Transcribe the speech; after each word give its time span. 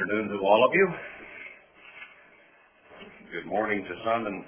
afternoon 0.00 0.28
to 0.28 0.38
all 0.46 0.64
of 0.64 0.72
you. 0.72 0.88
Good 3.32 3.46
morning 3.46 3.84
to 3.84 3.94
some 4.04 4.26
and 4.26 4.44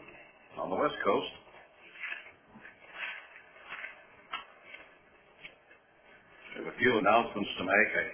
on 0.56 0.70
the 0.70 0.76
West 0.76 0.94
Coast. 1.04 1.28
I 6.56 6.64
have 6.64 6.72
a 6.72 6.76
few 6.78 6.96
announcements 6.96 7.50
to 7.58 7.64
make. 7.64 7.90
I, 8.00 8.04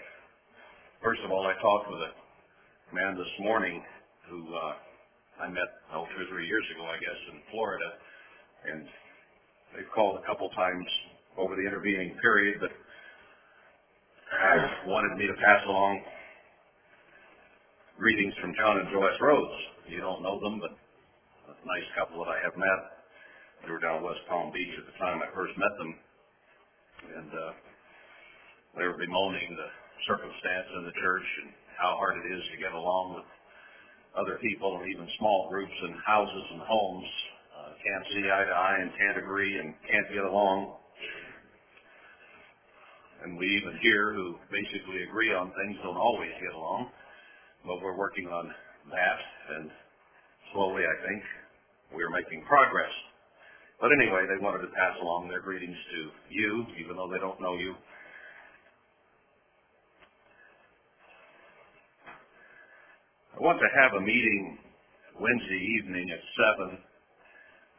first 1.04 1.20
of 1.24 1.30
all, 1.30 1.46
I 1.46 1.54
talked 1.62 1.86
with 1.90 2.00
a 2.10 2.12
man 2.94 3.14
this 3.14 3.30
morning 3.38 3.82
who 4.28 4.42
uh, 4.54 5.44
I 5.44 5.48
met 5.48 5.70
oh, 5.94 6.06
two 6.16 6.24
or 6.24 6.28
three 6.30 6.46
years 6.46 6.64
ago, 6.74 6.86
I 6.90 6.98
guess, 6.98 7.20
in 7.30 7.38
Florida, 7.52 7.88
and 8.72 8.82
they've 9.76 9.92
called 9.94 10.18
a 10.18 10.26
couple 10.26 10.48
times 10.50 10.86
over 11.36 11.54
the 11.54 11.62
intervening 11.62 12.16
period, 12.20 12.58
but 12.58 12.70
wanted 14.86 15.16
me 15.16 15.28
to 15.28 15.34
pass 15.34 15.62
along 15.68 16.02
greetings 17.98 18.38
from 18.38 18.54
John 18.54 18.78
and 18.78 18.86
Joyce 18.94 19.18
Rhodes. 19.18 19.58
You 19.90 19.98
don't 19.98 20.22
know 20.22 20.38
them, 20.38 20.62
but 20.62 20.70
a 20.70 21.54
nice 21.66 21.88
couple 21.98 22.22
that 22.22 22.30
I 22.30 22.38
have 22.46 22.54
met. 22.54 22.80
They 23.66 23.74
were 23.74 23.82
down 23.82 24.06
West 24.06 24.22
Palm 24.30 24.54
Beach 24.54 24.70
at 24.78 24.86
the 24.86 24.94
time 25.02 25.18
I 25.18 25.26
first 25.34 25.50
met 25.58 25.74
them, 25.74 25.92
and 27.18 27.30
uh, 27.34 27.52
they 28.78 28.86
were 28.86 28.94
bemoaning 28.94 29.50
the 29.50 29.66
circumstance 30.06 30.70
in 30.78 30.86
the 30.86 30.94
church 31.02 31.26
and 31.42 31.50
how 31.74 31.98
hard 31.98 32.22
it 32.22 32.30
is 32.30 32.42
to 32.54 32.62
get 32.62 32.70
along 32.70 33.18
with 33.18 33.26
other 34.14 34.38
people 34.38 34.78
and 34.78 34.86
even 34.94 35.10
small 35.18 35.50
groups 35.50 35.74
and 35.82 35.98
houses 36.06 36.46
and 36.54 36.62
homes. 36.62 37.10
Uh, 37.50 37.70
can't 37.82 38.06
see 38.14 38.22
eye 38.30 38.46
to 38.46 38.54
eye 38.54 38.78
and 38.78 38.94
can't 38.94 39.18
agree 39.18 39.58
and 39.58 39.74
can't 39.90 40.06
get 40.14 40.22
along. 40.22 40.78
And 43.26 43.34
we 43.34 43.58
even 43.58 43.74
here 43.82 44.14
who 44.14 44.38
basically 44.54 45.02
agree 45.02 45.34
on 45.34 45.50
things 45.50 45.82
don't 45.82 45.98
always 45.98 46.30
get 46.38 46.54
along. 46.54 46.94
But 47.66 47.82
we're 47.82 47.96
working 47.96 48.26
on 48.28 48.50
that 48.90 49.18
and 49.56 49.70
slowly 50.52 50.82
I 50.84 50.96
think 51.08 51.22
we're 51.94 52.10
making 52.10 52.44
progress. 52.46 52.92
But 53.80 53.90
anyway, 53.94 54.26
they 54.26 54.42
wanted 54.42 54.66
to 54.66 54.72
pass 54.74 54.96
along 55.02 55.28
their 55.28 55.40
greetings 55.40 55.76
to 55.94 56.00
you, 56.34 56.66
even 56.82 56.96
though 56.96 57.10
they 57.10 57.18
don't 57.20 57.40
know 57.40 57.54
you. 57.56 57.74
I 63.34 63.40
want 63.42 63.58
to 63.60 63.70
have 63.82 63.94
a 63.94 64.02
meeting 64.02 64.58
Wednesday 65.20 65.62
evening 65.78 66.10
at 66.10 66.22
7, 66.66 66.78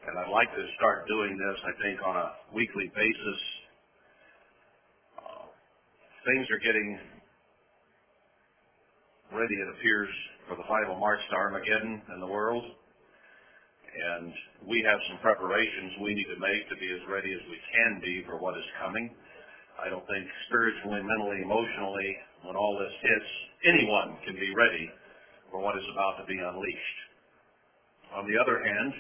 and 0.08 0.14
I'd 0.19 0.31
like 0.31 0.49
to 0.55 0.64
start 0.77 1.08
doing 1.08 1.36
this, 1.36 1.59
I 1.67 1.73
think, 1.83 1.99
on 2.05 2.16
a 2.16 2.30
weekly 2.55 2.91
basis. 2.95 3.41
Uh, 5.19 5.47
things 6.25 6.47
are 6.52 6.64
getting 6.64 6.99
ready, 9.30 9.53
it 9.61 9.69
appears, 9.77 10.09
for 10.49 10.58
the 10.58 10.66
final 10.66 10.97
march 10.97 11.22
to 11.30 11.35
Armageddon 11.38 12.02
in 12.13 12.19
the 12.19 12.27
world. 12.27 12.66
And 12.66 14.33
we 14.66 14.81
have 14.86 14.97
some 15.09 15.21
preparations 15.21 16.02
we 16.02 16.17
need 16.17 16.30
to 16.33 16.39
make 16.41 16.66
to 16.69 16.77
be 16.77 16.89
as 16.89 17.03
ready 17.05 17.30
as 17.33 17.44
we 17.45 17.59
can 17.69 18.02
be 18.02 18.25
for 18.25 18.41
what 18.41 18.58
is 18.58 18.66
coming. 18.81 19.13
I 19.77 19.89
don't 19.89 20.05
think 20.09 20.25
spiritually, 20.49 21.02
mentally, 21.05 21.45
emotionally, 21.45 22.09
when 22.41 22.58
all 22.58 22.73
this 22.81 22.94
hits, 23.02 23.31
anyone 23.69 24.17
can 24.25 24.33
be 24.33 24.49
ready 24.58 24.89
for 25.52 25.61
what 25.61 25.77
is 25.77 25.86
about 25.93 26.17
to 26.21 26.25
be 26.25 26.38
unleashed. 26.38 26.99
On 28.17 28.25
the 28.25 28.38
other 28.38 28.58
hand, 28.58 28.93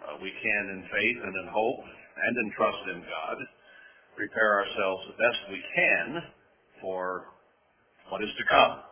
uh, 0.00 0.16
we 0.22 0.32
can, 0.32 0.62
in 0.72 0.82
faith 0.88 1.18
and 1.28 1.34
in 1.36 1.48
hope 1.52 1.84
and 1.84 2.32
in 2.36 2.48
trust 2.56 2.82
in 2.88 3.00
God, 3.04 3.36
prepare 4.16 4.64
ourselves 4.64 5.02
the 5.12 5.18
best 5.20 5.40
we 5.52 5.60
can 5.76 6.06
for 6.80 7.28
what 8.08 8.22
is 8.24 8.32
to 8.36 8.44
come. 8.48 8.91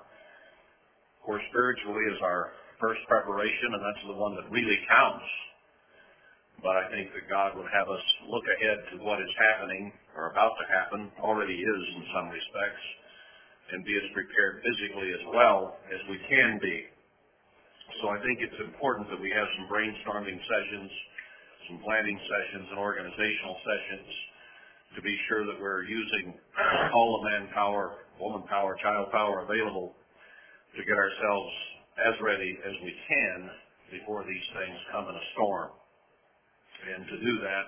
Of 1.20 1.28
course, 1.28 1.44
spiritually 1.52 2.00
is 2.16 2.20
our 2.24 2.56
first 2.80 3.04
preparation, 3.04 3.76
and 3.76 3.82
that's 3.84 4.04
the 4.08 4.16
one 4.16 4.40
that 4.40 4.48
really 4.48 4.80
counts. 4.88 5.28
But 6.64 6.80
I 6.80 6.88
think 6.88 7.12
that 7.12 7.28
God 7.28 7.60
would 7.60 7.68
have 7.68 7.92
us 7.92 8.04
look 8.24 8.44
ahead 8.48 8.78
to 8.92 9.04
what 9.04 9.20
is 9.20 9.28
happening 9.36 9.92
or 10.16 10.32
about 10.32 10.56
to 10.56 10.66
happen, 10.72 11.12
already 11.20 11.60
is 11.60 11.82
in 11.96 12.04
some 12.16 12.32
respects, 12.32 12.84
and 13.72 13.84
be 13.84 13.92
as 14.00 14.08
prepared 14.16 14.64
physically 14.64 15.12
as 15.12 15.24
well 15.28 15.76
as 15.92 16.00
we 16.08 16.16
can 16.24 16.56
be. 16.56 16.88
So 18.00 18.08
I 18.08 18.18
think 18.24 18.40
it's 18.40 18.60
important 18.64 19.12
that 19.12 19.20
we 19.20 19.28
have 19.28 19.48
some 19.60 19.68
brainstorming 19.68 20.40
sessions, 20.40 20.90
some 21.68 21.84
planning 21.84 22.16
sessions, 22.16 22.64
and 22.72 22.80
organizational 22.80 23.60
sessions 23.60 24.08
to 24.96 25.00
be 25.04 25.14
sure 25.28 25.44
that 25.44 25.60
we're 25.60 25.84
using 25.84 26.32
all 26.96 27.20
the 27.20 27.28
manpower, 27.28 28.08
woman 28.16 28.48
power, 28.48 28.72
child 28.80 29.12
power 29.12 29.44
available 29.44 29.99
to 30.76 30.82
get 30.84 30.96
ourselves 30.98 31.52
as 32.06 32.14
ready 32.22 32.52
as 32.66 32.74
we 32.84 32.92
can 33.08 33.38
before 33.92 34.24
these 34.24 34.48
things 34.54 34.78
come 34.92 35.08
in 35.08 35.16
a 35.16 35.26
storm. 35.34 35.70
And 36.94 37.06
to 37.08 37.16
do 37.20 37.34
that, 37.44 37.64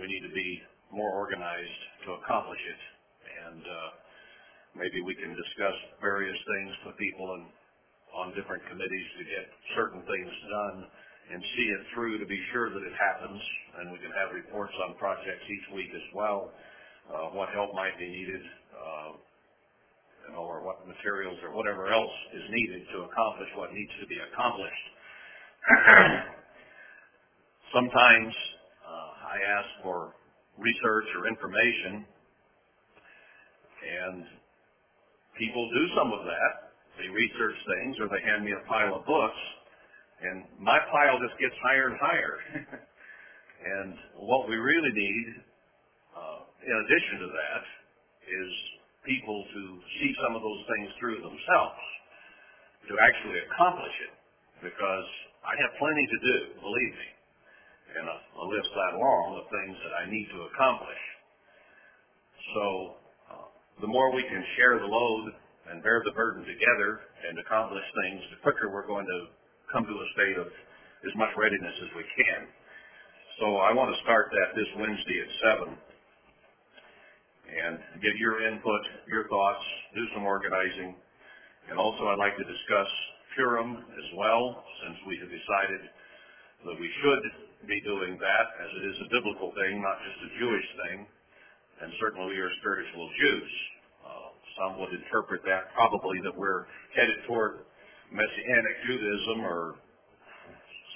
we 0.00 0.06
need 0.06 0.24
to 0.28 0.34
be 0.34 0.50
more 0.92 1.12
organized 1.14 1.80
to 2.06 2.12
accomplish 2.22 2.60
it. 2.60 2.82
And 3.50 3.62
uh, 3.64 3.90
Maybe 4.78 5.02
we 5.02 5.16
can 5.18 5.34
discuss 5.34 5.74
various 6.02 6.38
things 6.46 6.72
with 6.86 6.96
people 6.98 7.26
and 7.34 7.46
on 8.14 8.34
different 8.38 8.62
committees 8.70 9.08
to 9.18 9.24
get 9.26 9.46
certain 9.76 10.02
things 10.02 10.32
done 10.50 10.78
and 11.30 11.40
see 11.56 11.68
it 11.74 11.82
through 11.94 12.18
to 12.18 12.26
be 12.26 12.38
sure 12.54 12.70
that 12.70 12.82
it 12.82 12.94
happens. 12.98 13.40
And 13.82 13.92
we 13.92 13.98
can 13.98 14.14
have 14.14 14.34
reports 14.34 14.74
on 14.86 14.94
projects 14.98 15.42
each 15.46 15.68
week 15.74 15.90
as 15.94 16.06
well, 16.14 16.50
uh, 17.10 17.34
what 17.34 17.50
help 17.50 17.74
might 17.74 17.98
be 17.98 18.06
needed, 18.08 18.42
uh, 18.74 19.10
you 20.26 20.34
know, 20.34 20.44
or 20.44 20.62
what 20.64 20.86
materials 20.86 21.38
or 21.42 21.54
whatever 21.54 21.92
else 21.92 22.16
is 22.34 22.44
needed 22.50 22.86
to 22.92 23.08
accomplish 23.08 23.48
what 23.56 23.72
needs 23.72 23.90
to 24.00 24.06
be 24.06 24.16
accomplished. 24.32 24.86
Sometimes 27.74 28.32
uh, 28.82 29.10
I 29.30 29.36
ask 29.38 29.68
for 29.82 30.14
research 30.58 31.08
or 31.16 31.28
information, 31.28 32.04
and 33.80 34.24
people 35.38 35.68
do 35.72 35.84
some 35.96 36.12
of 36.12 36.24
that. 36.26 36.52
They 36.98 37.08
research 37.08 37.56
things 37.64 37.96
or 38.00 38.08
they 38.12 38.20
hand 38.26 38.44
me 38.44 38.52
a 38.52 38.62
pile 38.68 39.00
of 39.00 39.06
books 39.06 39.40
and 40.20 40.44
my 40.60 40.76
pile 40.92 41.16
just 41.16 41.36
gets 41.40 41.56
higher 41.64 41.88
and 41.88 41.96
higher. 41.96 42.34
and 43.80 43.94
what 44.20 44.48
we 44.48 44.56
really 44.56 44.92
need, 44.92 45.26
uh, 46.12 46.40
in 46.60 46.76
addition 46.84 47.24
to 47.24 47.28
that, 47.32 47.62
is 48.28 48.52
people 49.06 49.44
to 49.44 49.62
see 50.00 50.10
some 50.20 50.36
of 50.36 50.42
those 50.42 50.62
things 50.68 50.88
through 51.00 51.18
themselves, 51.24 51.82
to 52.88 52.94
actually 53.00 53.40
accomplish 53.48 53.96
it. 54.08 54.12
Because 54.60 55.08
I 55.40 55.56
have 55.56 55.72
plenty 55.80 56.04
to 56.04 56.18
do, 56.20 56.36
believe 56.60 56.94
me, 57.00 57.10
and 57.96 58.04
a, 58.04 58.16
a 58.16 58.44
list 58.44 58.68
that 58.76 58.92
long 59.00 59.40
of 59.40 59.48
things 59.48 59.76
that 59.88 59.94
I 59.96 60.04
need 60.12 60.28
to 60.36 60.40
accomplish. 60.52 61.02
So 62.54 62.64
uh, 63.32 63.48
the 63.80 63.88
more 63.88 64.12
we 64.12 64.22
can 64.28 64.44
share 64.60 64.76
the 64.78 64.90
load 64.90 65.32
and 65.72 65.82
bear 65.82 66.02
the 66.04 66.12
burden 66.12 66.44
together 66.44 67.08
and 67.24 67.38
accomplish 67.40 67.84
things, 68.04 68.20
the 68.36 68.40
quicker 68.44 68.68
we're 68.68 68.86
going 68.86 69.06
to 69.06 69.20
come 69.72 69.86
to 69.86 69.96
a 69.96 70.06
state 70.12 70.36
of 70.36 70.48
as 71.06 71.14
much 71.16 71.32
readiness 71.40 71.72
as 71.80 71.90
we 71.96 72.04
can. 72.04 72.40
So 73.40 73.56
I 73.64 73.72
want 73.72 73.88
to 73.88 73.98
start 74.04 74.28
that 74.28 74.52
this 74.52 74.68
Wednesday 74.76 75.18
at 75.24 75.30
7 75.64 75.72
and 77.50 77.78
get 78.02 78.14
your 78.16 78.46
input, 78.46 78.82
your 79.10 79.28
thoughts, 79.28 79.64
do 79.94 80.04
some 80.14 80.24
organizing. 80.24 80.94
And 81.70 81.78
also 81.78 82.08
I'd 82.08 82.22
like 82.22 82.36
to 82.38 82.46
discuss 82.46 82.90
Purim 83.36 83.76
as 83.76 84.08
well, 84.16 84.62
since 84.86 84.96
we 85.06 85.18
have 85.18 85.30
decided 85.30 85.82
that 86.66 86.76
we 86.78 86.90
should 87.02 87.22
be 87.68 87.80
doing 87.82 88.18
that 88.18 88.46
as 88.62 88.70
it 88.80 88.84
is 88.90 88.96
a 89.06 89.08
biblical 89.10 89.52
thing, 89.54 89.82
not 89.82 89.98
just 90.06 90.18
a 90.26 90.30
Jewish 90.40 90.68
thing 90.86 91.06
and 91.80 91.92
certainly 92.00 92.36
we 92.36 92.40
are 92.40 92.52
spiritual 92.60 93.08
Jews. 93.16 93.52
Uh, 94.04 94.28
some 94.60 94.80
would 94.80 94.92
interpret 94.92 95.40
that 95.48 95.72
probably 95.74 96.20
that 96.24 96.36
we're 96.36 96.68
headed 96.94 97.16
toward 97.26 97.64
Messianic 98.12 98.76
Judaism 98.86 99.40
or 99.44 99.74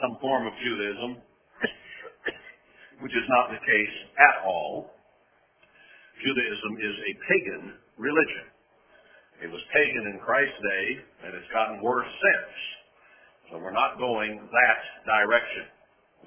some 0.03 0.19
form 0.21 0.47
of 0.47 0.53
Judaism, 0.61 1.17
which 3.01 3.13
is 3.13 3.27
not 3.29 3.49
the 3.51 3.63
case 3.65 3.97
at 4.21 4.45
all. 4.45 4.93
Judaism 6.25 6.73
is 6.81 6.97
a 7.05 7.13
pagan 7.29 7.65
religion. 8.01 8.47
It 9.45 9.53
was 9.53 9.61
pagan 9.77 10.09
in 10.09 10.17
Christ's 10.25 10.57
day, 10.57 10.87
and 11.27 11.37
it's 11.37 11.53
gotten 11.53 11.85
worse 11.85 12.09
since. 12.09 12.57
So 13.51 13.59
we're 13.61 13.77
not 13.77 14.01
going 14.01 14.41
that 14.41 14.81
direction. 15.05 15.69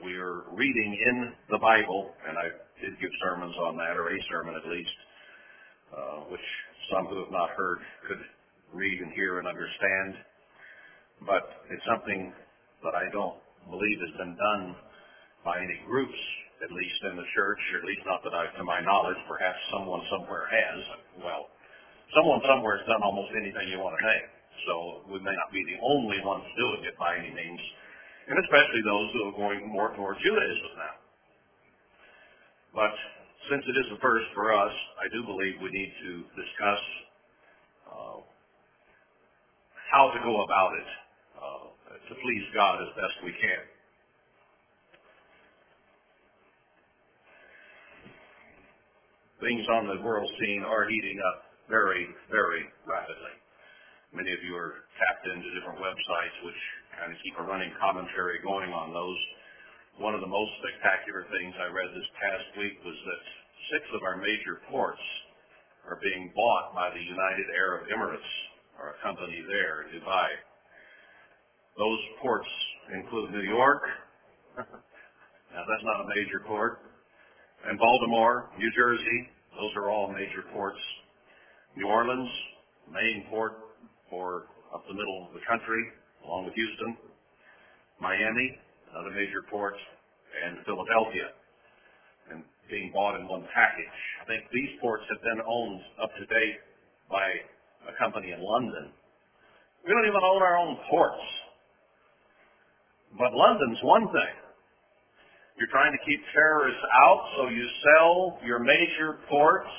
We 0.05 0.13
are 0.21 0.45
reading 0.53 0.91
in 0.93 1.17
the 1.49 1.57
Bible, 1.57 2.13
and 2.29 2.37
I 2.37 2.53
did 2.77 2.93
give 3.01 3.09
sermons 3.25 3.57
on 3.57 3.73
that, 3.77 3.97
or 3.97 4.13
a 4.13 4.19
sermon 4.29 4.53
at 4.53 4.69
least, 4.69 4.97
uh, 5.89 6.17
which 6.29 6.47
some 6.93 7.09
who 7.09 7.17
have 7.25 7.33
not 7.33 7.49
heard 7.57 7.79
could 8.07 8.21
read 8.77 9.01
and 9.01 9.11
hear 9.13 9.39
and 9.39 9.47
understand. 9.47 10.13
But 11.25 11.65
it's 11.73 11.81
something 11.89 12.33
that 12.85 12.93
I 12.93 13.09
don't 13.09 13.41
believe 13.65 13.97
has 14.05 14.13
been 14.21 14.37
done 14.37 14.75
by 15.43 15.57
any 15.57 15.81
groups, 15.89 16.21
at 16.63 16.71
least 16.73 16.99
in 17.05 17.15
the 17.17 17.27
church, 17.37 17.61
or 17.73 17.81
at 17.81 17.85
least 17.85 18.01
not 18.05 18.23
that 18.25 18.33
I, 18.33 18.49
to 18.57 18.63
my 18.65 18.81
knowledge. 18.81 19.17
Perhaps 19.29 19.59
someone 19.69 20.01
somewhere 20.09 20.49
has. 20.49 20.79
Well, 21.21 21.53
someone 22.17 22.41
somewhere 22.45 22.81
has 22.81 22.85
done 22.89 23.03
almost 23.05 23.29
anything 23.37 23.69
you 23.69 23.77
want 23.77 23.97
to 23.99 24.03
name. 24.05 24.29
So 24.65 24.73
we 25.13 25.19
may 25.21 25.35
not 25.37 25.53
be 25.53 25.61
the 25.69 25.77
only 25.85 26.17
ones 26.25 26.43
doing 26.57 26.81
it 26.89 26.97
by 26.97 27.15
any 27.15 27.29
means, 27.29 27.61
and 28.27 28.35
especially 28.41 28.81
those 28.83 29.07
who 29.13 29.21
are 29.29 29.37
going 29.37 29.69
more 29.69 29.93
towards 29.93 30.17
Judaism 30.25 30.73
now. 30.81 30.95
But 32.73 32.93
since 33.49 33.63
it 33.63 33.77
is 33.77 33.87
a 33.93 33.99
first 34.01 34.27
for 34.33 34.51
us, 34.53 34.73
I 34.97 35.07
do 35.13 35.23
believe 35.23 35.61
we 35.61 35.69
need 35.71 35.93
to 35.93 36.11
discuss 36.35 36.81
uh, 37.87 38.19
how 39.93 40.11
to 40.11 40.19
go 40.25 40.41
about 40.43 40.73
it 40.73 40.89
uh, 41.37 41.65
to 42.09 42.13
please 42.17 42.45
God 42.53 42.81
as 42.81 42.89
best 42.97 43.15
we 43.23 43.31
can. 43.37 43.76
Things 49.37 49.69
on 49.69 49.85
the 49.85 50.01
world 50.01 50.25
scene 50.41 50.65
are 50.65 50.89
heating 50.89 51.21
up 51.21 51.37
very, 51.69 52.09
very 52.33 52.65
rapidly. 52.89 53.35
Many 54.09 54.33
of 54.33 54.41
you 54.41 54.57
are 54.57 54.81
tapped 54.97 55.29
into 55.29 55.53
different 55.53 55.77
websites 55.77 56.37
which 56.41 56.61
kind 56.97 57.13
of 57.13 57.17
keep 57.21 57.37
a 57.37 57.45
running 57.45 57.69
commentary 57.77 58.41
going 58.41 58.73
on 58.73 58.89
those. 58.89 59.21
One 60.01 60.17
of 60.17 60.25
the 60.25 60.31
most 60.31 60.51
spectacular 60.57 61.29
things 61.29 61.53
I 61.53 61.69
read 61.69 61.93
this 61.93 62.09
past 62.17 62.47
week 62.57 62.81
was 62.81 62.97
that 62.97 63.21
six 63.77 63.85
of 63.93 64.01
our 64.01 64.17
major 64.17 64.57
ports 64.73 65.05
are 65.85 66.01
being 66.01 66.33
bought 66.33 66.73
by 66.73 66.89
the 66.89 67.03
United 67.05 67.47
Arab 67.53 67.85
Emirates, 67.93 68.31
or 68.81 68.97
a 68.97 68.97
company 69.05 69.37
there 69.45 69.85
in 69.85 70.01
Dubai. 70.01 70.29
Those 71.77 72.01
ports 72.25 72.49
include 72.89 73.37
New 73.37 73.45
York. 73.45 73.85
now 74.57 75.61
that's 75.61 75.85
not 75.85 76.05
a 76.05 76.07
major 76.09 76.41
port. 76.49 76.81
And 77.65 77.79
Baltimore, 77.79 78.49
New 78.57 78.71
Jersey, 78.77 79.29
those 79.57 79.71
are 79.75 79.89
all 79.89 80.13
major 80.13 80.45
ports. 80.53 80.79
New 81.75 81.87
Orleans, 81.87 82.29
main 82.91 83.25
port 83.29 83.53
for 84.09 84.45
up 84.73 84.85
the 84.87 84.93
middle 84.93 85.27
of 85.27 85.33
the 85.33 85.41
country, 85.49 85.83
along 86.25 86.45
with 86.45 86.53
Houston. 86.53 86.97
Miami, 87.99 88.57
another 88.93 89.09
major 89.09 89.41
port, 89.49 89.73
and 90.45 90.57
Philadelphia, 90.65 91.33
and 92.31 92.43
being 92.69 92.91
bought 92.93 93.19
in 93.19 93.27
one 93.27 93.47
package. 93.53 93.97
I 94.21 94.25
think 94.27 94.45
these 94.53 94.77
ports 94.79 95.03
have 95.09 95.21
been 95.23 95.41
owned 95.41 95.81
up 96.01 96.13
to 96.13 96.25
date 96.29 96.59
by 97.09 97.25
a 97.89 97.93
company 97.97 98.31
in 98.31 98.41
London. 98.43 98.93
We 99.81 99.89
don't 99.89 100.05
even 100.05 100.21
own 100.21 100.41
our 100.43 100.57
own 100.57 100.77
ports. 100.89 101.25
But 103.17 103.33
London's 103.33 103.79
one 103.81 104.05
thing. 104.13 104.35
You're 105.57 105.73
trying 105.73 105.91
to 105.91 106.01
keep 106.05 106.21
terrorists 106.33 106.85
out, 107.01 107.21
so 107.35 107.49
you 107.49 107.65
sell 107.81 108.39
your 108.45 108.59
major 108.59 109.17
ports 109.27 109.73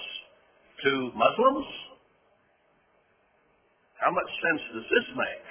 to 0.82 0.90
Muslims? 1.14 1.66
How 4.02 4.10
much 4.10 4.26
sense 4.42 4.62
does 4.74 4.82
this 4.90 5.06
make? 5.14 5.46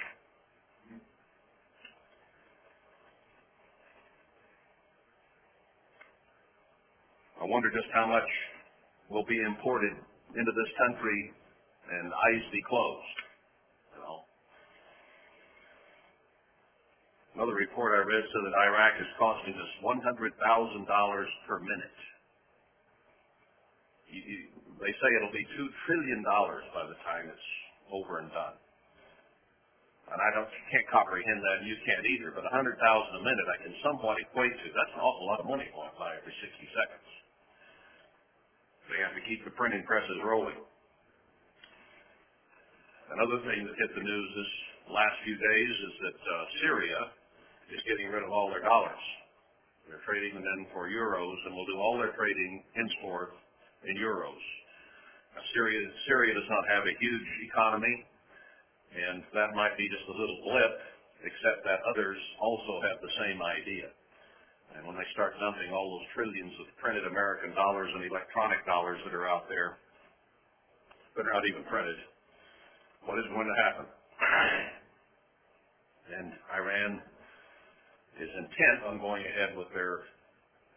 I 7.40 7.44
wonder 7.44 7.70
just 7.70 7.88
how 7.94 8.06
much 8.06 8.28
will 9.08 9.24
be 9.24 9.40
imported 9.46 9.92
into 10.36 10.52
this 10.52 10.70
country 10.76 11.32
and 11.88 12.12
eyes 12.12 12.44
be 12.52 12.60
closed. 12.68 13.16
You 13.96 14.00
know. 14.04 14.18
Another 17.38 17.54
report 17.54 17.94
I 17.94 18.02
read 18.02 18.26
said 18.34 18.42
that 18.50 18.56
Iraq 18.66 18.98
is 18.98 19.06
costing 19.14 19.54
us 19.54 19.72
$100,000 19.78 20.34
per 21.46 21.62
minute. 21.62 21.98
You, 24.10 24.20
you, 24.26 24.38
they 24.82 24.90
say 24.90 25.08
it'll 25.14 25.30
be 25.30 25.46
$2 25.54 25.62
trillion 25.86 26.26
by 26.74 26.82
the 26.90 26.98
time 27.06 27.30
it's 27.30 27.48
over 27.94 28.18
and 28.18 28.26
done. 28.34 28.58
And 30.10 30.18
I 30.18 30.34
don't 30.34 30.50
can't 30.74 30.88
comprehend 30.90 31.38
that, 31.38 31.62
and 31.62 31.66
you 31.70 31.78
can't 31.86 32.02
either. 32.02 32.34
But 32.34 32.42
a 32.42 32.50
hundred 32.50 32.80
thousand 32.80 33.20
a 33.20 33.22
minute, 33.22 33.44
I 33.44 33.58
can 33.60 33.76
somewhat 33.86 34.16
equate 34.18 34.56
to. 34.56 34.66
That's 34.72 34.94
an 34.96 35.04
awful 35.04 35.28
lot 35.28 35.38
of 35.38 35.46
money 35.46 35.68
going 35.68 35.92
by 36.00 36.16
every 36.16 36.32
sixty 36.40 36.64
seconds. 36.72 37.10
They 38.88 39.04
have 39.04 39.12
to 39.12 39.20
keep 39.28 39.44
the 39.44 39.52
printing 39.52 39.84
presses 39.84 40.16
rolling. 40.24 40.56
Another 43.12 43.36
thing 43.44 43.68
that 43.68 43.76
hit 43.76 43.92
the 43.92 44.00
news 44.00 44.28
this 44.32 44.52
last 44.88 45.16
few 45.28 45.36
days 45.36 45.74
is 45.76 45.94
that 46.08 46.18
uh, 46.24 46.34
Syria 46.64 47.00
is 47.72 47.80
getting 47.84 48.08
rid 48.08 48.24
of 48.24 48.32
all 48.32 48.48
their 48.48 48.64
dollars. 48.64 49.04
They're 49.88 50.04
trading 50.04 50.36
them 50.36 50.68
for 50.72 50.88
euros, 50.88 51.36
and 51.48 51.56
will 51.56 51.64
do 51.64 51.80
all 51.80 51.96
their 51.96 52.12
trading 52.12 52.64
henceforth 52.76 53.32
in 53.88 53.96
euros. 53.96 54.44
Now, 55.32 55.40
Syria, 55.56 55.80
Syria 56.04 56.36
does 56.36 56.48
not 56.48 56.64
have 56.68 56.84
a 56.84 56.94
huge 57.00 57.28
economy, 57.48 58.04
and 58.92 59.24
that 59.32 59.56
might 59.56 59.76
be 59.80 59.88
just 59.88 60.04
a 60.08 60.16
little 60.16 60.40
blip, 60.44 60.74
except 61.24 61.64
that 61.64 61.80
others 61.88 62.20
also 62.40 62.84
have 62.84 63.00
the 63.00 63.12
same 63.24 63.40
idea. 63.40 63.88
And 64.76 64.84
when 64.84 64.96
they 64.96 65.08
start 65.16 65.32
dumping 65.40 65.72
all 65.72 65.96
those 65.96 66.08
trillions 66.12 66.52
of 66.60 66.68
printed 66.76 67.08
American 67.08 67.56
dollars 67.56 67.88
and 67.96 68.04
electronic 68.04 68.60
dollars 68.68 69.00
that 69.08 69.16
are 69.16 69.24
out 69.24 69.48
there, 69.48 69.80
that 71.16 71.24
are 71.24 71.32
not 71.32 71.48
even 71.48 71.64
printed, 71.64 71.96
what 73.08 73.16
is 73.18 73.24
going 73.32 73.48
to 73.48 73.58
happen? 73.64 73.86
And 76.08 76.32
Iran 76.56 77.04
is 78.18 78.30
intent 78.34 78.78
on 78.90 78.98
going 78.98 79.22
ahead 79.22 79.54
with 79.54 79.70
their 79.70 80.10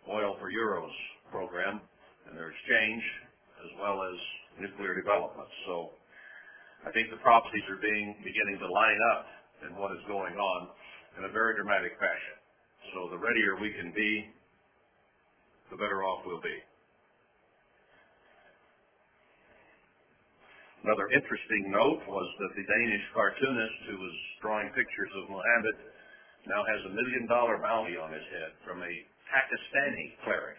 oil 0.05 0.37
for 0.37 0.53
euros 0.53 0.93
program 1.33 1.81
and 2.29 2.37
their 2.37 2.53
exchange, 2.53 3.03
as 3.65 3.71
well 3.81 3.97
as 4.05 4.17
nuclear 4.61 4.93
development. 4.93 5.49
So 5.65 5.97
I 6.85 6.93
think 6.93 7.09
the 7.09 7.21
prophecies 7.21 7.65
are 7.69 7.81
being 7.81 8.13
beginning 8.21 8.61
to 8.61 8.69
line 8.69 9.01
up 9.13 9.25
in 9.65 9.71
what 9.77 9.93
is 9.93 10.01
going 10.05 10.37
on 10.37 10.69
in 11.17 11.25
a 11.25 11.31
very 11.33 11.57
dramatic 11.57 11.97
fashion. 11.97 12.37
So 12.93 13.09
the 13.09 13.17
readier 13.17 13.57
we 13.57 13.73
can 13.73 13.93
be, 13.93 14.29
the 15.73 15.77
better 15.77 16.05
off 16.05 16.21
we'll 16.25 16.41
be. 16.41 16.57
Another 20.81 21.05
interesting 21.13 21.69
note 21.69 22.01
was 22.09 22.27
that 22.41 22.51
the 22.57 22.65
Danish 22.65 23.05
cartoonist 23.13 23.77
who 23.85 23.97
was 24.01 24.15
drawing 24.41 24.69
pictures 24.73 25.13
of 25.21 25.29
Muhammad 25.29 25.77
now 26.47 26.63
has 26.65 26.81
a 26.85 26.93
million 26.93 27.27
dollar 27.27 27.57
bounty 27.61 27.97
on 27.97 28.11
his 28.11 28.25
head 28.33 28.51
from 28.65 28.81
a 28.81 28.91
Pakistani 29.29 30.17
cleric. 30.23 30.57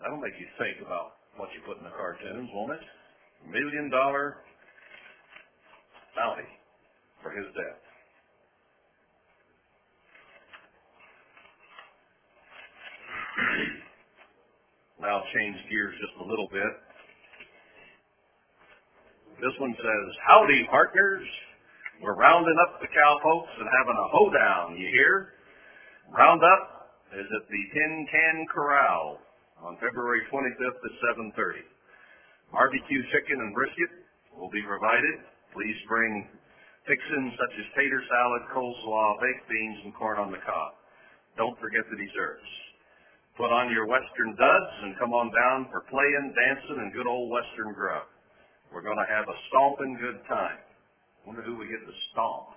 That'll 0.00 0.20
make 0.20 0.36
you 0.38 0.46
think 0.60 0.84
about 0.84 1.16
what 1.36 1.48
you 1.56 1.60
put 1.64 1.78
in 1.78 1.84
the 1.84 1.94
cartoons, 1.96 2.50
won't 2.52 2.72
it? 2.72 2.84
Million 3.48 3.90
dollar 3.90 4.38
bounty 6.16 6.48
for 7.22 7.30
his 7.32 7.46
death. 7.56 7.80
now 15.00 15.22
change 15.34 15.56
gears 15.70 15.94
just 16.00 16.12
a 16.20 16.24
little 16.28 16.48
bit. 16.52 16.72
This 19.40 19.52
one 19.60 19.74
says, 19.76 20.08
Howdy, 20.28 20.66
partners. 20.70 21.28
We're 22.04 22.12
rounding 22.12 22.56
up 22.68 22.76
the 22.84 22.92
cowpokes 22.92 23.54
and 23.56 23.68
having 23.72 23.96
a 23.96 24.08
hoedown, 24.12 24.76
you 24.76 24.84
hear? 24.92 25.32
Roundup 26.12 26.92
is 27.16 27.24
at 27.24 27.44
the 27.48 27.62
Tin 27.72 27.94
Can 28.12 28.36
Corral 28.52 29.16
on 29.64 29.80
February 29.80 30.20
25th 30.28 30.76
at 30.76 30.94
7.30. 31.16 31.64
Barbecue 32.52 33.02
chicken 33.16 33.40
and 33.40 33.48
brisket 33.56 33.92
will 34.36 34.52
be 34.52 34.60
provided. 34.68 35.24
Please 35.56 35.78
bring 35.88 36.28
fixins 36.84 37.32
such 37.40 37.54
as 37.64 37.66
tater 37.72 38.04
salad, 38.12 38.44
coleslaw, 38.52 39.16
baked 39.24 39.48
beans, 39.48 39.88
and 39.88 39.96
corn 39.96 40.20
on 40.20 40.28
the 40.28 40.42
cob. 40.44 40.76
Don't 41.40 41.56
forget 41.64 41.88
the 41.88 41.96
desserts. 41.96 42.44
Put 43.40 43.56
on 43.56 43.72
your 43.72 43.88
Western 43.88 44.36
duds 44.36 44.72
and 44.84 45.00
come 45.00 45.16
on 45.16 45.32
down 45.32 45.72
for 45.72 45.80
playing, 45.88 46.36
dancing, 46.36 46.76
and 46.76 46.92
good 46.92 47.08
old 47.08 47.32
Western 47.32 47.72
grub. 47.72 48.04
We're 48.68 48.84
going 48.84 49.00
to 49.00 49.08
have 49.08 49.24
a 49.24 49.36
stomping 49.48 49.96
good 49.96 50.20
time. 50.28 50.60
Wonder 51.26 51.42
who 51.42 51.58
we 51.58 51.66
get 51.68 51.82
to 51.84 51.94
stomp. 52.12 52.54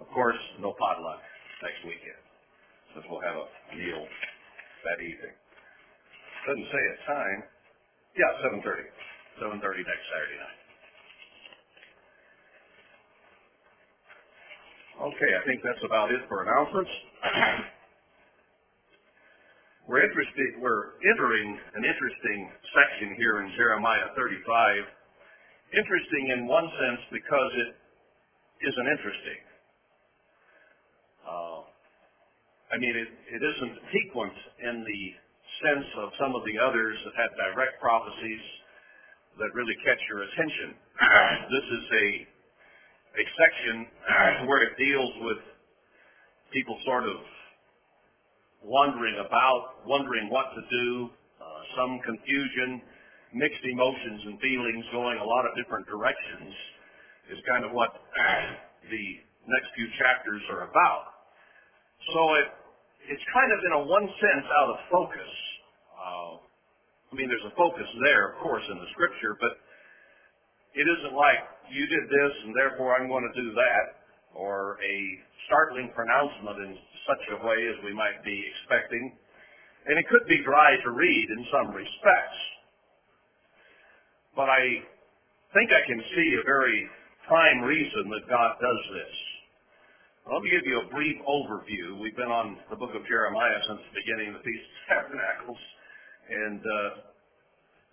of 0.00 0.08
course, 0.14 0.38
no 0.60 0.74
potluck 0.78 1.20
next 1.62 1.82
weekend, 1.84 2.22
since 2.94 3.06
we'll 3.10 3.22
have 3.22 3.36
a 3.36 3.46
meal 3.76 4.04
that 4.86 4.98
evening. 5.02 5.36
Doesn't 6.46 6.70
say 6.72 6.82
a 6.82 6.96
time. 7.08 7.40
Yeah, 8.18 8.48
7.30. 8.50 8.62
7.30 9.42 9.60
next 9.60 10.06
Saturday 10.10 10.38
night. 10.40 10.60
Okay, 15.12 15.30
I 15.34 15.42
think 15.46 15.60
that's 15.64 15.82
about 15.84 16.12
it 16.12 16.22
for 16.28 16.44
announcements. 16.46 16.90
we're 19.88 20.04
interested, 20.04 20.60
we're 20.60 20.98
entering 21.14 21.58
an 21.76 21.84
interesting 21.84 22.40
section 22.74 23.14
here 23.18 23.42
in 23.42 23.52
Jeremiah 23.56 24.12
35. 24.16 25.03
Interesting 25.74 26.30
in 26.38 26.46
one 26.46 26.70
sense 26.78 27.02
because 27.10 27.50
it 27.66 27.70
isn't 28.62 28.88
interesting. 28.94 29.40
Uh, 31.26 31.60
I 32.70 32.78
mean, 32.78 32.94
it, 32.94 33.10
it 33.10 33.42
isn't 33.42 33.74
piquant 33.90 34.36
in 34.62 34.86
the 34.86 35.02
sense 35.66 35.88
of 35.98 36.14
some 36.22 36.38
of 36.38 36.46
the 36.46 36.54
others 36.62 36.94
that 37.02 37.14
have 37.18 37.34
direct 37.34 37.82
prophecies 37.82 38.44
that 39.42 39.50
really 39.54 39.74
catch 39.82 39.98
your 40.06 40.22
attention. 40.22 40.78
this 41.50 41.66
is 41.66 41.84
a 41.90 42.06
a 43.14 43.24
section 43.38 43.76
where 44.46 44.62
it 44.62 44.78
deals 44.78 45.10
with 45.22 45.38
people 46.52 46.78
sort 46.86 47.02
of 47.02 47.18
wondering 48.62 49.18
about, 49.26 49.86
wondering 49.86 50.30
what 50.30 50.54
to 50.54 50.62
do, 50.70 51.10
uh, 51.38 51.60
some 51.78 52.00
confusion, 52.02 52.82
mixed 53.34 53.66
emotions 53.66 54.30
and 54.30 54.38
feelings 54.38 54.86
going 54.94 55.18
a 55.18 55.26
lot 55.26 55.44
of 55.44 55.52
different 55.58 55.84
directions 55.90 56.54
is 57.34 57.38
kind 57.50 57.66
of 57.66 57.74
what 57.74 57.90
the 58.94 59.06
next 59.44 59.68
few 59.74 59.90
chapters 59.98 60.40
are 60.54 60.70
about. 60.70 61.26
So 62.14 62.20
it 62.40 62.48
it's 63.04 63.26
kind 63.36 63.50
of 63.52 63.58
in 63.68 63.72
a 63.76 63.82
one 63.84 64.08
sense 64.08 64.46
out 64.48 64.68
of 64.72 64.78
focus. 64.88 65.32
Uh, 65.92 66.32
I 66.40 67.12
mean, 67.12 67.28
there's 67.28 67.44
a 67.44 67.54
focus 67.54 67.84
there, 68.00 68.32
of 68.32 68.40
course, 68.40 68.64
in 68.72 68.80
the 68.80 68.88
scripture, 68.96 69.36
but 69.36 69.60
it 70.72 70.88
isn't 70.88 71.12
like 71.12 71.44
you 71.68 71.84
did 71.84 72.04
this 72.08 72.34
and 72.48 72.56
therefore 72.56 72.96
I'm 72.96 73.08
going 73.12 73.28
to 73.28 73.36
do 73.36 73.52
that, 73.52 73.84
or 74.32 74.80
a 74.80 74.96
startling 75.46 75.92
pronouncement 75.94 76.58
in 76.64 76.72
such 77.06 77.24
a 77.36 77.38
way 77.44 77.60
as 77.70 77.76
we 77.84 77.92
might 77.92 78.24
be 78.24 78.34
expecting. 78.34 79.12
And 79.84 80.00
it 80.00 80.08
could 80.08 80.24
be 80.26 80.40
dry 80.42 80.80
to 80.80 80.90
read 80.96 81.26
in 81.28 81.44
some 81.52 81.76
respects. 81.76 82.40
But 84.34 84.50
I 84.50 84.82
think 85.54 85.70
I 85.70 85.82
can 85.86 86.02
see 86.10 86.28
a 86.34 86.42
very 86.42 86.90
prime 87.30 87.62
reason 87.62 88.10
that 88.10 88.26
God 88.26 88.58
does 88.58 88.82
this. 88.90 89.14
Let 90.26 90.42
me 90.42 90.50
give 90.50 90.66
you 90.66 90.82
a 90.82 90.88
brief 90.90 91.22
overview. 91.22 92.02
We've 92.02 92.16
been 92.18 92.34
on 92.34 92.58
the 92.66 92.74
book 92.74 92.90
of 92.98 93.06
Jeremiah 93.06 93.60
since 93.70 93.78
the 93.78 93.94
beginning 93.94 94.34
of 94.34 94.42
the 94.42 94.44
Feast 94.44 94.66
of 94.74 94.82
Tabernacles, 94.90 95.62
and 96.34 96.58
uh, 96.58 96.88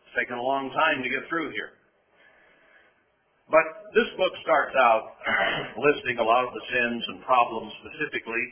it's 0.01 0.13
taken 0.17 0.41
a 0.41 0.41
long 0.41 0.73
time 0.73 1.05
to 1.05 1.09
get 1.13 1.29
through 1.29 1.53
here. 1.53 1.77
But 3.45 3.93
this 3.93 4.09
book 4.17 4.33
starts 4.41 4.73
out 4.73 5.21
listing 5.91 6.17
a 6.17 6.25
lot 6.25 6.47
of 6.47 6.55
the 6.57 6.65
sins 6.73 7.03
and 7.05 7.21
problems 7.21 7.69
specifically 7.85 8.45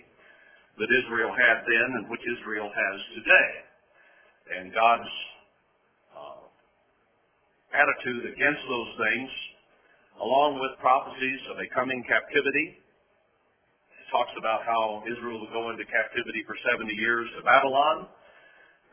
that 0.78 0.90
Israel 0.94 1.34
had 1.34 1.66
then 1.66 1.90
and 1.98 2.06
which 2.12 2.22
Israel 2.38 2.70
has 2.70 2.98
today. 3.18 3.50
And 4.60 4.76
God's 4.76 5.10
attitude 7.74 8.34
against 8.34 8.64
those 8.66 8.92
things, 8.98 9.30
along 10.22 10.58
with 10.60 10.74
prophecies 10.82 11.42
of 11.54 11.62
a 11.62 11.68
coming 11.76 12.04
captivity, 12.10 12.82
It 13.94 14.08
talks 14.10 14.34
about 14.42 14.66
how 14.66 15.06
Israel 15.06 15.38
will 15.38 15.54
go 15.54 15.70
into 15.70 15.86
captivity 15.86 16.42
for 16.50 16.58
70 16.66 16.90
years 16.98 17.30
to 17.38 17.46
Babylon 17.46 18.10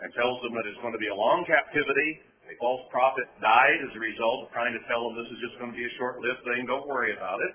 and 0.04 0.12
tells 0.12 0.44
them 0.44 0.52
that 0.60 0.68
it's 0.68 0.76
going 0.84 0.92
to 0.92 1.00
be 1.00 1.08
a 1.08 1.16
long 1.16 1.40
captivity. 1.48 2.20
A 2.52 2.54
false 2.60 2.84
prophet 2.92 3.24
died 3.40 3.80
as 3.80 3.96
a 3.96 4.02
result 4.02 4.44
of 4.44 4.52
trying 4.52 4.76
to 4.76 4.82
tell 4.92 5.08
them 5.08 5.16
this 5.16 5.30
is 5.32 5.40
just 5.40 5.56
going 5.56 5.72
to 5.72 5.78
be 5.78 5.88
a 5.88 5.94
short-lived 5.96 6.44
thing. 6.44 6.68
Don't 6.68 6.84
worry 6.84 7.16
about 7.16 7.40
it. 7.40 7.54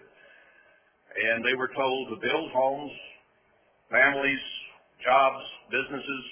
And 1.22 1.46
they 1.46 1.54
were 1.54 1.70
told 1.78 2.10
to 2.10 2.18
build 2.18 2.50
homes, 2.50 2.92
families, 3.94 4.42
jobs, 5.06 5.44
businesses, 5.70 6.26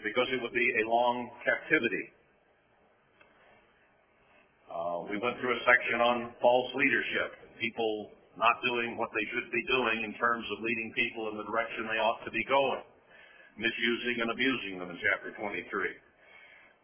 because 0.00 0.24
it 0.32 0.40
would 0.40 0.56
be 0.56 0.68
a 0.80 0.88
long 0.88 1.28
captivity. 1.44 2.13
Uh, 4.74 5.06
we 5.06 5.14
went 5.22 5.38
through 5.38 5.54
a 5.54 5.62
section 5.62 6.02
on 6.02 6.34
false 6.42 6.70
leadership. 6.74 7.38
People 7.62 8.10
not 8.34 8.58
doing 8.66 8.98
what 8.98 9.06
they 9.14 9.22
should 9.30 9.46
be 9.54 9.62
doing 9.70 10.02
in 10.02 10.10
terms 10.18 10.42
of 10.50 10.58
leading 10.66 10.90
people 10.98 11.30
in 11.30 11.38
the 11.38 11.46
direction 11.46 11.86
they 11.86 12.02
ought 12.02 12.18
to 12.26 12.32
be 12.34 12.42
going, 12.50 12.82
misusing 13.54 14.18
and 14.26 14.34
abusing 14.34 14.82
them 14.82 14.90
in 14.90 14.98
chapter 14.98 15.30
23. 15.38 15.62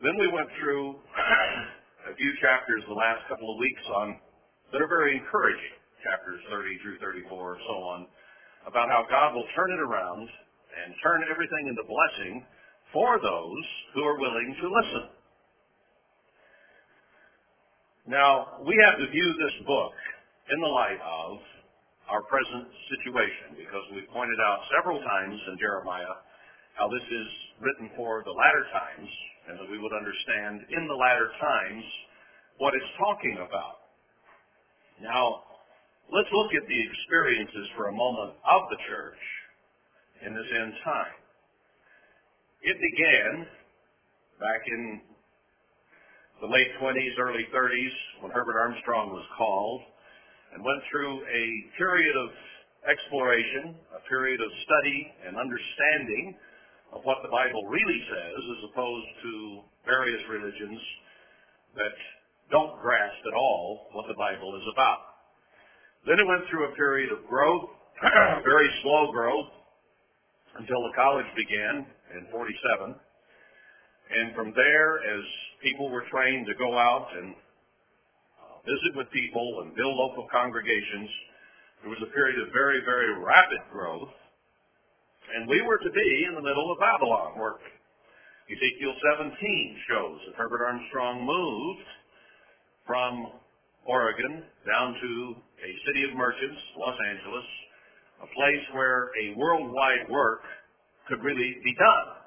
Then 0.07 0.15
we 0.23 0.31
went 0.31 0.47
through 0.63 1.03
a 2.11 2.15
few 2.15 2.31
chapters 2.39 2.87
the 2.87 2.95
last 2.95 3.27
couple 3.27 3.51
of 3.51 3.59
weeks 3.59 3.83
on 3.91 4.23
that 4.71 4.79
are 4.79 4.87
very 4.87 5.19
encouraging, 5.19 5.75
chapters 6.07 6.39
30 6.47 6.79
through 6.87 7.03
34 7.03 7.27
and 7.59 7.63
so 7.67 7.77
on, 7.91 7.99
about 8.71 8.87
how 8.87 9.03
God 9.11 9.35
will 9.35 9.51
turn 9.59 9.75
it 9.75 9.83
around 9.83 10.31
and 10.79 10.95
turn 11.03 11.27
everything 11.27 11.67
into 11.67 11.83
blessing 11.91 12.47
for 12.95 13.19
those 13.19 13.65
who 13.99 14.07
are 14.07 14.23
willing 14.23 14.55
to 14.63 14.67
listen. 14.71 15.20
Now, 18.11 18.59
we 18.67 18.75
have 18.91 18.99
to 18.99 19.07
view 19.07 19.29
this 19.39 19.57
book 19.71 19.95
in 20.51 20.59
the 20.59 20.67
light 20.67 20.99
of 20.99 21.39
our 22.11 22.27
present 22.27 22.67
situation 22.91 23.55
because 23.55 23.87
we've 23.95 24.11
pointed 24.11 24.35
out 24.43 24.67
several 24.75 24.99
times 24.99 25.39
in 25.47 25.55
Jeremiah 25.63 26.19
how 26.75 26.91
this 26.91 27.07
is 27.07 27.29
written 27.63 27.87
for 27.95 28.27
the 28.27 28.35
latter 28.35 28.67
times 28.75 29.07
and 29.47 29.63
that 29.63 29.71
we 29.71 29.79
would 29.79 29.95
understand 29.95 30.67
in 30.75 30.91
the 30.91 30.99
latter 30.99 31.31
times 31.39 31.87
what 32.59 32.75
it's 32.75 32.93
talking 32.99 33.47
about. 33.47 33.87
Now, 34.99 35.47
let's 36.11 36.35
look 36.35 36.51
at 36.51 36.67
the 36.67 36.81
experiences 36.83 37.71
for 37.79 37.95
a 37.95 37.95
moment 37.95 38.35
of 38.43 38.63
the 38.75 38.81
church 38.91 39.23
in 40.27 40.35
this 40.35 40.51
end 40.51 40.75
time. 40.83 41.15
It 42.67 42.75
began 42.75 43.47
back 44.43 44.67
in 44.67 44.99
the 46.41 46.49
late 46.49 46.73
20s, 46.81 47.21
early 47.21 47.45
30s 47.53 47.97
when 48.25 48.33
Herbert 48.33 48.57
Armstrong 48.57 49.13
was 49.13 49.25
called 49.37 49.83
and 50.55 50.65
went 50.65 50.81
through 50.91 51.21
a 51.29 51.45
period 51.77 52.17
of 52.17 52.29
exploration, 52.89 53.77
a 53.93 54.01
period 54.09 54.41
of 54.41 54.49
study 54.65 54.99
and 55.29 55.37
understanding 55.37 56.35
of 56.97 57.05
what 57.05 57.21
the 57.23 57.29
Bible 57.29 57.69
really 57.69 58.01
says 58.09 58.41
as 58.41 58.61
opposed 58.73 59.11
to 59.23 59.33
various 59.85 60.23
religions 60.33 60.81
that 61.77 61.93
don't 62.51 62.81
grasp 62.81 63.21
at 63.29 63.37
all 63.37 63.93
what 63.93 64.09
the 64.09 64.17
Bible 64.17 64.57
is 64.57 64.67
about. 64.73 65.21
Then 66.09 66.19
it 66.19 66.27
went 66.27 66.49
through 66.49 66.73
a 66.73 66.75
period 66.75 67.13
of 67.13 67.21
growth, 67.29 67.69
very 68.49 68.71
slow 68.83 69.13
growth, 69.13 69.53
until 70.57 70.83
the 70.89 70.97
college 70.97 71.29
began 71.37 71.85
in 72.17 72.27
47. 72.33 72.97
And 74.11 74.35
from 74.35 74.53
there, 74.59 74.99
as 74.99 75.25
people 75.63 75.89
were 75.89 76.05
trained 76.11 76.47
to 76.47 76.55
go 76.59 76.77
out 76.77 77.09
and 77.15 77.31
uh, 77.31 78.59
visit 78.67 78.97
with 78.97 79.07
people 79.13 79.63
and 79.63 79.77
build 79.77 79.95
local 79.95 80.27
congregations. 80.33 81.09
There 81.83 81.91
was 81.91 82.03
a 82.03 82.11
period 82.13 82.41
of 82.41 82.53
very, 82.53 82.81
very 82.85 83.15
rapid 83.23 83.61
growth. 83.73 84.11
And 85.31 85.49
we 85.49 85.63
were 85.63 85.79
to 85.79 85.91
be 85.95 86.11
in 86.27 86.35
the 86.35 86.43
middle 86.43 86.73
of 86.73 86.79
Babylon, 86.81 87.39
where 87.39 87.55
Ezekiel 88.51 88.95
17 89.15 89.31
shows 89.87 90.19
that 90.27 90.35
Herbert 90.35 90.67
Armstrong 90.67 91.23
moved 91.23 91.87
from 92.87 93.31
Oregon 93.87 94.43
down 94.67 94.95
to 94.99 95.13
a 95.39 95.71
city 95.87 96.03
of 96.11 96.19
merchants, 96.19 96.59
Los 96.77 96.99
Angeles, 97.15 97.47
a 98.25 98.29
place 98.35 98.65
where 98.75 99.15
a 99.23 99.39
worldwide 99.39 100.11
work 100.11 100.43
could 101.07 101.23
really 101.23 101.63
be 101.63 101.75
done 101.79 102.20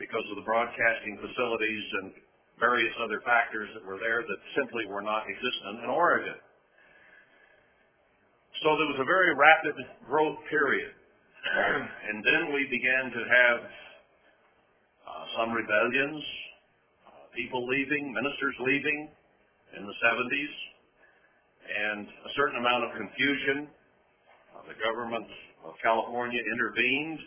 because 0.00 0.24
of 0.32 0.40
the 0.40 0.46
broadcasting 0.48 1.20
facilities 1.20 1.84
and 2.00 2.16
various 2.56 2.92
other 3.04 3.20
factors 3.20 3.68
that 3.76 3.84
were 3.84 4.00
there 4.00 4.24
that 4.24 4.40
simply 4.56 4.88
were 4.88 5.04
not 5.04 5.28
existent 5.28 5.84
in 5.84 5.92
Oregon. 5.92 6.40
So 8.64 8.76
there 8.80 8.88
was 8.88 9.00
a 9.00 9.08
very 9.08 9.36
rapid 9.36 9.76
growth 10.08 10.40
period. 10.48 10.92
and 12.08 12.24
then 12.24 12.52
we 12.52 12.64
began 12.72 13.12
to 13.12 13.22
have 13.28 13.60
uh, 15.04 15.24
some 15.36 15.52
rebellions, 15.52 16.20
uh, 17.04 17.28
people 17.36 17.68
leaving, 17.68 18.12
ministers 18.12 18.56
leaving 18.60 19.08
in 19.76 19.84
the 19.84 19.96
70s, 20.00 20.54
and 21.64 22.08
a 22.08 22.32
certain 22.36 22.58
amount 22.60 22.84
of 22.84 22.90
confusion. 22.96 23.68
Uh, 24.52 24.64
the 24.68 24.76
government 24.80 25.28
of 25.64 25.72
California 25.80 26.40
intervened 26.40 27.20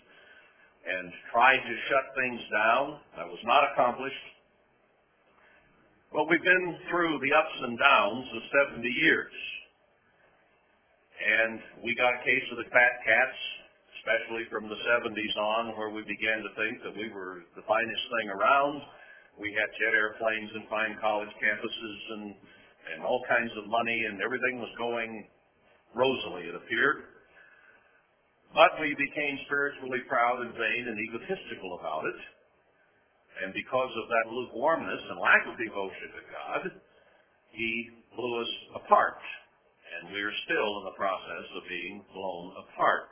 and 0.84 1.12
tried 1.32 1.64
to 1.64 1.76
shut 1.88 2.06
things 2.16 2.42
down. 2.52 3.00
That 3.16 3.28
was 3.28 3.40
not 3.48 3.64
accomplished. 3.72 4.26
Well, 6.12 6.28
we've 6.30 6.44
been 6.44 6.78
through 6.92 7.18
the 7.24 7.32
ups 7.34 7.58
and 7.64 7.80
downs 7.80 8.26
of 8.36 8.42
70 8.78 8.86
years. 8.86 9.34
And 11.24 11.58
we 11.82 11.96
got 11.96 12.20
a 12.20 12.22
case 12.28 12.44
of 12.52 12.60
the 12.60 12.70
fat 12.70 13.00
cats, 13.02 13.40
especially 14.04 14.44
from 14.52 14.68
the 14.68 14.78
70s 14.92 15.36
on, 15.40 15.64
where 15.80 15.90
we 15.90 16.04
began 16.04 16.44
to 16.44 16.52
think 16.60 16.84
that 16.84 16.94
we 16.94 17.08
were 17.10 17.48
the 17.56 17.64
finest 17.64 18.04
thing 18.20 18.28
around. 18.30 18.84
We 19.40 19.56
had 19.56 19.72
jet 19.80 19.96
airplanes 19.96 20.52
and 20.54 20.68
fine 20.68 21.00
college 21.00 21.32
campuses 21.40 22.00
and, 22.20 22.36
and 22.94 23.00
all 23.08 23.24
kinds 23.26 23.50
of 23.58 23.72
money, 23.72 24.06
and 24.06 24.20
everything 24.22 24.60
was 24.60 24.70
going 24.78 25.26
rosily, 25.96 26.52
it 26.52 26.56
appeared. 26.60 27.13
But 28.54 28.78
we 28.78 28.94
became 28.94 29.42
spiritually 29.50 30.06
proud 30.06 30.46
and 30.46 30.54
vain 30.54 30.86
and 30.86 30.98
egotistical 31.02 31.82
about 31.82 32.06
it. 32.06 32.20
And 33.42 33.50
because 33.50 33.90
of 33.98 34.06
that 34.06 34.30
lukewarmness 34.30 35.02
and 35.10 35.18
lack 35.18 35.42
of 35.50 35.58
devotion 35.58 36.10
to 36.14 36.24
God, 36.30 36.62
he 37.50 37.90
blew 38.14 38.42
us 38.42 38.54
apart. 38.78 39.18
And 39.98 40.14
we 40.14 40.22
are 40.22 40.38
still 40.46 40.70
in 40.80 40.84
the 40.86 40.98
process 40.98 41.48
of 41.58 41.66
being 41.66 42.06
blown 42.14 42.54
apart. 42.62 43.10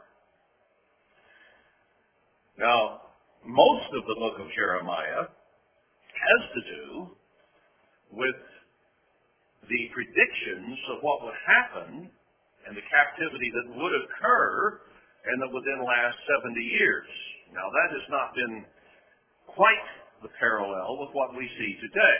Now, 2.61 3.01
most 3.41 3.89
of 3.97 4.05
the 4.05 4.17
book 4.21 4.37
of 4.37 4.45
Jeremiah 4.53 5.25
has 5.25 6.41
to 6.53 6.61
do 6.69 6.85
with 8.13 8.41
the 9.65 9.81
predictions 9.89 10.77
of 10.93 11.01
what 11.01 11.25
would 11.25 11.39
happen 11.49 12.11
and 12.67 12.77
the 12.77 12.85
captivity 12.93 13.49
that 13.49 13.73
would 13.73 13.93
occur 14.05 14.81
and 15.25 15.41
that 15.41 15.49
would 15.51 15.65
then 15.65 15.81
last 15.85 16.17
70 16.41 16.57
years. 16.57 17.07
Now 17.53 17.67
that 17.69 17.89
has 17.93 18.07
not 18.09 18.33
been 18.33 18.65
quite 19.53 19.87
the 20.23 20.31
parallel 20.39 21.01
with 21.01 21.11
what 21.13 21.35
we 21.35 21.45
see 21.57 21.73
today. 21.81 22.17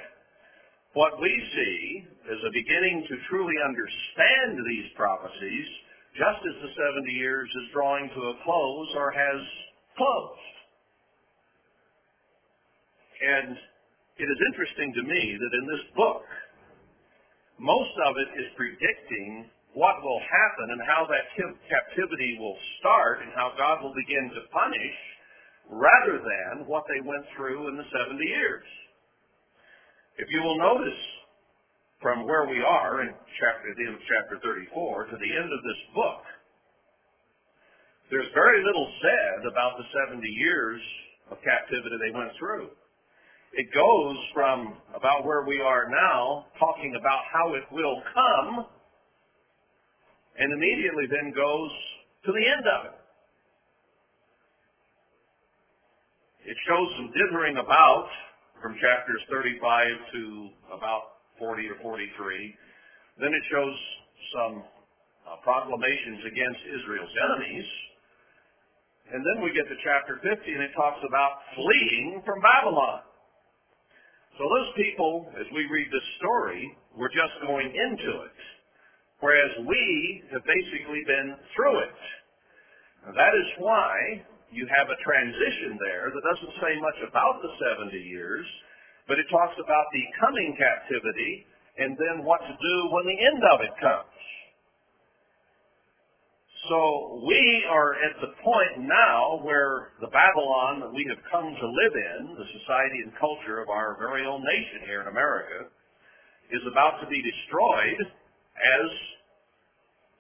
What 0.94 1.22
we 1.22 1.32
see 1.32 2.04
is 2.28 2.40
a 2.44 2.52
beginning 2.52 3.08
to 3.08 3.16
truly 3.32 3.56
understand 3.64 4.60
these 4.68 4.92
prophecies 5.00 5.68
just 6.20 6.44
as 6.44 6.56
the 6.60 6.72
70 6.76 7.08
years 7.16 7.48
is 7.48 7.72
drawing 7.72 8.12
to 8.12 8.22
a 8.36 8.36
close 8.44 8.90
or 9.00 9.12
has 9.16 9.42
closed. 9.96 10.56
And 13.22 13.56
it 14.20 14.28
is 14.28 14.40
interesting 14.52 14.92
to 15.00 15.04
me 15.08 15.22
that 15.40 15.54
in 15.56 15.66
this 15.72 15.86
book, 15.96 16.28
most 17.62 17.96
of 18.10 18.14
it 18.18 18.30
is 18.42 18.48
predicting 18.58 19.48
what 19.74 20.04
will 20.04 20.20
happen 20.20 20.68
and 20.76 20.82
how 20.84 21.08
that 21.08 21.32
captivity 21.38 22.36
will 22.40 22.58
start 22.80 23.24
and 23.24 23.32
how 23.32 23.56
God 23.56 23.80
will 23.80 23.96
begin 23.96 24.32
to 24.36 24.42
punish 24.52 24.98
rather 25.72 26.20
than 26.20 26.68
what 26.68 26.84
they 26.92 27.00
went 27.08 27.24
through 27.36 27.72
in 27.72 27.80
the 27.80 27.88
70 27.88 28.20
years. 28.20 28.68
If 30.20 30.28
you 30.28 30.44
will 30.44 30.60
notice 30.60 31.02
from 32.04 32.28
where 32.28 32.50
we 32.50 32.60
are 32.60 33.02
in 33.08 33.16
chapter, 33.40 33.72
the 33.72 33.88
end 33.88 33.96
of 33.96 34.04
chapter 34.12 34.36
34 34.44 35.06
to 35.08 35.16
the 35.16 35.32
end 35.32 35.48
of 35.48 35.62
this 35.64 35.82
book, 35.96 36.24
there's 38.12 38.28
very 38.36 38.60
little 38.60 38.92
said 39.00 39.48
about 39.48 39.80
the 39.80 39.88
70 40.12 40.20
years 40.20 40.82
of 41.32 41.40
captivity 41.40 41.96
they 41.96 42.12
went 42.12 42.36
through. 42.36 42.68
It 43.56 43.72
goes 43.72 44.18
from 44.34 44.76
about 44.92 45.24
where 45.24 45.48
we 45.48 45.64
are 45.64 45.88
now, 45.88 46.48
talking 46.60 46.96
about 47.00 47.24
how 47.32 47.56
it 47.56 47.64
will 47.72 48.04
come, 48.12 48.68
and 50.38 50.54
immediately 50.54 51.08
then 51.10 51.34
goes 51.36 51.72
to 52.26 52.32
the 52.32 52.46
end 52.46 52.66
of 52.68 52.82
it. 52.94 52.98
It 56.52 56.58
shows 56.66 56.88
some 56.98 57.10
dithering 57.14 57.58
about 57.58 58.08
from 58.62 58.74
chapters 58.82 59.22
35 59.30 59.62
to 60.14 60.22
about 60.74 61.22
40 61.38 61.70
or 61.70 61.78
43. 61.82 62.56
Then 63.20 63.34
it 63.34 63.44
shows 63.50 63.76
some 64.34 64.64
uh, 65.26 65.38
proclamations 65.46 66.22
against 66.26 66.62
Israel's 66.82 67.16
enemies. 67.30 67.70
And 69.14 69.22
then 69.22 69.44
we 69.44 69.54
get 69.54 69.68
to 69.68 69.78
chapter 69.84 70.18
50 70.24 70.30
and 70.30 70.64
it 70.64 70.74
talks 70.74 71.02
about 71.06 71.46
fleeing 71.54 72.22
from 72.26 72.40
Babylon. 72.42 73.06
So 74.40 74.48
those 74.48 74.72
people, 74.80 75.30
as 75.38 75.46
we 75.54 75.68
read 75.68 75.90
this 75.92 76.08
story, 76.18 76.64
were 76.96 77.12
just 77.12 77.36
going 77.46 77.68
into 77.68 78.12
it. 78.26 78.40
Whereas 79.22 79.54
we 79.70 80.24
have 80.34 80.42
basically 80.44 81.06
been 81.06 81.38
through 81.54 81.78
it. 81.86 82.02
Now 83.06 83.14
that 83.14 83.34
is 83.38 83.50
why 83.62 84.26
you 84.50 84.68
have 84.68 84.90
a 84.90 84.98
transition 85.06 85.78
there 85.80 86.10
that 86.10 86.24
doesn't 86.26 86.56
say 86.60 86.74
much 86.82 87.00
about 87.08 87.40
the 87.46 87.54
70 87.78 87.96
years, 87.96 88.46
but 89.08 89.22
it 89.22 89.30
talks 89.30 89.56
about 89.62 89.88
the 89.94 90.06
coming 90.20 90.58
captivity 90.58 91.46
and 91.78 91.96
then 91.96 92.26
what 92.26 92.42
to 92.42 92.54
do 92.54 92.76
when 92.92 93.06
the 93.06 93.20
end 93.22 93.42
of 93.46 93.62
it 93.62 93.74
comes. 93.80 94.22
So 96.70 97.22
we 97.26 97.66
are 97.70 97.94
at 98.02 98.22
the 98.22 98.34
point 98.42 98.86
now 98.86 99.42
where 99.42 99.98
the 100.00 100.14
Babylon 100.14 100.82
that 100.82 100.94
we 100.94 101.06
have 101.10 101.18
come 101.30 101.46
to 101.46 101.68
live 101.68 101.96
in, 101.96 102.38
the 102.38 102.48
society 102.62 103.02
and 103.06 103.14
culture 103.18 103.62
of 103.62 103.70
our 103.70 103.98
very 103.98 104.26
own 104.26 104.42
nation 104.46 104.86
here 104.86 105.02
in 105.02 105.08
America, 105.10 105.70
is 106.54 106.62
about 106.70 107.02
to 107.02 107.08
be 107.08 107.18
destroyed 107.24 108.14
as 108.58 108.90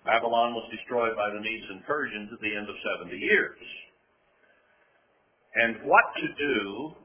Babylon 0.05 0.53
was 0.53 0.65
destroyed 0.73 1.15
by 1.15 1.29
the 1.29 1.41
Medes 1.41 1.69
and 1.69 1.85
Persians 1.85 2.29
at 2.33 2.41
the 2.41 2.55
end 2.55 2.69
of 2.69 2.75
70 2.99 3.13
years. 3.17 3.61
And 5.55 5.83
what 5.83 6.05
to 6.17 6.27
do 6.39 6.95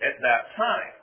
at 0.00 0.16
that 0.22 0.42
time. 0.56 0.94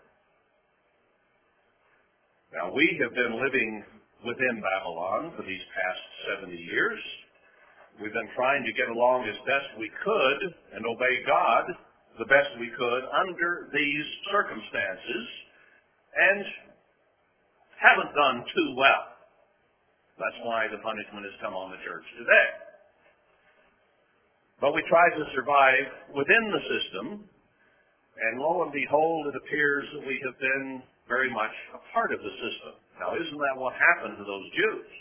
Now 2.54 2.74
we 2.74 2.98
have 3.02 3.14
been 3.14 3.38
living 3.38 3.84
within 4.26 4.62
Babylon 4.62 5.34
for 5.36 5.44
these 5.44 5.62
past 5.74 6.02
70 6.42 6.56
years. 6.56 7.00
We've 8.02 8.14
been 8.14 8.34
trying 8.36 8.64
to 8.66 8.74
get 8.74 8.90
along 8.90 9.30
as 9.30 9.38
best 9.46 9.78
we 9.78 9.92
could 10.02 10.40
and 10.74 10.86
obey 10.86 11.22
God 11.28 11.66
the 12.18 12.26
best 12.26 12.50
we 12.60 12.70
could 12.78 13.04
under 13.10 13.70
these 13.74 14.06
circumstances 14.32 15.26
and 16.14 16.46
haven't 17.82 18.14
done 18.14 18.46
too 18.54 18.70
well. 18.78 19.13
That's 20.24 20.40
why 20.48 20.72
the 20.72 20.80
punishment 20.80 21.28
has 21.28 21.36
come 21.44 21.52
on 21.52 21.76
the 21.76 21.82
church 21.84 22.08
today. 22.16 22.48
But 24.64 24.72
we 24.72 24.80
try 24.88 25.12
to 25.12 25.24
survive 25.36 26.16
within 26.16 26.44
the 26.48 26.64
system, 26.64 27.06
and 27.28 28.34
lo 28.40 28.64
and 28.64 28.72
behold, 28.72 29.28
it 29.28 29.36
appears 29.36 29.84
that 29.92 30.08
we 30.08 30.16
have 30.24 30.40
been 30.40 30.80
very 31.12 31.28
much 31.28 31.52
a 31.76 31.82
part 31.92 32.16
of 32.16 32.24
the 32.24 32.34
system. 32.40 32.80
Now, 33.04 33.20
isn't 33.20 33.36
that 33.36 33.56
what 33.60 33.76
happened 33.76 34.16
to 34.16 34.24
those 34.24 34.48
Jews? 34.56 34.92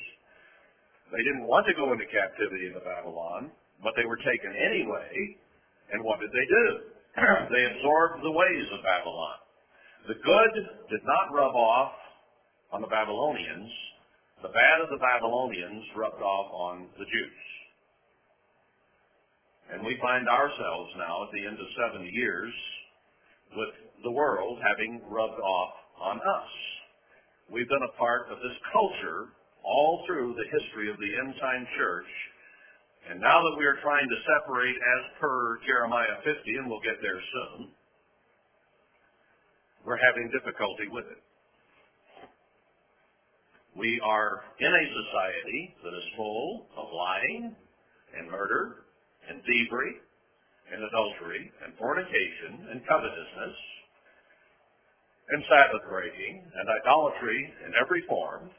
They 1.15 1.23
didn't 1.23 1.47
want 1.47 1.71
to 1.71 1.75
go 1.79 1.95
into 1.95 2.03
captivity 2.11 2.75
into 2.75 2.83
Babylon, 2.83 3.55
but 3.79 3.95
they 3.95 4.03
were 4.03 4.19
taken 4.19 4.51
anyway, 4.59 5.39
and 5.95 6.03
what 6.03 6.19
did 6.19 6.35
they 6.35 6.47
do? 6.51 6.67
they 7.55 7.63
absorbed 7.79 8.27
the 8.27 8.35
ways 8.35 8.67
of 8.75 8.83
Babylon. 8.83 9.39
The 10.11 10.19
good 10.19 10.55
did 10.91 11.05
not 11.07 11.31
rub 11.31 11.55
off 11.55 11.95
on 12.75 12.83
the 12.83 12.91
Babylonians, 12.91 13.71
the 14.43 14.51
bad 14.51 14.83
of 14.83 14.91
the 14.91 14.99
Babylonians 14.99 15.87
rubbed 15.95 16.21
off 16.21 16.51
on 16.51 16.91
the 16.99 17.07
Jews. 17.07 17.43
And 19.71 19.87
we 19.87 19.97
find 20.03 20.29
ourselves 20.29 20.91
now 20.99 21.23
at 21.25 21.31
the 21.31 21.47
end 21.47 21.57
of 21.57 21.69
70 21.79 22.11
years 22.11 22.53
with 23.55 23.73
the 24.03 24.11
world 24.11 24.59
having 24.59 25.01
rubbed 25.07 25.39
off 25.39 25.73
on 26.03 26.19
us. 26.19 26.51
We've 27.49 27.69
been 27.71 27.87
a 27.87 27.97
part 27.97 28.27
of 28.35 28.43
this 28.43 28.59
culture 28.75 29.31
all 29.63 30.03
through 30.07 30.35
the 30.35 30.49
history 30.51 30.91
of 30.91 30.99
the 30.99 31.13
end 31.23 31.35
time 31.39 31.65
church. 31.79 32.11
And 33.11 33.21
now 33.23 33.39
that 33.39 33.57
we 33.59 33.65
are 33.65 33.79
trying 33.83 34.09
to 34.11 34.19
separate 34.27 34.75
as 34.75 35.03
per 35.23 35.59
Jeremiah 35.67 36.19
50, 36.27 36.35
and 36.59 36.67
we'll 36.67 36.83
get 36.83 36.99
there 36.99 37.19
soon, 37.19 37.71
we're 39.87 40.03
having 40.03 40.31
difficulty 40.35 40.91
with 40.91 41.07
it. 41.07 41.23
We 43.73 44.01
are 44.05 44.45
in 44.61 44.69
a 44.69 44.87
society 45.01 45.75
that 45.83 45.97
is 45.97 46.05
full 46.17 46.67
of 46.77 46.93
lying 46.93 47.57
and 48.13 48.31
murder 48.31 48.85
and 49.29 49.41
thievery 49.49 49.97
and 50.69 50.85
adultery 50.85 51.51
and 51.65 51.73
fornication 51.81 52.69
and 52.69 52.85
covetousness 52.85 53.57
and 55.33 55.41
Sabbath 55.49 55.89
breaking 55.89 56.45
and 56.45 56.67
idolatry 56.85 57.41
in 57.65 57.73
every 57.81 58.05
form, 58.09 58.51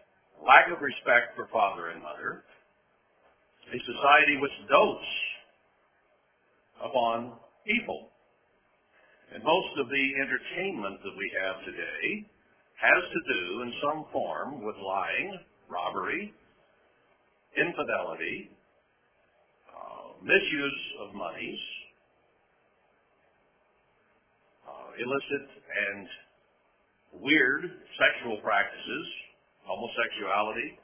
lack 0.41 0.65
of 0.73 0.81
respect 0.81 1.37
for 1.37 1.45
father 1.53 1.93
and 1.93 2.01
mother, 2.01 2.41
a 3.69 3.77
society 3.85 4.41
which 4.41 4.57
dotes 4.65 5.11
upon 6.81 7.37
people. 7.67 8.09
And 9.33 9.43
most 9.43 9.77
of 9.77 9.89
the 9.89 10.05
entertainment 10.25 11.05
that 11.05 11.15
we 11.17 11.29
have 11.37 11.61
today 11.65 12.25
has 12.83 13.03
to 13.15 13.21
do 13.31 13.61
in 13.63 13.71
some 13.79 14.03
form 14.11 14.59
with 14.59 14.75
lying, 14.75 15.39
robbery, 15.71 16.33
infidelity, 17.55 18.51
uh, 19.71 20.19
misuse 20.19 20.83
of 20.99 21.15
monies, 21.15 21.63
uh, 24.67 24.99
illicit 24.99 25.47
and 25.47 26.07
weird 27.23 27.71
sexual 27.95 28.43
practices, 28.43 29.05
homosexuality. 29.63 30.75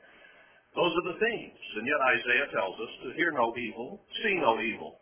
Those 0.79 0.93
are 0.95 1.07
the 1.11 1.19
themes. 1.19 1.63
And 1.75 1.83
yet 1.83 1.99
Isaiah 2.15 2.47
tells 2.55 2.79
us 2.79 2.93
to 3.03 3.07
hear 3.19 3.35
no 3.35 3.51
evil, 3.59 3.99
see 4.23 4.39
no 4.39 4.55
evil. 4.61 4.95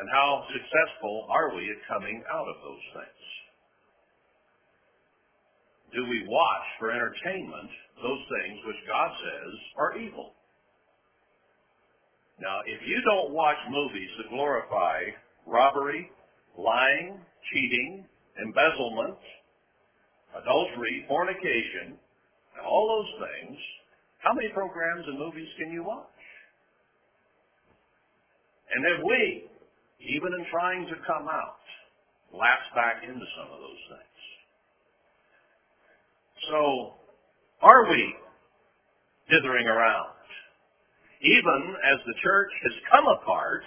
And 0.00 0.08
how 0.08 0.46
successful 0.48 1.26
are 1.28 1.52
we 1.52 1.68
at 1.68 1.82
coming 1.90 2.22
out 2.32 2.48
of 2.48 2.56
those 2.62 2.86
things? 2.94 3.37
Do 5.94 6.04
we 6.04 6.24
watch 6.28 6.66
for 6.78 6.90
entertainment 6.90 7.70
those 8.02 8.22
things 8.28 8.58
which 8.66 8.80
God 8.86 9.10
says 9.18 9.52
are 9.76 9.98
evil? 9.98 10.32
Now, 12.40 12.60
if 12.66 12.80
you 12.86 13.00
don't 13.02 13.32
watch 13.32 13.58
movies 13.70 14.10
that 14.18 14.30
glorify 14.30 15.02
robbery, 15.46 16.10
lying, 16.56 17.18
cheating, 17.52 18.04
embezzlement, 18.38 19.18
adultery, 20.36 21.04
fornication, 21.08 21.98
and 21.98 22.62
all 22.66 22.86
those 22.86 23.28
things, 23.28 23.58
how 24.18 24.32
many 24.34 24.48
programs 24.54 25.06
and 25.06 25.18
movies 25.18 25.48
can 25.58 25.72
you 25.72 25.82
watch? 25.82 26.06
And 28.70 28.84
have 28.84 29.02
we, 29.02 29.48
even 30.04 30.30
in 30.38 30.44
trying 30.52 30.86
to 30.86 30.96
come 31.06 31.26
out, 31.26 31.64
lapsed 32.30 32.74
back 32.74 33.02
into 33.02 33.24
some 33.34 33.48
of 33.50 33.58
those 33.58 33.82
things? 33.88 34.17
So 36.50 36.94
Are 37.62 37.90
we 37.90 38.14
dithering 39.30 39.66
around? 39.66 40.14
Even 41.22 41.74
as 41.92 41.98
the 42.06 42.14
church 42.22 42.52
has 42.62 42.72
come 42.92 43.06
apart 43.08 43.62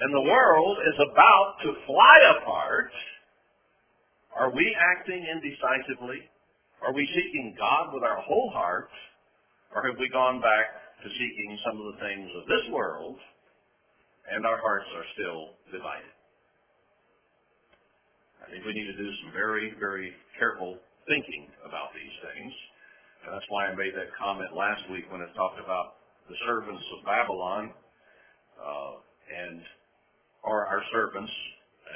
and 0.00 0.12
the 0.14 0.30
world 0.30 0.78
is 0.88 0.98
about 1.12 1.54
to 1.62 1.72
fly 1.86 2.18
apart, 2.40 2.90
are 4.34 4.50
we 4.50 4.76
acting 4.98 5.22
indecisively? 5.22 6.26
Are 6.82 6.92
we 6.92 7.06
seeking 7.14 7.54
God 7.56 7.94
with 7.94 8.02
our 8.02 8.20
whole 8.22 8.50
heart? 8.52 8.90
Or 9.74 9.86
have 9.86 9.98
we 9.98 10.08
gone 10.10 10.40
back 10.40 10.66
to 11.04 11.08
seeking 11.08 11.58
some 11.64 11.78
of 11.78 11.94
the 11.94 12.00
things 12.00 12.30
of 12.36 12.48
this 12.48 12.66
world 12.72 13.16
and 14.32 14.44
our 14.46 14.58
hearts 14.58 14.90
are 14.96 15.06
still 15.14 15.54
divided? 15.70 16.10
I 18.46 18.50
think 18.50 18.66
we 18.66 18.74
need 18.74 18.90
to 18.90 18.98
do 18.98 19.10
some 19.22 19.32
very, 19.32 19.72
very 19.78 20.12
careful 20.38 20.78
thinking 21.08 21.48
about 21.64 21.92
these 21.92 22.16
things. 22.30 22.52
And 23.24 23.32
that's 23.32 23.48
why 23.48 23.68
I 23.68 23.72
made 23.74 23.96
that 23.96 24.12
comment 24.16 24.52
last 24.52 24.84
week 24.92 25.08
when 25.08 25.24
I 25.24 25.28
talked 25.32 25.60
about 25.60 26.00
the 26.28 26.36
servants 26.44 26.84
of 26.96 27.04
Babylon 27.04 27.72
uh, 28.60 28.92
and 29.28 29.60
or 30.44 30.66
our 30.68 30.82
servants 30.92 31.32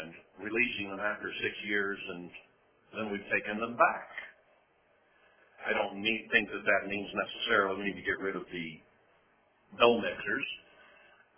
and 0.01 0.12
releasing 0.40 0.88
them 0.88 1.01
after 1.01 1.29
six 1.44 1.53
years 1.68 1.99
and 2.16 2.31
then 2.97 3.12
we've 3.12 3.29
taken 3.29 3.61
them 3.61 3.77
back. 3.77 4.09
I 5.68 5.77
don't 5.77 6.01
need, 6.01 6.29
think 6.33 6.49
that 6.49 6.64
that 6.64 6.88
means 6.88 7.09
necessarily 7.12 7.77
we 7.77 7.85
need 7.92 8.01
to 8.01 8.07
get 8.07 8.16
rid 8.25 8.37
of 8.37 8.49
the 8.49 8.66
dough 9.77 10.01
mixers 10.01 10.49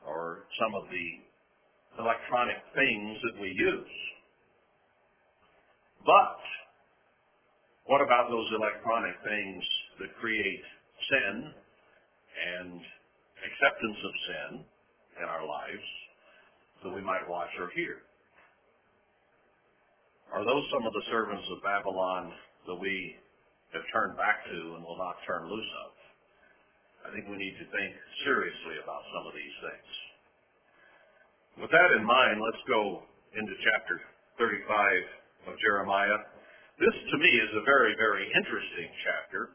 or 0.07 0.47
some 0.63 0.75
of 0.79 0.87
the 0.87 1.07
electronic 1.99 2.63
things 2.79 3.19
that 3.27 3.37
we 3.43 3.51
use. 3.51 3.97
But 6.07 6.39
what 7.91 7.99
about 7.99 8.31
those 8.31 8.47
electronic 8.55 9.19
things 9.27 9.67
that 9.99 10.15
create 10.23 10.63
sin 11.11 11.51
and 11.51 12.79
acceptance 13.43 13.99
of 13.99 14.13
sin 14.31 14.51
in 15.19 15.27
our 15.27 15.43
lives 15.43 15.83
that 16.87 16.95
we 16.95 17.03
might 17.03 17.27
watch 17.27 17.51
or 17.59 17.67
hear? 17.75 18.07
Are 20.31 20.47
those 20.47 20.63
some 20.71 20.87
of 20.87 20.95
the 20.95 21.03
servants 21.11 21.43
of 21.51 21.67
Babylon 21.67 22.31
that 22.71 22.79
we 22.79 23.19
have 23.75 23.83
turned 23.91 24.15
back 24.15 24.47
to 24.47 24.79
and 24.79 24.87
will 24.87 24.95
not 24.95 25.19
turn 25.27 25.51
loose 25.51 25.73
of? 25.83 25.91
I 27.03 27.09
think 27.11 27.27
we 27.27 27.43
need 27.43 27.59
to 27.59 27.67
think 27.75 27.91
seriously 28.23 28.79
about 28.87 29.03
some 29.11 29.27
of 29.27 29.35
these 29.35 29.57
things. 29.67 29.91
With 31.67 31.75
that 31.75 31.91
in 31.99 32.07
mind, 32.07 32.39
let's 32.39 32.63
go 32.71 33.03
into 33.35 33.51
chapter 33.67 33.99
35 34.39 35.51
of 35.51 35.59
Jeremiah. 35.59 36.23
This 36.81 36.97
to 37.13 37.17
me 37.21 37.29
is 37.29 37.53
a 37.61 37.65
very, 37.69 37.93
very 38.01 38.25
interesting 38.25 38.89
chapter. 39.05 39.53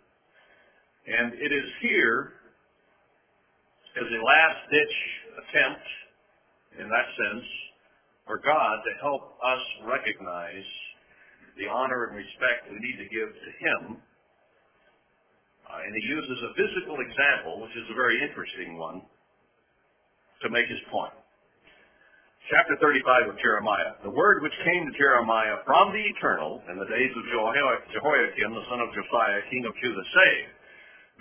And 1.09 1.33
it 1.33 1.49
is 1.49 1.67
here 1.81 2.37
as 3.97 4.05
a 4.05 4.21
last 4.21 4.61
ditch 4.69 4.97
attempt, 5.33 5.85
in 6.77 6.85
that 6.85 7.07
sense, 7.17 7.45
for 8.29 8.37
God 8.45 8.77
to 8.77 8.91
help 9.01 9.41
us 9.41 9.63
recognize 9.89 10.69
the 11.57 11.65
honor 11.65 12.13
and 12.13 12.21
respect 12.21 12.69
we 12.69 12.77
need 12.77 13.01
to 13.01 13.09
give 13.09 13.33
to 13.33 13.49
Him. 13.57 13.81
Uh, 15.65 15.81
and 15.81 15.97
he 15.97 16.05
uses 16.05 16.37
a 16.45 16.53
physical 16.53 17.01
example, 17.01 17.57
which 17.65 17.73
is 17.73 17.89
a 17.89 17.97
very 17.97 18.21
interesting 18.21 18.77
one, 18.77 19.01
to 20.45 20.53
make 20.53 20.69
his 20.69 20.77
point. 20.93 21.24
Chapter 22.45 22.77
35 22.77 23.33
of 23.33 23.41
Jeremiah. 23.41 23.97
The 24.05 24.13
word 24.13 24.45
which 24.45 24.53
came 24.61 24.85
to 24.85 24.93
Jeremiah 25.01 25.65
from 25.65 25.89
the 25.89 26.05
eternal 26.13 26.61
in 26.69 26.77
the 26.77 26.85
days 26.85 27.09
of 27.17 27.25
Jehoiakim, 27.25 28.53
the 28.53 28.69
son 28.69 28.85
of 28.85 28.93
Josiah, 28.93 29.41
king 29.49 29.65
of 29.65 29.73
Judah, 29.81 30.05
saying, 30.13 30.45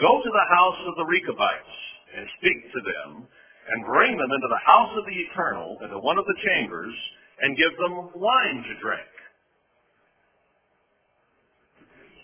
Go 0.04 0.20
to 0.20 0.28
the 0.28 0.48
house 0.52 0.80
of 0.84 1.00
the 1.00 1.08
Rechabites 1.08 1.76
and 2.12 2.28
speak 2.36 2.68
to 2.68 2.80
them 2.84 3.08
and 3.24 3.88
bring 3.88 4.12
them 4.20 4.28
into 4.28 4.50
the 4.52 4.64
house 4.68 4.92
of 5.00 5.08
the 5.08 5.16
eternal, 5.16 5.80
into 5.80 5.96
one 6.04 6.20
of 6.20 6.28
the 6.28 6.36
chambers, 6.44 6.92
and 7.40 7.56
give 7.56 7.72
them 7.80 8.12
wine 8.20 8.60
to 8.60 8.74
drink. 8.84 9.08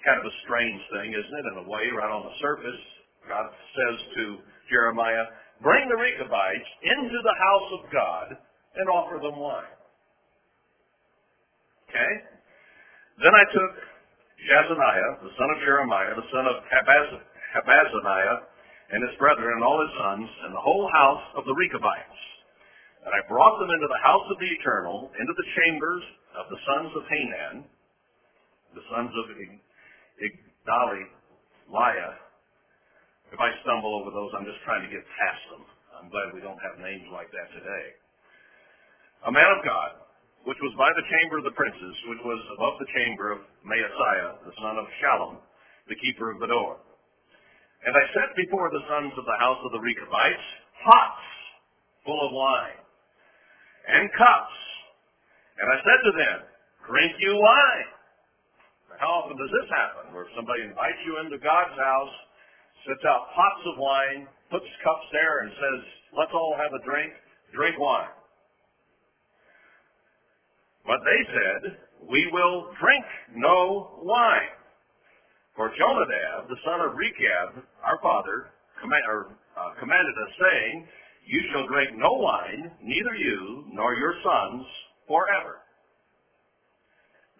Kind 0.04 0.20
of 0.20 0.28
a 0.28 0.36
strange 0.44 0.82
thing, 0.92 1.16
isn't 1.16 1.36
it? 1.40 1.48
In 1.56 1.64
a 1.64 1.66
way, 1.72 1.88
right 1.96 2.12
on 2.12 2.28
the 2.28 2.36
surface, 2.36 2.84
God 3.24 3.48
says 3.48 3.96
to 4.20 4.44
Jeremiah, 4.68 5.24
bring 5.64 5.88
the 5.88 5.96
Rechabites 5.96 6.68
into 6.84 7.16
the 7.24 7.36
house 7.40 7.68
of 7.80 7.82
God 7.88 8.28
and 8.76 8.86
offer 8.88 9.18
them 9.18 9.38
wine. 9.38 9.76
Okay? 11.90 12.12
Then 13.18 13.34
I 13.34 13.44
took 13.50 13.72
Jaazaniah, 14.46 15.26
the 15.26 15.34
son 15.36 15.48
of 15.52 15.58
Jeremiah, 15.60 16.14
the 16.16 16.30
son 16.32 16.46
of 16.46 16.56
Habazaniah, 16.70 18.38
and 18.90 19.02
his 19.06 19.14
brethren 19.18 19.60
and 19.60 19.64
all 19.64 19.78
his 19.82 19.94
sons, 19.98 20.28
and 20.46 20.54
the 20.54 20.62
whole 20.62 20.88
house 20.90 21.22
of 21.36 21.44
the 21.44 21.54
Rechabites. 21.54 22.20
And 23.06 23.12
I 23.14 23.20
brought 23.28 23.58
them 23.58 23.70
into 23.70 23.88
the 23.88 24.02
house 24.02 24.26
of 24.30 24.38
the 24.38 24.50
eternal, 24.60 25.10
into 25.18 25.34
the 25.34 25.48
chambers 25.58 26.04
of 26.38 26.46
the 26.48 26.60
sons 26.64 26.90
of 26.96 27.02
Hanan, 27.06 27.54
the 28.74 28.84
sons 28.90 29.12
of 29.14 29.24
Igdali, 29.36 31.04
Liah. 31.70 32.14
If 33.30 33.38
I 33.38 33.50
stumble 33.62 33.94
over 34.00 34.10
those, 34.10 34.30
I'm 34.34 34.46
just 34.46 34.58
trying 34.66 34.82
to 34.82 34.90
get 34.90 35.06
past 35.16 35.42
them. 35.54 35.64
I'm 36.00 36.08
glad 36.10 36.34
we 36.34 36.42
don't 36.42 36.58
have 36.58 36.82
names 36.82 37.06
like 37.12 37.30
that 37.30 37.48
today. 37.54 37.99
A 39.28 39.32
man 39.32 39.50
of 39.52 39.60
God, 39.60 40.00
which 40.48 40.56
was 40.64 40.72
by 40.80 40.88
the 40.96 41.04
chamber 41.04 41.36
of 41.36 41.44
the 41.44 41.52
princes, 41.52 41.94
which 42.08 42.24
was 42.24 42.40
above 42.56 42.80
the 42.80 42.88
chamber 42.96 43.36
of 43.36 43.44
Maaseiah, 43.60 44.40
the 44.48 44.56
son 44.56 44.80
of 44.80 44.88
Shallum, 45.04 45.36
the 45.92 45.98
keeper 46.00 46.32
of 46.32 46.40
the 46.40 46.48
door. 46.48 46.80
And 47.84 47.92
I 47.92 48.04
set 48.16 48.32
before 48.36 48.72
the 48.72 48.84
sons 48.88 49.12
of 49.16 49.24
the 49.24 49.38
house 49.40 49.60
of 49.64 49.72
the 49.72 49.80
Rechabites 49.80 50.46
pots 50.84 51.24
full 52.04 52.20
of 52.20 52.32
wine 52.32 52.80
and 53.88 54.08
cups. 54.16 54.56
And 55.60 55.68
I 55.68 55.76
said 55.84 56.00
to 56.00 56.12
them, 56.16 56.38
drink 56.88 57.12
you 57.20 57.36
wine. 57.36 57.90
How 58.96 59.24
often 59.24 59.36
does 59.36 59.52
this 59.52 59.68
happen? 59.68 60.12
Where 60.12 60.28
somebody 60.36 60.64
invites 60.64 61.00
you 61.04 61.20
into 61.24 61.40
God's 61.40 61.76
house, 61.76 62.14
sets 62.88 63.04
out 63.04 63.32
pots 63.36 63.64
of 63.68 63.76
wine, 63.76 64.28
puts 64.48 64.68
cups 64.84 65.08
there 65.12 65.44
and 65.44 65.52
says, 65.52 65.80
let's 66.16 66.32
all 66.32 66.56
have 66.56 66.72
a 66.72 66.80
drink, 66.84 67.12
drink 67.52 67.76
wine. 67.80 68.12
But 70.86 71.00
they 71.04 71.20
said, 71.32 71.78
we 72.08 72.28
will 72.32 72.72
drink 72.80 73.04
no 73.36 74.00
wine. 74.02 74.56
For 75.56 75.70
Jonadab, 75.76 76.48
the 76.48 76.56
son 76.64 76.80
of 76.80 76.96
Rechab, 76.96 77.64
our 77.84 77.98
father, 78.00 78.50
or, 79.08 79.36
uh, 79.56 79.74
commanded 79.78 80.14
us, 80.14 80.32
saying, 80.40 80.88
You 81.26 81.40
shall 81.52 81.66
drink 81.66 81.90
no 81.96 82.12
wine, 82.12 82.70
neither 82.82 83.14
you 83.14 83.64
nor 83.72 83.94
your 83.94 84.14
sons, 84.24 84.64
forever. 85.06 85.60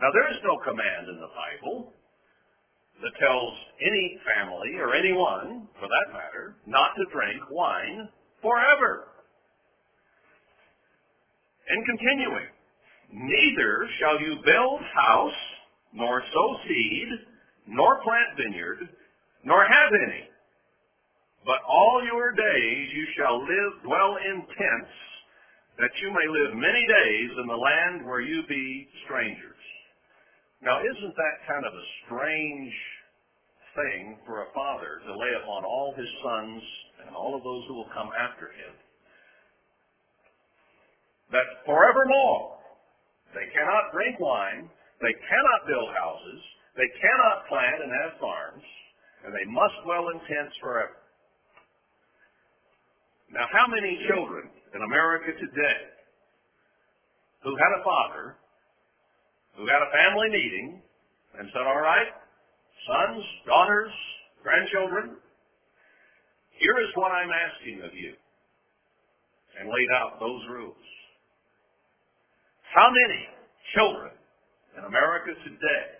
Now, 0.01 0.09
there 0.13 0.29
is 0.33 0.41
no 0.45 0.59
command 0.65 1.09
in 1.09 1.21
the 1.21 1.33
Bible 1.33 1.93
that 3.03 3.13
tells 3.21 3.55
any 3.81 4.21
family 4.25 4.77
or 4.77 4.95
anyone, 4.95 5.69
for 5.81 5.89
that 5.89 6.13
matter, 6.13 6.57
not 6.67 6.93
to 6.97 7.05
drink 7.13 7.41
wine 7.51 8.09
forever. 8.43 9.09
And 11.69 11.87
continuing, 11.87 12.49
neither 13.13 13.89
shall 13.99 14.21
you 14.21 14.37
build 14.45 14.81
house, 14.95 15.41
nor 15.93 16.23
sow 16.33 16.57
seed, 16.67 17.09
nor 17.67 18.03
plant 18.03 18.37
vineyard, 18.37 18.89
nor 19.45 19.65
have 19.65 19.91
any. 20.07 20.29
But 21.45 21.65
all 21.67 22.03
your 22.05 22.33
days 22.33 22.89
you 22.93 23.07
shall 23.17 23.41
live, 23.41 23.83
dwell 23.85 24.17
in 24.17 24.41
tents, 24.45 24.95
that 25.79 25.91
you 26.03 26.13
may 26.13 26.29
live 26.29 26.55
many 26.55 26.85
days 26.87 27.31
in 27.41 27.47
the 27.47 27.57
land 27.57 28.07
where 28.07 28.21
you 28.21 28.43
be 28.49 28.89
strangers. 29.05 29.57
Now, 30.63 30.81
isn't 30.85 31.17
that 31.17 31.37
kind 31.49 31.65
of 31.65 31.73
a 31.73 31.87
strange 32.05 32.75
thing 33.75 34.19
for 34.27 34.43
a 34.43 34.53
father 34.53 35.01
to 35.07 35.13
lay 35.17 35.33
upon 35.43 35.65
all 35.65 35.95
his 35.97 36.09
sons 36.23 36.63
and 37.07 37.17
all 37.17 37.35
of 37.35 37.43
those 37.43 37.65
who 37.69 37.75
will 37.75 37.89
come 37.97 38.11
after 38.13 38.53
him? 38.53 38.75
That 41.33 41.65
forevermore 41.65 42.60
they 43.35 43.47
cannot 43.55 43.93
drink 43.93 44.19
wine, 44.19 44.69
they 45.01 45.15
cannot 45.27 45.61
build 45.67 45.89
houses, 45.97 46.41
they 46.77 46.91
cannot 46.99 47.47
plant 47.49 47.79
and 47.83 47.91
have 47.91 48.21
farms, 48.21 48.67
and 49.25 49.35
they 49.35 49.47
must 49.51 49.75
dwell 49.85 50.09
in 50.11 50.19
tents 50.27 50.57
forever. 50.61 50.97
Now, 53.31 53.47
how 53.53 53.67
many 53.71 53.95
children 54.11 54.51
in 54.75 54.83
America 54.83 55.31
today 55.39 55.81
who 57.43 57.55
had 57.55 57.73
a 57.79 57.85
father 57.85 58.37
who 59.57 59.67
had 59.67 59.83
a 59.83 59.91
family 59.93 60.29
meeting 60.31 60.81
and 61.39 61.49
said, 61.53 61.63
all 61.67 61.81
right, 61.81 62.09
sons, 62.89 63.25
daughters, 63.47 63.93
grandchildren, 64.43 65.17
here 66.57 66.77
is 66.81 66.89
what 66.95 67.13
I'm 67.13 67.31
asking 67.31 67.85
of 67.85 67.93
you, 67.95 68.13
and 69.59 69.69
laid 69.69 69.91
out 69.97 70.21
those 70.21 70.43
rules. 70.49 70.87
How 72.75 72.89
many 72.91 73.27
children 73.75 74.13
in 74.79 74.85
America 74.85 75.35
today 75.45 75.91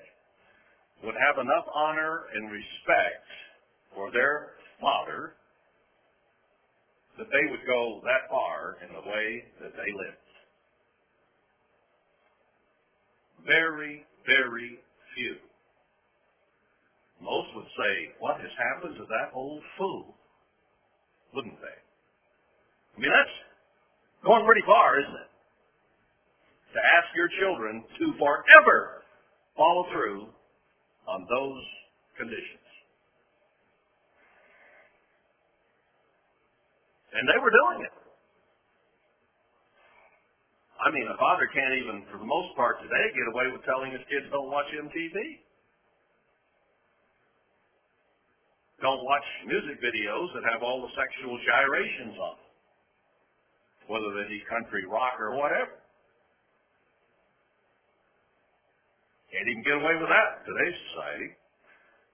would 1.05 1.15
have 1.19 1.39
enough 1.41 1.67
honor 1.75 2.27
and 2.35 2.51
respect 2.51 3.27
for 3.95 4.11
their 4.13 4.55
father 4.81 5.35
that 7.19 7.29
they 7.29 7.45
would 7.51 7.61
go 7.67 8.01
that 8.05 8.31
far 8.31 8.77
in 8.81 8.89
the 8.95 9.05
way 9.05 9.45
that 9.61 9.73
they 9.77 9.91
lived. 9.93 10.31
Very, 13.45 14.05
very 14.25 14.81
few. 15.17 15.37
Most 17.21 17.49
would 17.55 17.69
say, 17.77 17.93
what 18.21 18.41
has 18.41 18.51
happened 18.57 18.97
to 18.97 19.05
that 19.05 19.37
old 19.37 19.63
fool? 19.77 20.15
Wouldn't 21.35 21.61
they? 21.61 21.79
I 22.97 23.01
mean, 23.01 23.13
that's 23.13 23.37
going 24.25 24.45
pretty 24.47 24.65
far, 24.65 25.01
isn't 25.01 25.21
it? 25.21 25.30
To 26.71 26.79
ask 26.79 27.09
your 27.19 27.31
children 27.43 27.83
to 27.99 28.07
forever 28.15 29.03
follow 29.57 29.91
through 29.91 30.31
on 31.11 31.27
those 31.27 31.63
conditions. 32.17 32.63
And 37.11 37.27
they 37.27 37.39
were 37.43 37.51
doing 37.51 37.83
it. 37.91 37.95
I 40.81 40.89
mean, 40.95 41.05
a 41.11 41.19
father 41.19 41.45
can't 41.53 41.77
even, 41.77 42.07
for 42.09 42.17
the 42.17 42.25
most 42.25 42.57
part 42.57 42.81
today, 42.81 43.05
get 43.13 43.27
away 43.35 43.53
with 43.53 43.61
telling 43.67 43.93
his 43.93 44.01
kids 44.09 44.31
don't 44.33 44.49
watch 44.49 44.71
MTV. 44.73 45.19
Don't 48.81 49.05
watch 49.05 49.27
music 49.45 49.77
videos 49.85 50.33
that 50.33 50.47
have 50.49 50.65
all 50.65 50.81
the 50.81 50.93
sexual 50.97 51.37
gyrations 51.45 52.17
on 52.17 52.35
them, 52.41 52.51
whether 53.93 54.09
they 54.17 54.25
be 54.33 54.41
country 54.49 54.89
rock 54.89 55.21
or 55.21 55.37
whatever. 55.37 55.80
Can't 59.31 59.47
even 59.47 59.63
get 59.63 59.79
away 59.79 59.95
with 59.95 60.11
that 60.11 60.43
in 60.43 60.51
today's 60.51 60.79
society. 60.91 61.31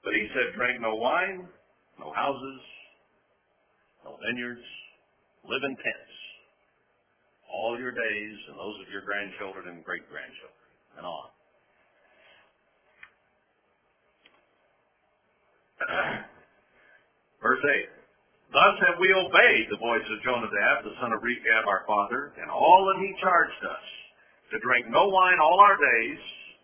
But 0.04 0.12
he 0.12 0.28
said, 0.36 0.52
drink 0.54 0.80
no 0.84 0.94
wine, 1.00 1.48
no 1.98 2.12
houses, 2.12 2.60
no 4.04 4.20
vineyards, 4.20 4.62
live 5.48 5.64
in 5.64 5.74
tents 5.80 6.16
all 7.48 7.78
your 7.80 7.90
days 7.90 8.36
and 8.52 8.58
those 8.60 8.76
of 8.84 8.92
your 8.92 9.00
grandchildren 9.02 9.72
and 9.72 9.80
great 9.80 10.04
grandchildren 10.12 10.68
and 11.00 11.06
on. 11.08 11.28
Verse 17.42 17.64
8. 17.64 17.88
Thus 18.52 18.76
have 18.86 19.00
we 19.00 19.08
obeyed 19.10 19.66
the 19.72 19.80
voice 19.80 20.04
of 20.04 20.22
Jonadab, 20.22 20.84
the 20.84 20.94
son 21.00 21.16
of 21.16 21.24
Rechab, 21.24 21.64
our 21.66 21.82
father, 21.88 22.32
and 22.40 22.52
all 22.52 22.86
that 22.92 23.00
he 23.02 23.10
charged 23.20 23.64
us, 23.64 23.86
to 24.52 24.60
drink 24.62 24.86
no 24.92 25.08
wine 25.08 25.40
all 25.42 25.58
our 25.58 25.74
days, 25.74 26.20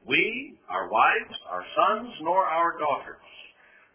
we, 0.07 0.59
our 0.69 0.91
wives, 0.91 1.37
our 1.51 1.65
sons, 1.77 2.11
nor 2.23 2.45
our 2.45 2.79
daughters, 2.79 3.29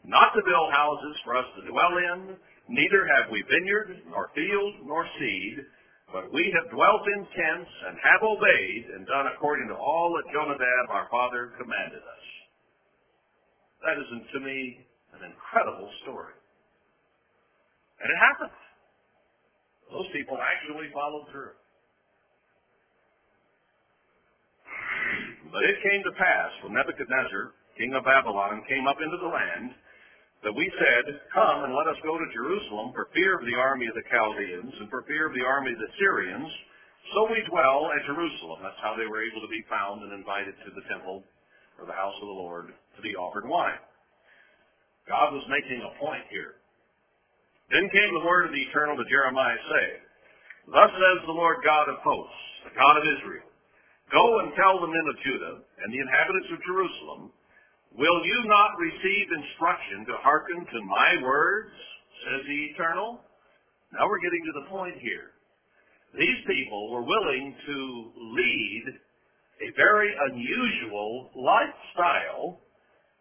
not 0.05 0.31
to 0.31 0.41
build 0.45 0.71
houses 0.71 1.15
for 1.25 1.35
us 1.35 1.47
to 1.59 1.67
dwell 1.67 1.95
in, 2.15 2.35
neither 2.69 3.03
have 3.07 3.31
we 3.31 3.43
vineyard, 3.43 4.03
nor 4.07 4.31
field, 4.35 4.87
nor 4.87 5.03
seed, 5.19 5.67
but 6.13 6.31
we 6.31 6.47
have 6.55 6.71
dwelt 6.71 7.03
in 7.03 7.27
tents 7.35 7.71
and 7.91 7.99
have 7.99 8.23
obeyed 8.23 8.83
and 8.95 9.03
done 9.07 9.27
according 9.35 9.67
to 9.67 9.75
all 9.75 10.15
that 10.15 10.31
Jonadab 10.31 10.85
our 10.89 11.07
father 11.11 11.51
commanded 11.59 11.99
us. 11.99 12.25
That 13.83 13.99
is, 13.99 14.07
to 14.07 14.39
me, 14.39 14.87
an 15.19 15.27
incredible 15.27 15.91
story. 16.07 16.33
And 17.99 18.07
it 18.07 18.19
happened. 18.23 18.55
Those 19.91 20.07
people 20.15 20.39
actually 20.39 20.87
followed 20.95 21.27
through. 21.31 21.55
But 25.51 25.63
it 25.63 25.83
came 25.83 26.03
to 26.03 26.19
pass 26.19 26.51
when 26.63 26.75
Nebuchadnezzar, 26.75 27.55
king 27.79 27.93
of 27.95 28.03
Babylon, 28.03 28.63
came 28.67 28.87
up 28.87 28.99
into 28.99 29.17
the 29.17 29.31
land, 29.31 29.71
that 30.43 30.53
we 30.53 30.67
said, 30.77 31.03
Come 31.33 31.65
and 31.65 31.73
let 31.73 31.89
us 31.89 31.97
go 32.03 32.17
to 32.17 32.35
Jerusalem 32.35 32.93
for 32.93 33.09
fear 33.15 33.39
of 33.39 33.45
the 33.45 33.57
army 33.57 33.87
of 33.87 33.95
the 33.95 34.05
Chaldeans 34.11 34.73
and 34.79 34.89
for 34.91 35.07
fear 35.07 35.25
of 35.27 35.33
the 35.33 35.45
army 35.45 35.73
of 35.73 35.81
the 35.81 35.93
Syrians. 35.97 36.51
So 37.15 37.31
we 37.31 37.39
dwell 37.47 37.89
at 37.95 38.05
Jerusalem. 38.05 38.59
That's 38.61 38.81
how 38.83 38.93
they 38.99 39.07
were 39.07 39.23
able 39.23 39.41
to 39.41 39.51
be 39.51 39.63
found 39.71 40.03
and 40.03 40.11
invited 40.11 40.53
to 40.67 40.71
the 40.75 40.85
temple 40.91 41.23
or 41.79 41.87
the 41.87 41.95
house 41.95 42.15
of 42.19 42.27
the 42.27 42.37
Lord 42.37 42.75
to 42.75 43.01
be 43.01 43.15
offered 43.15 43.47
wine. 43.47 43.79
God 45.07 45.31
was 45.31 45.47
making 45.47 45.79
a 45.79 45.95
point 46.03 46.27
here. 46.27 46.59
Then 47.71 47.87
came 47.91 48.11
the 48.11 48.27
word 48.27 48.47
of 48.47 48.53
the 48.55 48.63
Eternal 48.67 48.99
to 48.99 49.07
Jeremiah 49.07 49.59
saying, 49.71 50.01
Thus 50.67 50.91
says 50.91 51.19
the 51.23 51.35
Lord 51.35 51.63
God 51.63 51.87
of 51.87 51.99
hosts, 52.03 52.43
the 52.67 52.75
God 52.75 52.95
of 52.99 53.07
Israel, 53.07 53.47
Go 54.11 54.39
and 54.39 54.55
tell 54.55 54.79
the 54.79 54.87
men 54.87 55.07
of 55.11 55.17
Judah 55.23 55.55
and 55.83 55.87
the 55.91 55.99
inhabitants 55.99 56.49
of 56.55 56.59
Jerusalem, 56.63 57.31
Will 57.97 58.21
you 58.25 58.39
not 58.45 58.77
receive 58.77 59.25
instruction 59.33 60.05
to 60.05 60.21
hearken 60.21 60.61
to 60.61 60.79
my 60.85 61.17
words, 61.23 61.73
says 62.21 62.45
the 62.45 62.61
Eternal? 62.75 63.19
Now 63.91 64.05
we're 64.05 64.21
getting 64.21 64.45
to 64.45 64.55
the 64.61 64.69
point 64.69 65.01
here. 65.01 65.33
These 66.13 66.41
people 66.45 66.91
were 66.91 67.01
willing 67.01 67.55
to 67.57 67.77
lead 68.37 68.85
a 69.65 69.69
very 69.75 70.13
unusual 70.29 71.31
lifestyle 71.33 72.61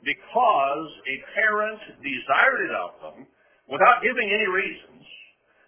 because 0.05 0.89
a 1.09 1.17
parent 1.33 1.81
desired 2.05 2.61
it 2.69 2.75
of 2.77 2.93
them 3.01 3.27
without 3.73 4.05
giving 4.05 4.29
any 4.29 4.49
reasons, 4.51 5.05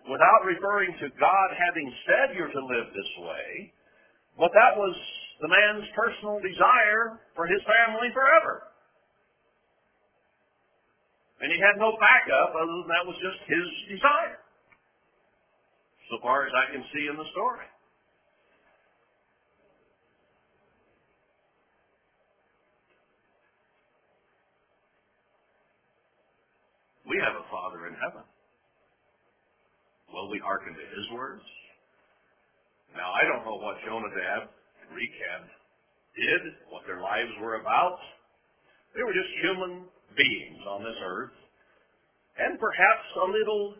without 0.05 0.45
referring 0.45 0.93
to 1.01 1.09
God 1.17 1.49
having 1.57 1.89
said 2.05 2.37
you're 2.37 2.53
to 2.53 2.65
live 2.77 2.93
this 2.93 3.13
way, 3.25 3.73
but 4.39 4.55
that 4.55 4.79
was 4.79 4.95
the 5.43 5.51
man's 5.51 5.87
personal 5.99 6.39
desire 6.39 7.19
for 7.35 7.51
his 7.51 7.59
family 7.67 8.09
forever. 8.15 8.71
And 11.43 11.51
he 11.51 11.59
had 11.59 11.79
no 11.79 11.95
backup 11.99 12.55
other 12.55 12.75
than 12.83 12.91
that 12.91 13.07
was 13.07 13.19
just 13.23 13.39
his 13.47 13.67
desire. 13.99 14.39
So 16.11 16.19
far 16.23 16.47
as 16.47 16.53
I 16.55 16.73
can 16.73 16.83
see 16.95 17.07
in 17.11 17.19
the 17.19 17.29
story. 17.35 17.67
We 27.07 27.19
have 27.25 27.39
a 27.39 27.47
Father 27.51 27.87
in 27.87 27.95
heaven. 27.95 28.23
Will 30.13 30.31
we 30.31 30.39
hearken 30.39 30.75
to 30.75 30.85
his 30.97 31.07
words? 31.13 31.45
Now, 32.99 33.15
I 33.15 33.23
don't 33.31 33.47
know 33.47 33.63
what 33.63 33.79
Jonadab 33.87 34.51
and 34.51 34.89
Rechab 34.91 35.47
did, 36.19 36.43
what 36.75 36.83
their 36.83 36.99
lives 36.99 37.31
were 37.39 37.63
about. 37.63 38.03
They 38.91 39.07
were 39.07 39.15
just 39.15 39.31
human 39.39 39.87
beings 40.19 40.63
on 40.67 40.83
this 40.83 40.99
earth, 41.07 41.31
and 42.43 42.59
perhaps 42.59 43.07
a 43.23 43.31
little 43.31 43.79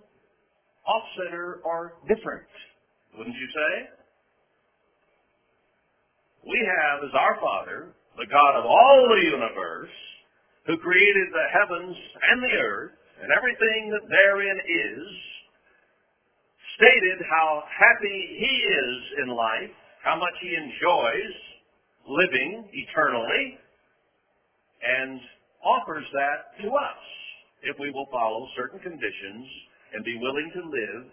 off-center 0.87 1.67
or 1.67 1.99
different, 2.07 2.47
wouldn't 3.19 3.35
you 3.35 3.51
say? 3.51 3.73
We 6.47 6.59
have 6.63 7.03
as 7.03 7.15
our 7.19 7.37
Father, 7.43 7.91
the 8.15 8.31
God 8.31 8.55
of 8.55 8.71
all 8.71 9.01
the 9.19 9.23
universe, 9.35 9.97
who 10.71 10.79
created 10.79 11.27
the 11.35 11.47
heavens 11.59 11.97
and 12.23 12.39
the 12.39 12.55
earth, 12.55 12.95
and 13.19 13.35
everything 13.35 13.91
that 13.99 14.07
therein 14.07 14.59
is, 14.63 15.07
stated 16.79 17.19
how 17.27 17.67
happy 17.67 18.19
he 18.39 18.55
is 18.71 18.95
in 19.27 19.35
life, 19.35 19.75
how 20.07 20.15
much 20.15 20.35
he 20.41 20.55
enjoys 20.55 21.35
living 22.07 22.71
eternally, 22.73 23.59
and 24.79 25.21
offers 25.59 26.07
that 26.15 26.55
to 26.63 26.71
us 26.71 27.03
if 27.67 27.75
we 27.83 27.91
will 27.91 28.07
follow 28.15 28.47
certain 28.55 28.79
conditions 28.79 29.47
and 29.93 30.05
be 30.05 30.17
willing 30.23 30.51
to 30.55 30.63
live 30.63 31.11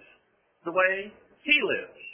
the 0.65 0.71
way 0.71 1.11
he 1.41 1.57
lives. 1.65 2.05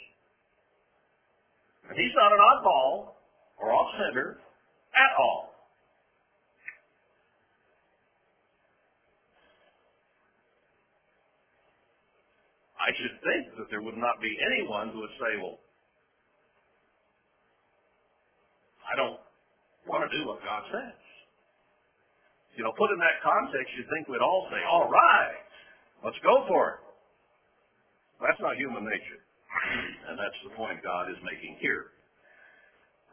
He's 1.92 2.16
not 2.16 2.32
an 2.32 2.40
oddball 2.40 3.20
or 3.60 3.72
off-center 3.72 4.40
at 4.96 5.12
all. 5.20 5.51
I 12.82 12.90
should 12.98 13.14
think 13.22 13.42
that 13.62 13.70
there 13.70 13.78
would 13.78 13.94
not 13.94 14.18
be 14.18 14.34
anyone 14.58 14.90
who 14.90 15.06
would 15.06 15.14
say, 15.22 15.38
well, 15.38 15.62
I 18.82 18.98
don't 18.98 19.22
want 19.86 20.02
to 20.02 20.10
do 20.10 20.26
what 20.26 20.42
God 20.42 20.66
says. 20.74 20.98
You 22.58 22.66
know, 22.66 22.74
put 22.74 22.90
in 22.90 22.98
that 22.98 23.22
context, 23.22 23.70
you'd 23.78 23.86
think 23.86 24.10
we'd 24.10 24.20
all 24.20 24.50
say, 24.50 24.58
all 24.66 24.90
right, 24.90 25.46
let's 26.02 26.18
go 26.26 26.42
for 26.50 26.62
it. 26.74 26.80
That's 28.18 28.42
not 28.42 28.58
human 28.58 28.82
nature. 28.82 29.22
And 30.10 30.18
that's 30.18 30.38
the 30.42 30.52
point 30.58 30.82
God 30.82 31.06
is 31.06 31.18
making 31.22 31.62
here. 31.62 31.94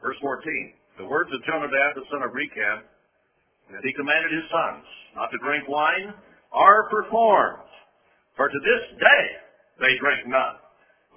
Verse 0.02 0.18
14. 0.18 0.74
The 0.98 1.08
words 1.08 1.30
of 1.30 1.40
Jonadab, 1.46 1.96
the 1.96 2.10
son 2.10 2.26
of 2.26 2.34
Rechab, 2.34 2.84
that 3.72 3.86
he 3.86 3.94
commanded 3.94 4.34
his 4.34 4.50
sons 4.50 4.86
not 5.14 5.30
to 5.30 5.38
drink 5.46 5.70
wine, 5.70 6.12
are 6.52 6.90
performed. 6.90 7.70
For 8.36 8.48
to 8.48 8.60
this 8.64 8.84
day 8.98 9.26
they 9.80 9.96
drink 10.00 10.28
none, 10.28 10.60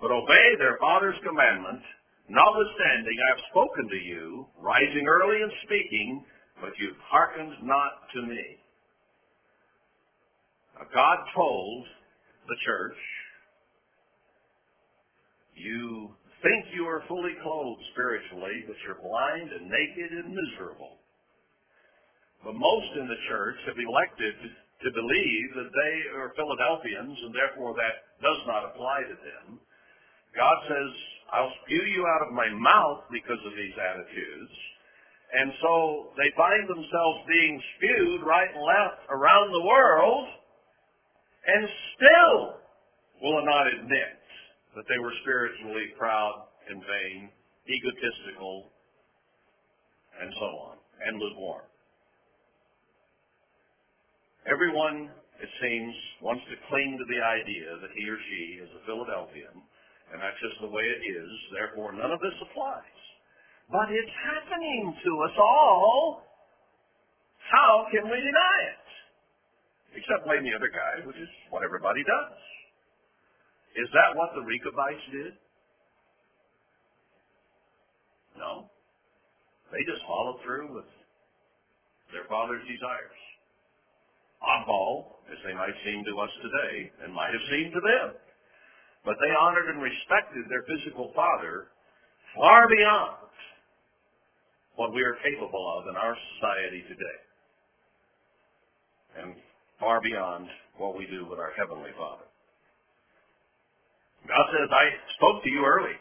but 0.00 0.10
obey 0.10 0.46
their 0.58 0.78
father's 0.78 1.18
commandment. 1.26 1.82
Notwithstanding, 2.28 3.18
I 3.18 3.28
have 3.34 3.44
spoken 3.50 3.88
to 3.90 4.00
you, 4.00 4.46
rising 4.58 5.06
early 5.06 5.42
and 5.42 5.52
speaking, 5.66 6.24
but 6.60 6.70
you 6.78 6.94
hearkened 7.10 7.58
not 7.66 8.06
to 8.14 8.22
me. 8.22 8.62
Now, 10.78 10.86
God 10.94 11.18
told 11.34 11.84
the 12.46 12.56
church, 12.64 12.98
you 15.54 16.14
think 16.42 16.74
you 16.74 16.86
are 16.86 17.02
fully 17.08 17.34
clothed 17.42 17.82
spiritually, 17.92 18.64
but 18.66 18.76
you're 18.86 19.02
blind 19.02 19.50
and 19.52 19.68
naked 19.68 20.10
and 20.24 20.34
miserable. 20.34 20.98
But 22.44 22.54
most 22.54 22.90
in 22.98 23.06
the 23.06 23.20
church 23.30 23.56
have 23.66 23.78
elected 23.78 24.34
to 24.82 24.90
believe 24.90 25.48
that 25.56 25.70
they 25.70 25.94
are 26.18 26.34
Philadelphians 26.34 27.16
and 27.22 27.32
therefore 27.34 27.74
that 27.78 28.18
does 28.18 28.40
not 28.46 28.66
apply 28.70 29.06
to 29.06 29.16
them. 29.16 29.62
God 30.34 30.56
says, 30.66 30.90
I'll 31.32 31.54
spew 31.64 31.82
you 31.82 32.02
out 32.06 32.26
of 32.26 32.34
my 32.34 32.48
mouth 32.50 33.08
because 33.10 33.40
of 33.46 33.54
these 33.56 33.76
attitudes. 33.78 34.54
And 35.32 35.48
so 35.64 36.12
they 36.20 36.28
find 36.36 36.68
themselves 36.68 37.24
being 37.24 37.56
spewed 37.76 38.20
right 38.26 38.52
and 38.52 38.60
left 38.60 39.08
around 39.08 39.48
the 39.48 39.64
world 39.64 40.28
and 41.46 41.62
still 41.96 42.38
will 43.22 43.44
not 43.44 43.66
admit 43.66 44.20
that 44.76 44.84
they 44.88 44.98
were 45.00 45.12
spiritually 45.22 45.94
proud 45.98 46.48
and 46.68 46.80
vain, 46.80 47.30
egotistical, 47.68 48.72
and 50.20 50.32
so 50.38 50.48
on, 50.68 50.76
and 51.06 51.18
lukewarm. 51.18 51.71
Everyone, 54.50 55.06
it 55.38 55.50
seems, 55.62 55.94
wants 56.18 56.42
to 56.50 56.58
cling 56.66 56.98
to 56.98 57.06
the 57.06 57.20
idea 57.22 57.78
that 57.78 57.94
he 57.94 58.04
or 58.10 58.18
she 58.18 58.42
is 58.58 58.70
a 58.74 58.82
Philadelphian, 58.90 59.54
and 60.10 60.18
that's 60.18 60.38
just 60.42 60.58
the 60.58 60.70
way 60.70 60.82
it 60.82 61.02
is, 61.06 61.30
therefore 61.54 61.94
none 61.94 62.10
of 62.10 62.18
this 62.18 62.34
applies. 62.42 63.00
But 63.70 63.86
it's 63.94 64.16
happening 64.26 64.90
to 64.98 65.12
us 65.30 65.36
all. 65.38 66.26
How 67.54 67.86
can 67.94 68.10
we 68.10 68.18
deny 68.18 68.58
it? 68.74 68.86
Except 70.02 70.26
blame 70.26 70.42
the 70.42 70.56
other 70.58 70.72
guy, 70.74 71.06
which 71.06 71.20
is 71.22 71.30
what 71.54 71.62
everybody 71.62 72.02
does. 72.02 72.38
Is 73.78 73.88
that 73.94 74.16
what 74.18 74.34
the 74.34 74.42
Rechabites 74.42 75.06
did? 75.12 75.32
No. 78.36 78.68
They 79.70 79.80
just 79.86 80.02
followed 80.04 80.42
through 80.44 80.74
with 80.74 80.90
their 82.10 82.26
father's 82.28 82.64
desires. 82.68 83.22
Oddball, 84.42 85.22
as 85.30 85.38
they 85.46 85.54
might 85.54 85.74
seem 85.86 86.04
to 86.04 86.14
us 86.20 86.30
today, 86.42 86.90
and 87.02 87.14
might 87.14 87.32
have 87.32 87.46
seemed 87.50 87.72
to 87.72 87.80
them. 87.80 88.18
But 89.04 89.16
they 89.18 89.32
honored 89.34 89.70
and 89.70 89.82
respected 89.82 90.46
their 90.50 90.66
physical 90.66 91.10
father 91.14 91.70
far 92.36 92.68
beyond 92.68 93.30
what 94.76 94.94
we 94.94 95.02
are 95.02 95.16
capable 95.22 95.62
of 95.78 95.88
in 95.88 95.96
our 95.96 96.16
society 96.34 96.82
today. 96.88 97.18
And 99.22 99.34
far 99.78 100.00
beyond 100.00 100.48
what 100.78 100.96
we 100.96 101.06
do 101.06 101.26
with 101.28 101.38
our 101.38 101.52
Heavenly 101.58 101.90
Father. 101.98 102.24
God 104.26 104.46
says, 104.54 104.70
I 104.70 104.86
spoke 105.18 105.42
to 105.42 105.50
you 105.50 105.66
early. 105.66 105.98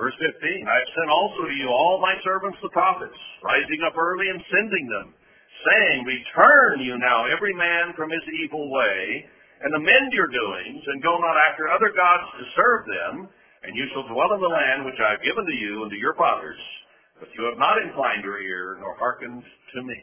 Verse 0.00 0.16
15, 0.16 0.24
I 0.66 0.76
have 0.80 0.92
sent 0.96 1.10
also 1.12 1.46
to 1.46 1.54
you 1.54 1.68
all 1.68 2.00
my 2.00 2.16
servants 2.24 2.56
the 2.64 2.72
prophets, 2.72 3.14
rising 3.44 3.84
up 3.84 3.92
early 3.94 4.32
and 4.32 4.40
sending 4.48 4.86
them, 4.88 5.06
saying, 5.66 6.04
Return 6.04 6.80
you 6.80 6.98
now 6.98 7.26
every 7.26 7.54
man 7.54 7.94
from 7.96 8.10
his 8.10 8.24
evil 8.42 8.70
way, 8.70 9.26
and 9.62 9.74
amend 9.74 10.12
your 10.12 10.26
doings, 10.26 10.82
and 10.86 11.02
go 11.02 11.18
not 11.18 11.38
after 11.38 11.70
other 11.70 11.90
gods 11.94 12.26
to 12.38 12.44
serve 12.56 12.82
them, 12.86 13.28
and 13.62 13.76
you 13.76 13.86
shall 13.94 14.08
dwell 14.10 14.34
in 14.34 14.42
the 14.42 14.50
land 14.50 14.84
which 14.84 14.98
I 14.98 15.14
have 15.14 15.22
given 15.22 15.46
to 15.46 15.56
you 15.56 15.82
and 15.82 15.90
to 15.90 15.98
your 15.98 16.14
fathers. 16.18 16.58
But 17.20 17.30
you 17.38 17.46
have 17.46 17.58
not 17.58 17.78
inclined 17.78 18.24
your 18.24 18.42
ear, 18.42 18.76
nor 18.80 18.98
hearkened 18.98 19.42
to 19.42 19.82
me. 19.82 19.98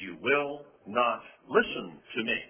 You 0.00 0.16
will 0.24 0.64
not 0.88 1.20
listen 1.44 2.00
to 2.16 2.20
me. 2.24 2.40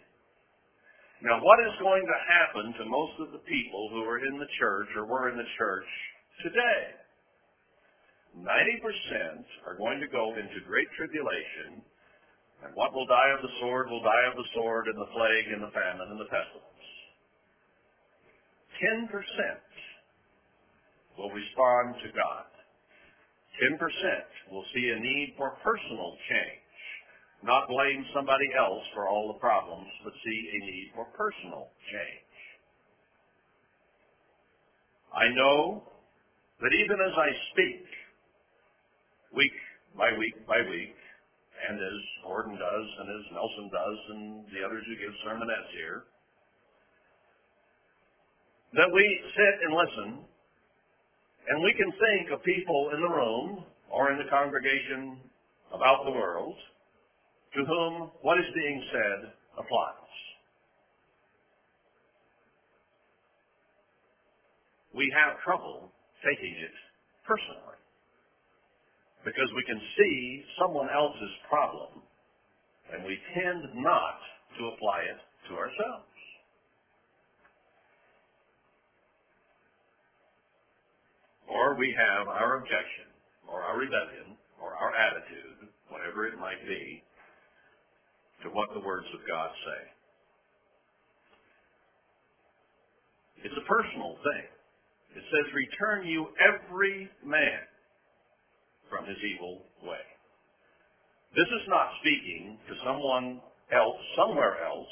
Now, 1.23 1.43
what 1.43 1.59
is 1.61 1.75
going 1.83 2.07
to 2.07 2.19
happen 2.31 2.73
to 2.79 2.85
most 2.89 3.19
of 3.21 3.33
the 3.33 3.45
people 3.45 3.91
who 3.91 4.07
are 4.07 4.25
in 4.25 4.39
the 4.39 4.49
church 4.59 4.89
or 4.97 5.05
were 5.05 5.29
in 5.29 5.37
the 5.37 5.51
church 5.59 5.85
today? 6.47 7.00
90% 8.37 9.45
are 9.67 9.77
going 9.77 10.01
to 10.01 10.09
go 10.09 10.35
into 10.39 10.67
great 10.67 10.89
tribulation, 10.97 11.83
and 12.65 12.75
what 12.75 12.93
will 12.95 13.07
die 13.07 13.33
of 13.35 13.43
the 13.43 13.55
sword 13.61 13.91
will 13.91 14.03
die 14.03 14.27
of 14.31 14.37
the 14.37 14.49
sword, 14.55 14.87
and 14.87 14.99
the 14.99 15.11
plague, 15.13 15.49
and 15.53 15.63
the 15.63 15.75
famine, 15.75 16.09
and 16.11 16.21
the 16.21 16.31
pestilence. 16.31 16.67
10% 18.81 19.13
will 21.19 21.31
respond 21.31 21.97
to 22.01 22.09
God. 22.17 22.49
10% 23.61 23.77
will 24.53 24.65
see 24.73 24.89
a 24.89 24.99
need 25.01 25.35
for 25.37 25.59
personal 25.63 26.17
change 26.31 26.61
not 27.43 27.69
blame 27.69 28.05
somebody 28.15 28.53
else 28.57 28.85
for 28.95 29.09
all 29.09 29.33
the 29.33 29.41
problems, 29.41 29.89
but 30.05 30.13
see 30.25 30.41
a 30.53 30.59
need 30.65 30.93
for 30.95 31.07
personal 31.17 31.73
change. 31.89 32.37
I 35.13 35.29
know 35.33 35.83
that 36.61 36.73
even 36.85 36.99
as 37.01 37.15
I 37.17 37.31
speak, 37.53 37.85
week 39.35 39.55
by 39.97 40.11
week 40.19 40.35
by 40.47 40.59
week, 40.67 40.95
and 41.69 41.79
as 41.79 42.01
Gordon 42.25 42.55
does, 42.55 42.87
and 43.01 43.07
as 43.11 43.25
Nelson 43.33 43.69
does, 43.71 43.99
and 44.11 44.23
the 44.51 44.63
others 44.67 44.85
who 44.87 44.95
give 44.99 45.15
sermonettes 45.27 45.71
here, 45.75 46.05
that 48.75 48.91
we 48.95 49.05
sit 49.35 49.55
and 49.67 49.73
listen, 49.75 50.09
and 51.49 51.63
we 51.63 51.75
can 51.75 51.91
think 51.91 52.31
of 52.31 52.43
people 52.45 52.91
in 52.95 53.01
the 53.01 53.11
room 53.11 53.65
or 53.91 54.13
in 54.13 54.19
the 54.19 54.31
congregation 54.31 55.19
about 55.75 56.05
the 56.05 56.13
world 56.13 56.55
to 57.55 57.65
whom 57.65 58.11
what 58.23 58.39
is 58.39 58.47
being 58.55 58.83
said 58.93 59.33
applies. 59.59 59.95
We 64.95 65.13
have 65.15 65.43
trouble 65.43 65.91
taking 66.23 66.55
it 66.55 66.75
personally 67.27 67.80
because 69.25 69.51
we 69.55 69.65
can 69.65 69.81
see 69.99 70.45
someone 70.61 70.89
else's 70.89 71.35
problem 71.49 72.03
and 72.93 73.05
we 73.05 73.19
tend 73.35 73.63
not 73.83 74.19
to 74.59 74.73
apply 74.75 75.01
it 75.07 75.21
to 75.49 75.55
ourselves. 75.55 76.09
Or 81.47 81.77
we 81.77 81.95
have 81.95 82.29
our 82.29 82.59
objection 82.59 83.11
or 83.47 83.63
our 83.63 83.79
rebellion 83.79 84.39
or 84.63 84.75
our 84.75 84.95
attitude, 84.95 85.69
whatever 85.89 86.27
it 86.27 86.39
might 86.39 86.63
be, 86.67 87.03
to 88.43 88.49
what 88.51 88.73
the 88.75 88.81
words 88.81 89.07
of 89.15 89.21
God 89.27 89.51
say. 89.67 89.83
It's 93.45 93.57
a 93.57 93.67
personal 93.67 94.17
thing. 94.23 94.47
It 95.17 95.25
says, 95.27 95.47
return 95.55 96.07
you 96.07 96.29
every 96.39 97.11
man 97.25 97.67
from 98.91 99.07
his 99.07 99.17
evil 99.23 99.63
way. 99.87 100.03
This 101.33 101.47
is 101.47 101.65
not 101.71 101.95
speaking 102.03 102.59
to 102.67 102.75
someone 102.83 103.39
else 103.71 104.01
somewhere 104.19 104.59
else, 104.67 104.91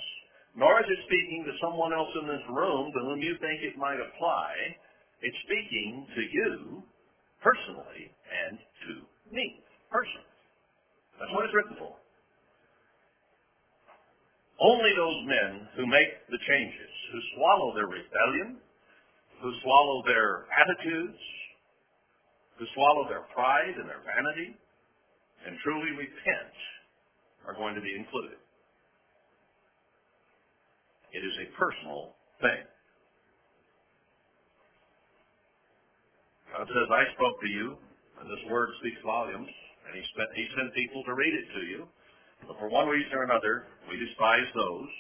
nor 0.55 0.79
is 0.79 0.87
it 0.87 1.03
speaking 1.11 1.43
to 1.45 1.59
someone 1.59 1.93
else 1.93 2.15
in 2.23 2.31
this 2.31 2.47
room 2.49 2.95
to 2.95 3.01
whom 3.11 3.19
you 3.21 3.35
think 3.43 3.59
it 3.67 3.77
might 3.77 3.99
apply. 3.99 4.55
It's 5.21 5.37
speaking 5.45 6.07
to 6.15 6.23
you 6.23 6.83
personally 7.43 8.15
and 8.31 8.55
to 8.87 8.93
me 9.35 9.59
personally. 9.91 10.31
That's 11.19 11.35
what 11.35 11.45
it's 11.45 11.55
written 11.55 11.75
for. 11.75 11.99
Only 14.63 14.91
those 14.95 15.21
men 15.27 15.51
who 15.75 15.87
make 15.87 16.11
the 16.31 16.39
changes, 16.47 16.93
who 17.11 17.19
swallow 17.35 17.75
their 17.75 17.91
rebellion, 17.91 18.59
who 19.43 19.51
swallow 19.63 20.03
their 20.07 20.47
attitudes, 20.51 21.19
who 22.59 22.67
swallow 22.75 23.07
their 23.07 23.25
pride 23.33 23.79
and 23.79 23.89
their 23.89 24.03
vanity, 24.03 24.59
and 25.47 25.55
truly 25.63 25.95
repent, 25.95 26.55
are 27.47 27.55
going 27.55 27.75
to 27.75 27.81
be 27.81 27.95
included. 27.95 28.37
It 31.15 31.23
is 31.25 31.35
a 31.41 31.47
personal 31.57 32.13
thing. 32.43 32.67
God 36.53 36.67
says, 36.67 36.89
I 36.91 37.05
spoke 37.15 37.41
to 37.41 37.49
you, 37.49 37.79
and 38.21 38.27
this 38.27 38.43
word 38.51 38.69
speaks 38.83 38.99
volumes, 39.07 39.49
and 39.87 39.93
he, 39.95 40.03
spent, 40.13 40.29
he 40.35 40.45
sent 40.59 40.75
people 40.75 41.05
to 41.07 41.15
read 41.15 41.33
it 41.33 41.47
to 41.55 41.63
you. 41.65 41.81
But 42.47 42.59
for 42.59 42.69
one 42.69 42.89
reason 42.89 43.13
or 43.15 43.25
another, 43.25 43.71
we 43.89 43.97
despise 43.97 44.49
those. 44.55 44.91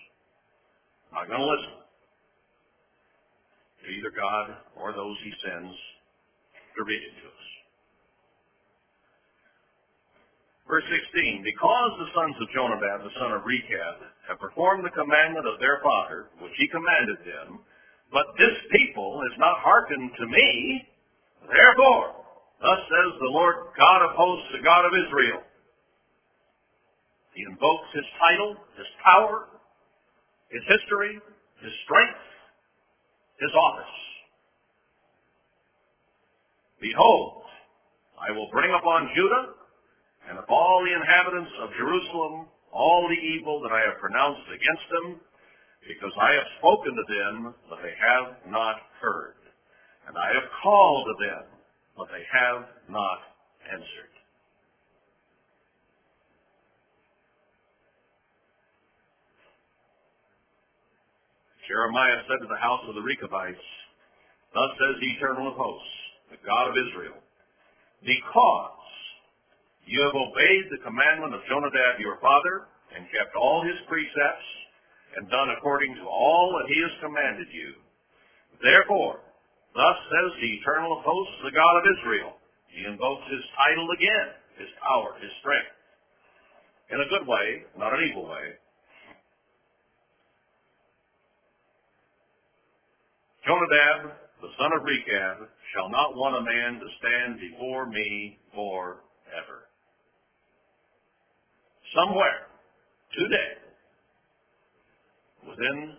Not 1.13 1.27
going 1.27 1.41
to 1.41 1.51
listen 1.51 1.77
to 3.85 3.87
either 3.91 4.13
God 4.13 4.47
or 4.77 4.93
those 4.93 5.17
he 5.25 5.33
sends 5.45 5.75
to 6.77 6.81
read 6.85 7.03
it 7.03 7.15
to 7.23 7.27
us. 7.27 7.38
Verse 10.69 10.85
16, 10.85 11.43
because 11.43 11.91
the 11.97 12.13
sons 12.13 12.37
of 12.45 12.53
Jonadab, 12.53 13.01
the 13.01 13.17
son 13.17 13.33
of 13.33 13.49
Rechab, 13.49 14.05
have 14.29 14.37
performed 14.37 14.85
the 14.85 14.93
commandment 14.93 15.49
of 15.49 15.57
their 15.59 15.81
father, 15.81 16.29
which 16.45 16.53
he 16.61 16.69
commanded 16.69 17.25
them, 17.25 17.65
but 18.13 18.37
this 18.37 18.53
people 18.77 19.17
has 19.25 19.33
not 19.41 19.65
hearkened 19.65 20.13
to 20.21 20.27
me, 20.29 20.85
therefore 21.49 22.19
Thus 22.61 22.81
says 22.91 23.11
the 23.23 23.31
Lord 23.31 23.71
God 23.79 24.03
of 24.03 24.19
hosts, 24.19 24.51
the 24.51 24.65
God 24.67 24.83
of 24.83 24.91
Israel. 24.91 25.43
He 27.35 27.47
invokes 27.47 27.87
his 27.95 28.09
title, 28.19 28.59
his 28.75 28.91
power, 28.99 29.47
his 30.51 30.63
history, 30.67 31.23
his 31.63 31.75
strength, 31.87 32.19
his 33.39 33.53
office. 33.55 33.97
Behold, 36.83 37.47
I 38.19 38.35
will 38.35 38.51
bring 38.51 38.75
upon 38.75 39.11
Judah 39.15 39.55
and 40.29 40.39
of 40.39 40.45
all 40.49 40.85
the 40.85 40.95
inhabitants 40.95 41.53
of 41.63 41.71
Jerusalem 41.77 42.47
all 42.73 43.09
the 43.09 43.21
evil 43.37 43.61
that 43.63 43.73
I 43.73 43.81
have 43.89 43.99
pronounced 44.01 44.45
against 44.49 44.87
them, 44.93 45.21
because 45.87 46.13
I 46.21 46.31
have 46.37 46.49
spoken 46.59 46.93
to 46.93 47.07
them, 47.09 47.55
but 47.71 47.81
they 47.81 47.95
have 47.97 48.37
not 48.51 48.77
heard. 49.01 49.41
And 50.07 50.17
I 50.17 50.29
have 50.35 50.49
called 50.63 51.07
to 51.09 51.17
them, 51.25 51.45
but 51.97 52.09
they 52.13 52.25
have 52.29 52.69
not 52.89 53.21
answered. 53.73 54.15
Jeremiah 61.69 62.25
said 62.25 62.41
to 62.41 62.49
the 62.49 62.63
house 62.63 62.81
of 62.89 62.95
the 62.95 63.05
Rechabites, 63.05 63.69
Thus 64.55 64.71
says 64.81 64.97
the 65.01 65.11
Eternal 65.21 65.53
of 65.53 65.57
Hosts, 65.57 65.97
the 66.33 66.41
God 66.41 66.73
of 66.73 66.75
Israel, 66.81 67.21
because 68.01 68.78
you 69.89 70.05
have 70.05 70.13
obeyed 70.13 70.69
the 70.69 70.85
commandment 70.85 71.33
of 71.33 71.41
Jonadab 71.49 71.97
your 71.97 72.21
father, 72.21 72.69
and 72.93 73.09
kept 73.09 73.33
all 73.33 73.65
his 73.65 73.81
precepts, 73.89 74.49
and 75.17 75.33
done 75.33 75.49
according 75.57 75.97
to 75.97 76.05
all 76.05 76.53
that 76.61 76.69
he 76.69 76.77
has 76.85 76.93
commanded 77.01 77.49
you. 77.49 77.73
Therefore, 78.61 79.25
thus 79.73 79.99
says 80.13 80.31
the 80.37 80.53
Eternal 80.61 80.93
of 80.93 81.05
Hosts, 81.09 81.41
the 81.41 81.57
God 81.57 81.75
of 81.81 81.89
Israel. 81.97 82.33
He 82.69 82.85
invokes 82.85 83.25
his 83.33 83.45
title 83.57 83.89
again, 83.97 84.29
his 84.61 84.71
power, 84.85 85.17
his 85.25 85.33
strength. 85.41 85.73
In 86.93 87.01
a 87.01 87.09
good 87.09 87.25
way, 87.25 87.65
not 87.81 87.97
an 87.97 88.05
evil 88.05 88.29
way. 88.29 88.61
Jonadab, 93.49 94.13
the 94.45 94.53
son 94.61 94.77
of 94.77 94.85
Rechab, 94.85 95.49
shall 95.73 95.89
not 95.89 96.13
want 96.13 96.37
a 96.37 96.45
man 96.45 96.77
to 96.77 96.89
stand 97.01 97.41
before 97.41 97.89
me 97.89 98.37
forever. 98.53 99.68
Somewhere, 101.97 102.53
today, 103.17 103.53
within 105.49 105.97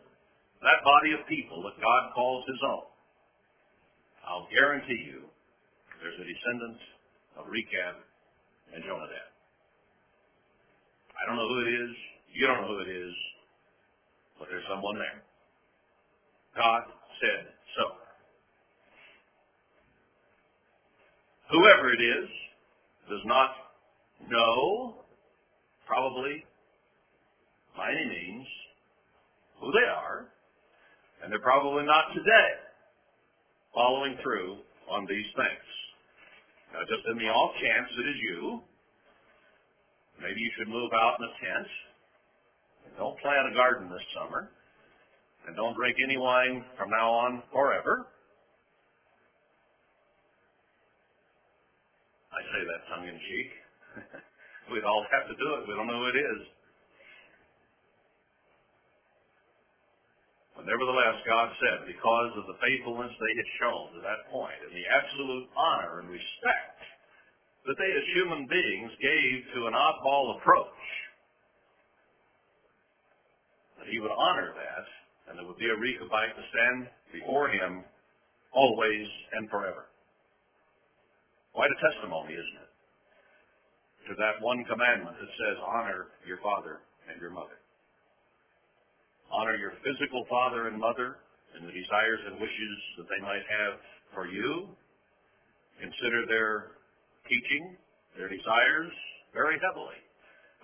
that 0.61 0.79
body 0.85 1.13
of 1.17 1.25
people 1.27 1.63
that 1.63 1.81
God 1.81 2.03
calls 2.13 2.45
his 2.45 2.61
own, 2.67 2.85
I'll 4.27 4.47
guarantee 4.53 5.01
you 5.09 5.25
there's 6.01 6.15
a 6.15 6.27
descendant 6.27 6.79
of 7.35 7.49
Rechab 7.49 7.95
and 8.75 8.83
Jonadab. 8.83 9.29
I 11.17 11.21
don't 11.27 11.35
know 11.35 11.49
who 11.49 11.59
it 11.65 11.71
is. 11.73 11.93
You 12.31 12.47
don't 12.47 12.61
know 12.61 12.77
who 12.77 12.81
it 12.85 12.91
is. 12.93 13.15
But 14.37 14.47
there's 14.49 14.63
someone 14.69 14.95
there. 14.95 15.19
God 16.55 16.83
said 17.19 17.51
so. 17.75 17.85
Whoever 21.51 21.91
it 21.91 21.99
is 21.99 22.29
does 23.09 23.25
not 23.25 23.49
know, 24.29 25.03
probably 25.89 26.45
by 27.75 27.89
any 27.89 28.05
means, 28.05 28.47
who 29.59 29.71
they 29.73 29.87
are, 29.89 30.29
and 31.23 31.31
they're 31.31 31.41
probably 31.43 31.85
not 31.85 32.13
today 32.13 32.49
following 33.73 34.17
through 34.23 34.59
on 34.89 35.05
these 35.09 35.27
things. 35.35 35.67
Now, 36.73 36.81
just 36.85 37.05
in 37.09 37.17
the 37.17 37.29
off 37.29 37.53
chance 37.57 37.89
it 37.97 38.07
is 38.09 38.19
you, 38.21 38.61
maybe 40.21 40.39
you 40.39 40.51
should 40.57 40.69
move 40.69 40.91
out 40.93 41.17
in 41.19 41.25
a 41.25 41.33
tent. 41.41 41.67
Don't 42.97 43.19
plant 43.19 43.49
a 43.51 43.55
garden 43.55 43.89
this 43.89 44.05
summer. 44.15 44.49
And 45.47 45.55
don't 45.55 45.75
drink 45.75 45.97
any 46.03 46.17
wine 46.17 46.63
from 46.77 46.89
now 46.91 47.09
on 47.11 47.43
forever. 47.51 48.07
I 52.33 52.41
say 52.53 52.61
that 52.65 52.81
tongue 52.95 53.07
in 53.07 53.17
cheek. 53.17 53.49
We'd 54.71 54.85
all 54.87 55.05
have 55.09 55.27
to 55.29 55.37
do 55.37 55.47
it. 55.59 55.67
We 55.67 55.75
don't 55.75 55.87
know 55.87 55.99
who 56.05 56.11
it 56.13 56.19
is. 56.19 56.41
But 60.55 60.67
nevertheless, 60.67 61.17
God 61.25 61.49
said, 61.63 61.87
because 61.87 62.31
of 62.35 62.45
the 62.51 62.59
faithfulness 62.59 63.13
they 63.15 63.35
had 63.37 63.49
shown 63.63 63.95
to 63.95 64.01
that 64.03 64.27
point, 64.29 64.59
and 64.67 64.75
the 64.75 64.87
absolute 64.91 65.47
honor 65.55 66.03
and 66.03 66.09
respect 66.11 66.79
that 67.65 67.77
they 67.79 67.91
as 67.91 68.05
human 68.15 68.47
beings 68.47 68.91
gave 69.01 69.35
to 69.55 69.67
an 69.67 69.75
oddball 69.75 70.37
approach, 70.37 70.83
that 73.79 73.87
he 73.87 73.99
would 73.99 74.11
honor 74.11 74.53
that 74.55 74.85
and 75.29 75.37
there 75.37 75.45
would 75.45 75.59
be 75.61 75.69
a 75.69 75.77
Rechabite 75.77 76.35
to 76.35 76.43
stand 76.51 76.87
before 77.13 77.49
him 77.49 77.83
always 78.53 79.07
and 79.33 79.49
forever. 79.49 79.85
Quite 81.53 81.69
a 81.71 81.79
testimony, 81.93 82.33
isn't 82.33 82.59
it? 82.61 82.68
To 84.07 84.15
that 84.15 84.41
one 84.41 84.63
commandment 84.65 85.19
that 85.19 85.31
says, 85.37 85.57
honor 85.61 86.07
your 86.25 86.39
father 86.39 86.81
and 87.11 87.19
your 87.21 87.29
mother. 87.29 87.59
Honor 89.29 89.55
your 89.59 89.73
physical 89.85 90.25
father 90.25 90.67
and 90.67 90.79
mother 90.79 91.21
and 91.53 91.67
the 91.67 91.73
desires 91.73 92.21
and 92.25 92.41
wishes 92.41 92.75
that 92.97 93.05
they 93.11 93.21
might 93.21 93.45
have 93.45 93.77
for 94.13 94.25
you. 94.25 94.69
Consider 95.77 96.25
their 96.25 96.79
teaching, 97.29 97.77
their 98.17 98.29
desires 98.29 98.93
very 99.33 99.61
heavily. 99.61 99.99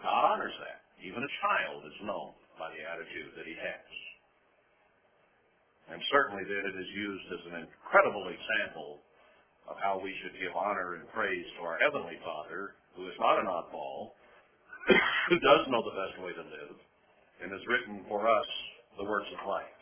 God 0.01 0.35
honors 0.35 0.55
that. 0.65 0.81
Even 1.05 1.21
a 1.21 1.31
child 1.45 1.85
is 1.85 1.97
known 2.01 2.33
by 2.57 2.73
the 2.73 2.81
attitude 2.81 3.35
that 3.37 3.45
he 3.45 3.53
has. 3.53 3.91
And 5.93 6.01
certainly 6.09 6.43
then 6.49 6.65
it 6.65 6.75
is 6.75 6.89
used 6.97 7.27
as 7.29 7.43
an 7.53 7.55
incredible 7.61 8.25
example 8.33 9.05
of 9.69 9.77
how 9.77 10.01
we 10.01 10.13
should 10.21 10.33
give 10.41 10.53
honor 10.57 10.97
and 10.97 11.05
praise 11.13 11.45
to 11.57 11.61
our 11.61 11.77
Heavenly 11.77 12.17
Father, 12.25 12.73
who 12.95 13.07
is 13.07 13.17
not 13.19 13.39
an 13.39 13.47
oddball, 13.47 14.15
who 15.29 15.37
does 15.39 15.67
know 15.67 15.83
the 15.83 15.95
best 15.95 16.15
way 16.23 16.31
to 16.31 16.43
live, 16.43 16.75
and 17.43 17.51
has 17.51 17.61
written 17.67 18.03
for 18.07 18.27
us 18.27 18.47
the 18.97 19.03
words 19.03 19.27
of 19.35 19.47
life. 19.47 19.75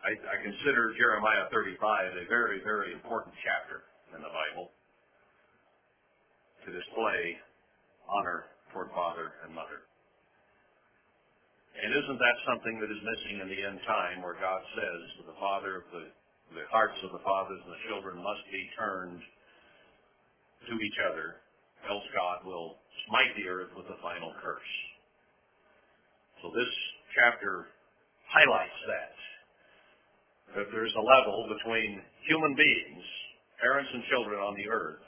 I, 0.00 0.16
I 0.16 0.36
consider 0.40 0.96
Jeremiah 0.96 1.50
35 1.52 1.76
a 1.76 2.24
very, 2.30 2.64
very 2.64 2.96
important 2.96 3.36
chapter 3.44 3.84
in 4.16 4.24
the 4.24 4.32
Bible 4.32 4.72
to 6.64 6.68
display 6.72 7.36
honor 8.08 8.48
toward 8.72 8.88
father 8.96 9.36
and 9.44 9.52
mother. 9.52 9.84
And 11.76 11.92
isn't 11.92 12.20
that 12.20 12.36
something 12.48 12.80
that 12.80 12.90
is 12.90 13.00
missing 13.00 13.36
in 13.44 13.48
the 13.48 13.60
end 13.60 13.80
time 13.84 14.24
where 14.24 14.36
God 14.40 14.60
says 14.76 15.00
to 15.20 15.22
the 15.28 15.36
father 15.36 15.80
of 15.80 15.86
the, 15.92 16.04
the 16.54 16.66
hearts 16.70 16.98
of 17.06 17.14
the 17.14 17.22
fathers 17.22 17.62
and 17.62 17.72
the 17.72 17.84
children 17.86 18.18
must 18.18 18.44
be 18.50 18.62
turned 18.74 19.22
to 20.66 20.74
each 20.76 20.98
other, 21.06 21.38
else 21.86 22.04
God 22.14 22.44
will 22.44 22.76
smite 23.06 23.32
the 23.38 23.48
earth 23.48 23.70
with 23.76 23.86
a 23.86 23.98
final 24.02 24.34
curse. 24.42 24.72
So 26.42 26.50
this 26.50 26.72
chapter 27.14 27.70
highlights 28.28 28.80
that. 28.86 29.14
That 30.58 30.68
there's 30.74 30.94
a 30.98 31.04
level 31.06 31.46
between 31.46 32.02
human 32.26 32.58
beings, 32.58 33.04
parents 33.62 33.90
and 33.94 34.02
children 34.10 34.42
on 34.42 34.58
the 34.58 34.66
earth, 34.66 35.04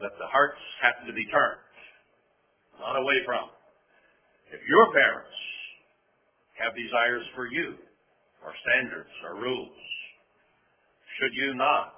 that 0.00 0.12
the 0.20 0.28
hearts 0.28 0.60
have 0.84 1.06
to 1.06 1.12
be 1.14 1.24
turned, 1.32 1.64
not 2.76 3.00
away 3.00 3.24
from. 3.24 3.48
If 4.52 4.60
your 4.68 4.92
parents 4.92 5.38
have 6.60 6.76
desires 6.76 7.24
for 7.34 7.46
you, 7.48 7.80
or 8.44 8.52
standards, 8.60 9.10
or 9.24 9.40
rules, 9.40 9.80
should 11.18 11.34
you 11.34 11.54
not 11.56 11.96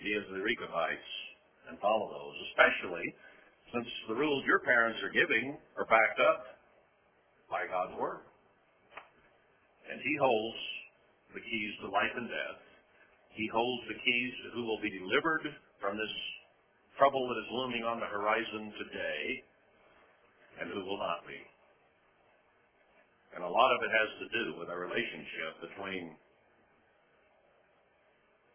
be 0.00 0.16
as 0.16 0.24
the 0.32 0.40
Rechabites 0.40 1.12
and 1.68 1.78
follow 1.80 2.08
those, 2.08 2.36
especially 2.52 3.06
since 3.74 3.88
the 4.08 4.16
rules 4.16 4.46
your 4.46 4.60
parents 4.62 4.98
are 5.02 5.12
giving 5.12 5.58
are 5.76 5.88
backed 5.90 6.20
up 6.22 6.56
by 7.50 7.66
God's 7.66 7.98
Word. 7.98 8.22
And 9.90 10.00
He 10.00 10.14
holds 10.18 10.60
the 11.34 11.42
keys 11.42 11.72
to 11.82 11.90
life 11.90 12.14
and 12.16 12.28
death. 12.28 12.60
He 13.34 13.50
holds 13.52 13.84
the 13.88 13.98
keys 13.98 14.32
to 14.46 14.48
who 14.56 14.64
will 14.64 14.80
be 14.80 14.90
delivered 14.90 15.44
from 15.80 15.98
this 15.98 16.14
trouble 16.96 17.28
that 17.28 17.38
is 17.42 17.50
looming 17.52 17.84
on 17.84 18.00
the 18.00 18.08
horizon 18.08 18.72
today 18.80 19.44
and 20.60 20.72
who 20.72 20.80
will 20.88 20.98
not 20.98 21.26
be. 21.28 21.36
And 23.36 23.44
a 23.44 23.52
lot 23.52 23.68
of 23.76 23.84
it 23.84 23.92
has 23.92 24.10
to 24.24 24.26
do 24.32 24.44
with 24.56 24.72
our 24.72 24.80
relationship 24.80 25.60
between 25.60 26.16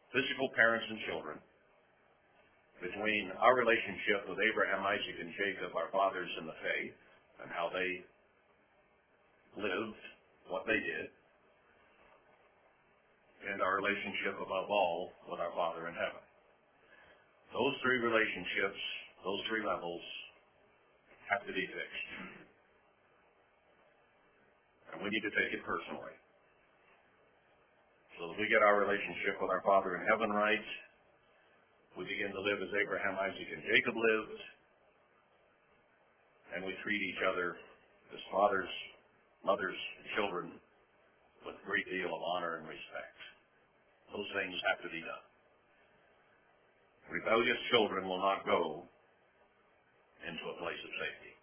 physical 0.09 0.49
parents 0.57 0.89
and 0.89 0.97
children, 1.05 1.37
between 2.81 3.29
our 3.37 3.53
relationship 3.53 4.25
with 4.25 4.41
Abraham, 4.41 4.81
Isaac, 4.81 5.21
and 5.21 5.29
Jacob, 5.37 5.77
our 5.77 5.93
fathers 5.93 6.33
in 6.41 6.49
the 6.49 6.57
faith, 6.65 6.97
and 7.45 7.53
how 7.53 7.69
they 7.69 8.01
lived, 9.61 10.01
what 10.49 10.65
they 10.65 10.81
did, 10.81 11.13
and 13.53 13.61
our 13.61 13.77
relationship 13.77 14.33
above 14.41 14.65
all 14.65 15.13
with 15.29 15.37
our 15.37 15.53
Father 15.53 15.93
in 15.93 15.93
heaven. 15.93 16.25
Those 17.53 17.77
three 17.85 18.01
relationships, 18.01 18.81
those 19.21 19.41
three 19.45 19.61
levels, 19.61 20.01
have 21.29 21.45
to 21.45 21.53
be 21.53 21.69
fixed. 21.69 22.40
And 24.91 25.03
we 25.03 25.09
need 25.09 25.23
to 25.23 25.33
take 25.33 25.51
it 25.55 25.63
personally. 25.63 26.15
So 28.19 28.31
if 28.33 28.37
we 28.37 28.45
get 28.51 28.61
our 28.61 28.77
relationship 28.77 29.41
with 29.41 29.49
our 29.49 29.65
Father 29.65 29.97
in 29.97 30.05
heaven 30.05 30.29
right, 30.29 30.61
we 31.97 32.05
begin 32.05 32.31
to 32.31 32.41
live 32.41 32.61
as 32.61 32.71
Abraham, 32.77 33.17
Isaac, 33.17 33.49
and 33.49 33.63
Jacob 33.65 33.95
lived, 33.97 34.39
and 36.55 36.59
we 36.63 36.75
treat 36.83 37.01
each 37.01 37.19
other 37.25 37.57
as 38.13 38.21
fathers, 38.31 38.69
mothers, 39.43 39.75
and 39.75 40.05
children 40.15 40.45
with 41.47 41.57
a 41.57 41.63
great 41.65 41.87
deal 41.89 42.13
of 42.13 42.21
honor 42.21 42.61
and 42.61 42.67
respect. 42.67 43.17
Those 44.13 44.27
things 44.35 44.55
have 44.69 44.83
to 44.83 44.91
be 44.91 45.01
done. 45.01 45.25
Rebellious 47.09 47.59
children 47.71 48.07
will 48.07 48.21
not 48.21 48.45
go 48.45 48.87
into 50.23 50.43
a 50.47 50.55
place 50.61 50.79
of 50.79 50.91
safety. 50.95 51.33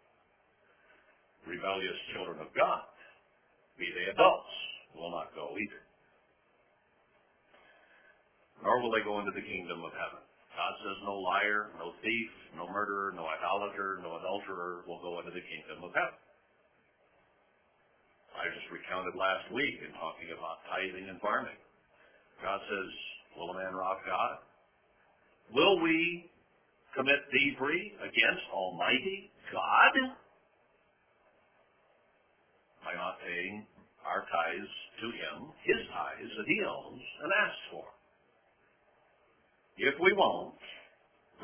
Rebellious 1.44 1.98
children 2.14 2.38
of 2.40 2.48
God, 2.54 2.86
be 3.78 3.88
they 3.94 4.10
adults, 4.10 4.52
will 4.98 5.14
not 5.14 5.30
go 5.38 5.54
either. 5.54 5.82
Nor 8.66 8.82
will 8.82 8.90
they 8.90 9.06
go 9.06 9.22
into 9.22 9.30
the 9.30 9.46
kingdom 9.46 9.86
of 9.86 9.94
heaven. 9.94 10.22
God 10.58 10.74
says 10.82 10.98
no 11.06 11.14
liar, 11.22 11.70
no 11.78 11.94
thief, 12.02 12.30
no 12.58 12.66
murderer, 12.66 13.14
no 13.14 13.22
idolater, 13.22 14.02
no 14.02 14.18
adulterer 14.18 14.82
will 14.90 14.98
go 14.98 15.22
into 15.22 15.30
the 15.30 15.44
kingdom 15.46 15.86
of 15.86 15.94
heaven. 15.94 16.18
I 18.34 18.50
just 18.50 18.66
recounted 18.70 19.14
last 19.14 19.46
week 19.54 19.78
in 19.82 19.94
talking 19.94 20.34
about 20.34 20.66
tithing 20.66 21.06
and 21.06 21.22
farming. 21.22 21.58
God 22.42 22.58
says, 22.66 22.90
will 23.38 23.54
a 23.54 23.56
man 23.62 23.74
rob 23.74 23.98
God? 24.02 24.42
Will 25.54 25.78
we 25.82 26.26
commit 26.94 27.18
thievery 27.30 27.94
against 28.02 28.44
Almighty 28.50 29.30
God 29.54 29.94
by 32.88 32.96
not 32.96 33.20
paying 33.20 33.68
our 34.08 34.24
tithes 34.32 34.72
to 35.04 35.06
Him, 35.12 35.52
His 35.60 35.80
tithes 35.92 36.32
that 36.40 36.48
He 36.48 36.58
owns 36.64 37.04
and 37.20 37.28
asks 37.36 37.64
for? 37.68 37.84
If 39.76 39.92
we 40.00 40.16
won't, 40.16 40.56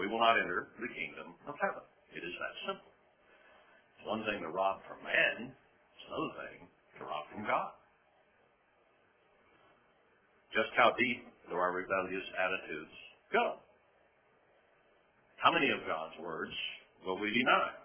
we 0.01 0.09
will 0.09 0.25
not 0.25 0.41
enter 0.41 0.73
the 0.81 0.89
kingdom 0.89 1.37
of 1.45 1.53
heaven. 1.61 1.85
It 2.17 2.25
is 2.25 2.33
that 2.41 2.55
simple. 2.65 2.89
It's 4.01 4.09
one 4.09 4.25
thing 4.25 4.41
to 4.41 4.49
rob 4.49 4.81
from 4.89 5.05
man, 5.05 5.53
it's 5.53 6.07
another 6.09 6.33
thing 6.49 6.59
to 6.97 7.01
rob 7.05 7.29
from 7.29 7.45
God. 7.45 7.77
Just 10.57 10.73
how 10.81 10.97
deep 10.97 11.29
do 11.53 11.61
our 11.61 11.77
rebellious 11.77 12.25
attitudes 12.41 12.97
go? 13.37 13.61
How 15.45 15.53
many 15.53 15.69
of 15.69 15.85
God's 15.85 16.17
words 16.25 16.57
will 17.05 17.21
we 17.21 17.29
deny 17.37 17.77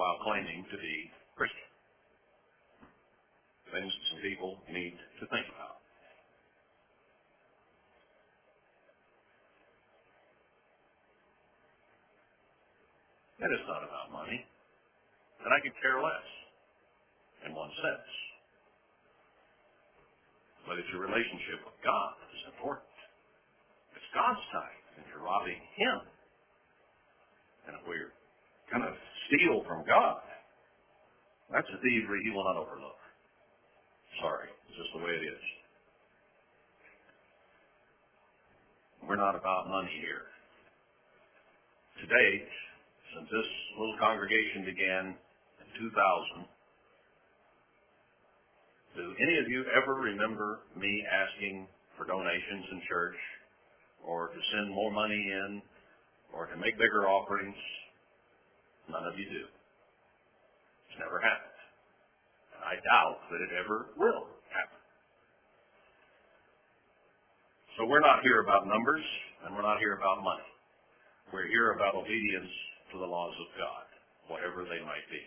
while 0.00 0.16
claiming 0.24 0.64
to 0.72 0.76
be 0.80 0.96
Christian? 1.36 1.73
Things 3.74 3.90
some 3.90 4.22
people 4.22 4.54
need 4.70 4.94
to 5.18 5.26
think 5.34 5.50
about. 5.50 5.82
And 13.42 13.50
it's 13.50 13.66
not 13.66 13.82
about 13.82 14.14
money. 14.14 14.38
And 15.42 15.50
I 15.50 15.58
could 15.58 15.74
care 15.82 15.98
less, 15.98 16.28
in 17.44 17.50
one 17.50 17.74
sense. 17.82 18.10
But 20.70 20.78
it's 20.78 20.86
your 20.94 21.02
relationship 21.02 21.66
with 21.66 21.74
God 21.82 22.14
that 22.22 22.30
is 22.30 22.44
important. 22.54 22.94
It's 23.98 24.10
God's 24.14 24.44
time, 24.54 24.80
and 24.96 25.04
you're 25.10 25.26
robbing 25.26 25.58
Him. 25.74 25.98
And 27.66 27.72
if 27.74 27.82
we're 27.90 28.14
going 28.70 28.86
to 28.86 28.94
steal 29.26 29.66
from 29.66 29.82
God, 29.82 30.22
that's 31.50 31.68
a 31.74 31.78
thievery 31.82 32.22
He 32.22 32.30
will 32.30 32.46
not 32.46 32.54
overlook. 32.54 33.03
Sorry, 34.22 34.48
it's 34.68 34.78
just 34.78 34.92
the 34.94 35.02
way 35.02 35.12
it 35.14 35.24
is. 35.26 35.44
We're 39.08 39.20
not 39.20 39.36
about 39.36 39.68
money 39.68 39.92
here. 40.00 40.28
To 42.02 42.04
date, 42.06 42.48
since 43.14 43.28
this 43.30 43.50
little 43.78 43.98
congregation 44.00 44.64
began 44.64 45.04
in 45.60 45.68
2000, 45.78 46.46
do 48.96 49.04
any 49.18 49.36
of 49.38 49.46
you 49.48 49.64
ever 49.76 49.94
remember 49.94 50.60
me 50.76 50.90
asking 51.06 51.66
for 51.98 52.06
donations 52.06 52.66
in 52.72 52.82
church 52.88 53.18
or 54.06 54.28
to 54.28 54.40
send 54.54 54.74
more 54.74 54.92
money 54.92 55.18
in 55.18 55.62
or 56.34 56.46
to 56.46 56.56
make 56.56 56.78
bigger 56.78 57.08
offerings? 57.08 57.56
None 58.90 59.04
of 59.06 59.18
you 59.18 59.26
do. 59.26 59.44
It's 60.90 60.98
never 61.00 61.20
happened. 61.20 61.53
I 62.64 62.80
doubt 62.80 63.20
that 63.28 63.40
it 63.44 63.52
ever 63.60 63.92
will 64.00 64.24
happen. 64.48 64.80
So 67.76 67.84
we're 67.84 68.00
not 68.00 68.24
here 68.24 68.40
about 68.40 68.64
numbers 68.64 69.04
and 69.44 69.52
we're 69.52 69.66
not 69.66 69.78
here 69.78 70.00
about 70.00 70.24
money. 70.24 70.48
We're 71.28 71.48
here 71.48 71.76
about 71.76 71.92
obedience 71.94 72.50
to 72.92 72.98
the 72.98 73.04
laws 73.04 73.36
of 73.36 73.48
God, 73.60 73.84
whatever 74.32 74.64
they 74.64 74.80
might 74.80 75.04
be. 75.12 75.20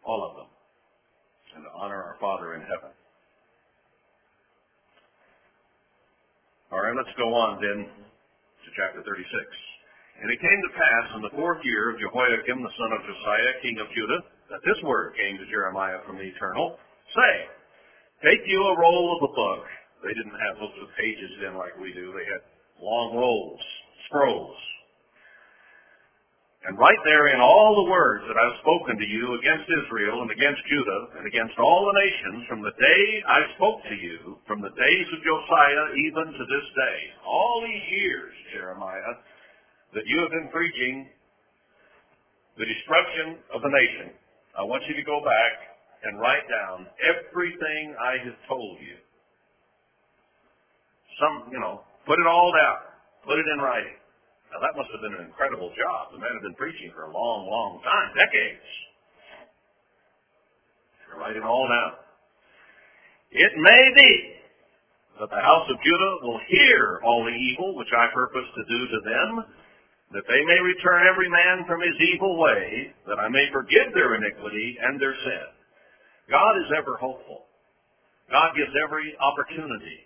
All 0.00 0.24
of 0.24 0.32
them. 0.40 0.50
And 1.56 1.64
to 1.64 1.70
honor 1.76 2.00
our 2.00 2.16
Father 2.20 2.54
in 2.56 2.62
heaven. 2.64 2.92
All 6.72 6.80
right, 6.80 6.96
let's 6.96 7.12
go 7.16 7.32
on 7.32 7.60
then 7.60 7.86
to 7.86 8.68
chapter 8.76 9.00
36. 9.04 9.24
And 10.22 10.32
it 10.32 10.40
came 10.40 10.60
to 10.64 10.72
pass 10.72 11.06
in 11.16 11.22
the 11.22 11.34
fourth 11.36 11.60
year 11.64 11.92
of 11.92 12.00
Jehoiakim 12.00 12.58
the 12.64 12.74
son 12.80 12.90
of 12.96 13.00
Josiah, 13.04 13.52
king 13.60 13.76
of 13.80 13.88
Judah, 13.92 14.20
that 14.50 14.62
this 14.62 14.78
word 14.86 15.14
came 15.18 15.38
to 15.38 15.46
Jeremiah 15.50 15.98
from 16.06 16.16
the 16.16 16.26
Eternal, 16.26 16.78
saying, 17.14 17.48
Take 18.22 18.42
you 18.46 18.60
a 18.62 18.78
roll 18.78 19.14
of 19.14 19.20
the 19.28 19.34
book. 19.34 19.64
They 20.06 20.14
didn't 20.14 20.38
have 20.38 20.62
books 20.62 20.78
with 20.78 20.92
pages 20.96 21.30
then 21.42 21.58
like 21.58 21.74
we 21.76 21.92
do. 21.92 22.14
They 22.14 22.24
had 22.24 22.42
long 22.80 23.16
rolls, 23.16 23.60
scrolls. 24.08 24.56
And 26.66 26.74
write 26.78 26.98
therein 27.06 27.38
all 27.38 27.78
the 27.78 27.90
words 27.90 28.26
that 28.26 28.34
I 28.34 28.44
have 28.50 28.58
spoken 28.58 28.98
to 28.98 29.06
you 29.06 29.38
against 29.38 29.70
Israel 29.70 30.26
and 30.26 30.30
against 30.34 30.58
Judah 30.66 31.02
and 31.14 31.24
against 31.26 31.54
all 31.62 31.86
the 31.86 31.94
nations 31.94 32.42
from 32.50 32.58
the 32.58 32.74
day 32.74 33.02
I 33.22 33.40
spoke 33.54 33.86
to 33.86 33.94
you, 33.94 34.42
from 34.50 34.58
the 34.58 34.74
days 34.74 35.06
of 35.14 35.22
Josiah 35.22 35.86
even 35.94 36.26
to 36.34 36.44
this 36.50 36.66
day. 36.74 36.98
All 37.22 37.62
these 37.62 37.86
years, 37.86 38.34
Jeremiah, 38.50 39.14
that 39.94 40.06
you 40.10 40.18
have 40.26 40.32
been 40.34 40.50
preaching 40.50 41.06
the 42.58 42.66
destruction 42.66 43.38
of 43.54 43.62
the 43.62 43.70
nation. 43.70 44.16
I 44.56 44.64
want 44.64 44.82
you 44.88 44.96
to 44.96 45.04
go 45.04 45.20
back 45.20 45.52
and 46.04 46.20
write 46.20 46.48
down 46.48 46.88
everything 47.04 47.94
I 48.00 48.24
have 48.24 48.38
told 48.48 48.80
you. 48.80 48.96
Some, 51.20 51.52
you 51.52 51.60
know, 51.60 51.84
put 52.08 52.16
it 52.20 52.26
all 52.26 52.52
down. 52.52 52.80
Put 53.24 53.38
it 53.38 53.46
in 53.52 53.60
writing. 53.60 53.96
Now 54.52 54.64
that 54.64 54.72
must 54.76 54.88
have 54.92 55.02
been 55.04 55.16
an 55.20 55.28
incredible 55.28 55.72
job. 55.76 56.12
The 56.12 56.20
man 56.20 56.32
had 56.32 56.44
been 56.44 56.56
preaching 56.56 56.92
for 56.96 57.04
a 57.08 57.12
long, 57.12 57.48
long 57.48 57.84
time, 57.84 58.16
decades. 58.16 58.64
Write 61.16 61.36
it 61.36 61.42
all 61.42 61.64
down. 61.64 61.92
It 63.32 63.52
may 63.56 63.82
be 63.96 64.10
that 65.20 65.32
the 65.32 65.40
house 65.40 65.64
of 65.68 65.76
Judah 65.80 66.14
will 66.22 66.40
hear 66.48 67.00
all 67.04 67.24
the 67.24 67.32
evil 67.32 67.74
which 67.76 67.88
I 67.96 68.12
purpose 68.12 68.44
to 68.52 68.62
do 68.68 68.80
to 68.84 68.98
them, 69.00 69.30
that 70.12 70.26
they 70.28 70.42
may 70.46 70.60
return 70.62 71.06
every 71.10 71.28
man 71.28 71.66
from 71.66 71.82
his 71.82 71.96
evil 72.14 72.38
way, 72.38 72.94
that 73.06 73.18
I 73.18 73.28
may 73.28 73.46
forgive 73.50 73.90
their 73.94 74.14
iniquity 74.14 74.78
and 74.78 75.00
their 75.00 75.14
sin. 75.14 75.46
God 76.30 76.54
is 76.62 76.70
ever 76.78 76.96
hopeful. 76.98 77.46
God 78.30 78.54
gives 78.54 78.70
every 78.86 79.14
opportunity, 79.18 80.02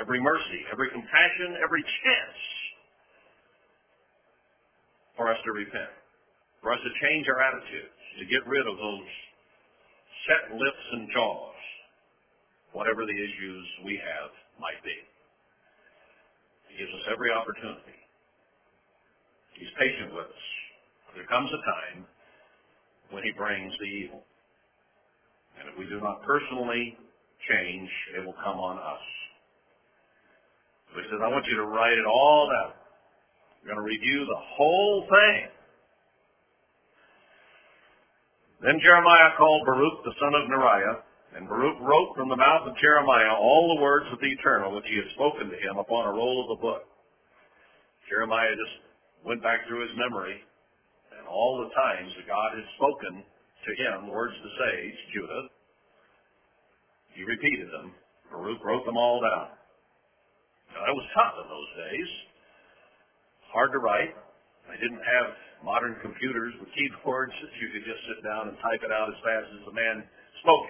every 0.00 0.20
mercy, 0.20 0.60
every 0.72 0.88
compassion, 0.92 1.60
every 1.60 1.82
chance 1.82 2.40
for 5.16 5.28
us 5.28 5.36
to 5.44 5.52
repent, 5.52 5.92
for 6.62 6.72
us 6.72 6.80
to 6.80 6.92
change 7.04 7.26
our 7.28 7.40
attitudes, 7.42 7.98
to 8.20 8.24
get 8.24 8.46
rid 8.46 8.64
of 8.64 8.76
those 8.76 9.08
set 10.28 10.56
lips 10.56 10.84
and 10.92 11.08
jaws, 11.12 11.60
whatever 12.72 13.04
the 13.04 13.16
issues 13.16 13.64
we 13.84 14.00
have 14.00 14.30
might 14.60 14.80
be. 14.84 14.96
He 16.72 16.78
gives 16.78 16.92
us 16.92 17.04
every 17.12 17.32
opportunity. 17.32 17.97
He's 19.58 19.74
patient 19.74 20.14
with 20.14 20.30
us. 20.30 20.44
There 21.18 21.26
comes 21.26 21.50
a 21.50 21.60
time 21.66 22.06
when 23.10 23.26
he 23.26 23.32
brings 23.34 23.74
the 23.82 23.90
evil. 23.90 24.22
And 25.58 25.66
if 25.66 25.74
we 25.74 25.90
do 25.90 25.98
not 25.98 26.22
personally 26.22 26.94
change, 27.50 27.90
it 28.14 28.22
will 28.24 28.38
come 28.38 28.62
on 28.62 28.78
us. 28.78 29.04
So 30.94 31.02
he 31.02 31.06
says, 31.10 31.18
I 31.18 31.28
want 31.28 31.44
you 31.50 31.58
to 31.58 31.66
write 31.66 31.98
it 31.98 32.06
all 32.06 32.46
down. 32.46 32.72
We're 33.60 33.74
going 33.74 33.82
to 33.82 33.88
review 33.90 34.24
the 34.24 34.42
whole 34.54 35.02
thing. 35.10 35.50
Then 38.62 38.78
Jeremiah 38.82 39.34
called 39.38 39.66
Baruch 39.66 40.02
the 40.06 40.14
son 40.18 40.34
of 40.34 40.50
Neriah 40.50 41.02
And 41.36 41.46
Baruch 41.46 41.78
wrote 41.78 42.14
from 42.16 42.28
the 42.28 42.38
mouth 42.38 42.66
of 42.66 42.74
Jeremiah 42.78 43.34
all 43.34 43.74
the 43.74 43.82
words 43.82 44.06
of 44.10 44.18
the 44.18 44.30
Eternal 44.30 44.74
which 44.74 44.86
he 44.88 44.96
had 44.96 45.10
spoken 45.14 45.50
to 45.50 45.58
him 45.58 45.78
upon 45.78 46.06
a 46.06 46.12
roll 46.14 46.42
of 46.42 46.58
the 46.58 46.62
book. 46.62 46.82
Jeremiah 48.08 48.50
just 48.54 48.87
went 49.24 49.42
back 49.42 49.66
through 49.66 49.82
his 49.82 49.94
memory 49.98 50.38
and 51.18 51.26
all 51.26 51.58
the 51.58 51.70
times 51.74 52.10
that 52.16 52.26
God 52.30 52.54
had 52.54 52.66
spoken 52.78 53.22
to 53.22 53.70
him 53.74 54.08
words 54.08 54.34
to 54.38 54.50
sage, 54.54 54.98
Judah, 55.14 55.44
he 57.18 57.22
repeated 57.26 57.68
them. 57.74 57.92
Baruch 58.30 58.62
wrote 58.62 58.84
them 58.86 58.96
all 58.96 59.18
down. 59.18 59.58
Now, 60.70 60.86
that 60.86 60.94
was 60.94 61.06
tough 61.16 61.34
in 61.42 61.46
those 61.48 61.70
days. 61.74 62.10
Hard 63.50 63.72
to 63.72 63.80
write. 63.80 64.14
They 64.68 64.78
didn't 64.78 65.02
have 65.02 65.26
modern 65.64 65.96
computers 66.04 66.54
with 66.60 66.68
keyboards 66.76 67.32
that 67.40 67.52
you 67.58 67.72
could 67.72 67.82
just 67.88 68.02
sit 68.06 68.20
down 68.22 68.52
and 68.52 68.56
type 68.60 68.84
it 68.84 68.92
out 68.92 69.08
as 69.08 69.18
fast 69.24 69.48
as 69.58 69.62
the 69.64 69.74
man 69.74 70.04
spoke. 70.44 70.68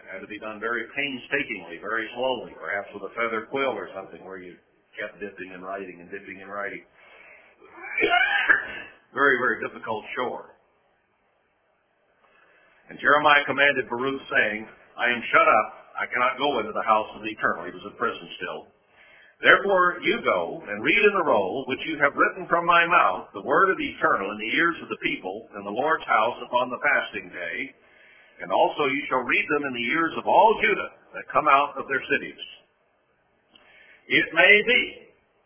It 0.00 0.06
had 0.08 0.22
to 0.22 0.30
be 0.30 0.38
done 0.38 0.62
very 0.62 0.86
painstakingly, 0.94 1.82
very 1.82 2.08
slowly, 2.14 2.54
perhaps 2.56 2.88
with 2.94 3.04
a 3.04 3.12
feather 3.18 3.50
quill 3.50 3.74
or 3.74 3.90
something 3.92 4.24
where 4.24 4.38
you 4.38 4.56
kept 4.96 5.20
dipping 5.20 5.52
and 5.52 5.60
writing 5.60 6.00
and 6.00 6.08
dipping 6.08 6.40
and 6.40 6.48
writing. 6.48 6.86
Very, 9.14 9.36
very 9.40 9.58
difficult 9.64 10.04
shore. 10.16 10.54
And 12.88 12.96
Jeremiah 13.00 13.44
commanded 13.44 13.88
Baruch, 13.88 14.20
saying, 14.32 14.64
I 14.96 15.12
am 15.12 15.22
shut 15.28 15.48
up. 15.48 15.68
I 15.98 16.06
cannot 16.08 16.40
go 16.40 16.58
into 16.60 16.72
the 16.72 16.86
house 16.88 17.10
of 17.16 17.20
the 17.20 17.32
eternal. 17.32 17.68
He 17.68 17.74
was 17.74 17.84
in 17.84 17.94
prison 18.00 18.28
still. 18.40 18.70
Therefore 19.38 20.02
you 20.02 20.18
go 20.24 20.62
and 20.66 20.82
read 20.82 20.98
in 20.98 21.14
the 21.14 21.28
roll 21.30 21.62
which 21.70 21.82
you 21.86 21.94
have 22.02 22.18
written 22.18 22.50
from 22.50 22.66
my 22.66 22.86
mouth 22.90 23.30
the 23.30 23.46
word 23.46 23.70
of 23.70 23.78
the 23.78 23.86
eternal 23.94 24.34
in 24.34 24.38
the 24.38 24.50
ears 24.50 24.74
of 24.82 24.90
the 24.90 24.98
people 24.98 25.46
in 25.54 25.62
the 25.62 25.70
Lord's 25.70 26.02
house 26.10 26.38
upon 26.42 26.70
the 26.70 26.82
fasting 26.82 27.30
day. 27.30 27.56
And 28.42 28.50
also 28.50 28.90
you 28.90 29.02
shall 29.06 29.22
read 29.22 29.46
them 29.46 29.62
in 29.62 29.74
the 29.78 29.88
ears 29.94 30.14
of 30.18 30.26
all 30.26 30.58
Judah 30.62 30.90
that 31.14 31.30
come 31.30 31.46
out 31.46 31.78
of 31.78 31.86
their 31.86 32.02
cities. 32.02 32.42
It 34.10 34.26
may 34.34 34.54
be 34.66 34.80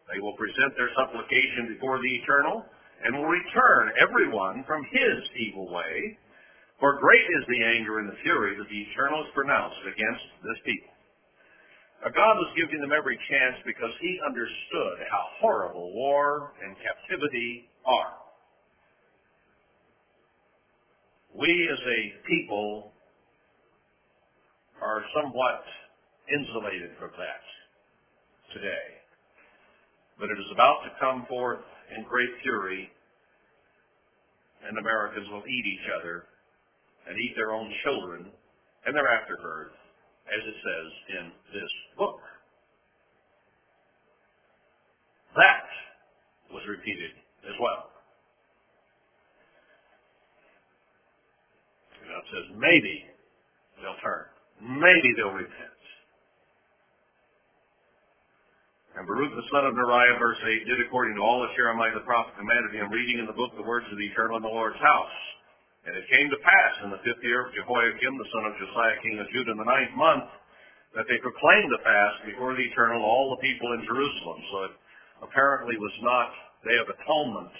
they 0.08 0.20
will 0.20 0.36
present 0.40 0.72
their 0.76 0.92
supplication 0.96 1.76
before 1.76 2.00
the 2.00 2.12
eternal 2.20 2.64
and 3.04 3.16
will 3.16 3.26
return 3.26 3.92
everyone 4.00 4.64
from 4.66 4.84
his 4.90 5.18
evil 5.38 5.72
way 5.72 6.18
for 6.82 6.98
great 6.98 7.22
is 7.22 7.46
the 7.46 7.62
anger 7.62 8.00
and 8.00 8.10
the 8.10 8.18
fury 8.26 8.58
that 8.58 8.66
the 8.68 8.80
Eternal 8.90 9.22
has 9.22 9.32
pronounced 9.34 9.78
against 9.86 10.26
this 10.42 10.58
people. 10.66 10.90
Now, 12.02 12.10
God 12.10 12.34
was 12.42 12.50
giving 12.58 12.82
them 12.82 12.90
every 12.90 13.14
chance 13.30 13.62
because 13.64 13.94
he 14.02 14.18
understood 14.26 15.06
how 15.06 15.22
horrible 15.38 15.94
war 15.94 16.50
and 16.58 16.74
captivity 16.82 17.70
are. 17.86 18.18
We 21.38 21.70
as 21.70 21.78
a 21.78 22.00
people 22.26 22.90
are 24.82 25.06
somewhat 25.14 25.62
insulated 26.34 26.98
from 26.98 27.14
that 27.14 27.46
today. 28.58 28.86
But 30.18 30.34
it 30.34 30.38
is 30.38 30.50
about 30.52 30.82
to 30.82 30.90
come 30.98 31.26
forth 31.30 31.62
in 31.96 32.02
great 32.10 32.30
fury, 32.42 32.90
and 34.68 34.78
Americans 34.78 35.28
will 35.30 35.44
eat 35.46 35.66
each 35.66 35.88
other 35.98 36.24
and 37.08 37.18
eat 37.18 37.34
their 37.36 37.52
own 37.52 37.72
children 37.84 38.30
and 38.86 38.94
their 38.94 39.08
afterbirth, 39.08 39.74
as 40.26 40.42
it 40.42 40.54
says 40.62 40.88
in 41.18 41.24
this 41.52 41.72
book. 41.98 42.20
That 45.36 45.66
was 46.52 46.62
repeated 46.68 47.10
as 47.48 47.56
well. 47.60 47.88
God 52.06 52.24
says, 52.28 52.46
maybe 52.58 53.04
they'll 53.80 53.98
turn. 54.04 54.26
Maybe 54.60 55.14
they'll 55.16 55.32
repent. 55.32 55.71
And 59.02 59.10
Baruch 59.10 59.34
the 59.34 59.50
son 59.50 59.66
of 59.66 59.74
Neriah, 59.74 60.14
verse 60.22 60.38
8, 60.38 60.62
did 60.62 60.78
according 60.86 61.18
to 61.18 61.26
all 61.26 61.42
that 61.42 61.50
Jeremiah 61.58 61.90
the 61.90 62.06
prophet 62.06 62.38
commanded 62.38 62.70
him, 62.70 62.86
reading 62.86 63.18
in 63.18 63.26
the 63.26 63.34
book 63.34 63.50
the 63.58 63.66
words 63.66 63.82
of 63.90 63.98
the 63.98 64.06
eternal 64.06 64.38
in 64.38 64.46
the 64.46 64.54
Lord's 64.54 64.78
house. 64.78 65.18
And 65.82 65.98
it 65.98 66.06
came 66.06 66.30
to 66.30 66.38
pass 66.38 66.86
in 66.86 66.94
the 66.94 67.02
fifth 67.02 67.18
year 67.26 67.42
of 67.42 67.50
Jehoiakim, 67.50 68.14
the 68.14 68.30
son 68.30 68.46
of 68.46 68.54
Josiah, 68.62 69.02
king 69.02 69.18
of 69.18 69.26
Judah, 69.34 69.50
in 69.50 69.58
the 69.58 69.66
ninth 69.66 69.90
month, 69.98 70.30
that 70.94 71.10
they 71.10 71.18
proclaimed 71.18 71.74
the 71.74 71.82
fast 71.82 72.30
before 72.30 72.54
the 72.54 72.62
eternal 72.62 73.02
all 73.02 73.34
the 73.34 73.42
people 73.42 73.74
in 73.74 73.82
Jerusalem. 73.90 74.38
So 74.54 74.56
it 74.70 74.74
apparently 75.26 75.74
was 75.82 75.94
not 76.06 76.30
Day 76.62 76.78
of 76.78 76.86
Atonement 76.86 77.50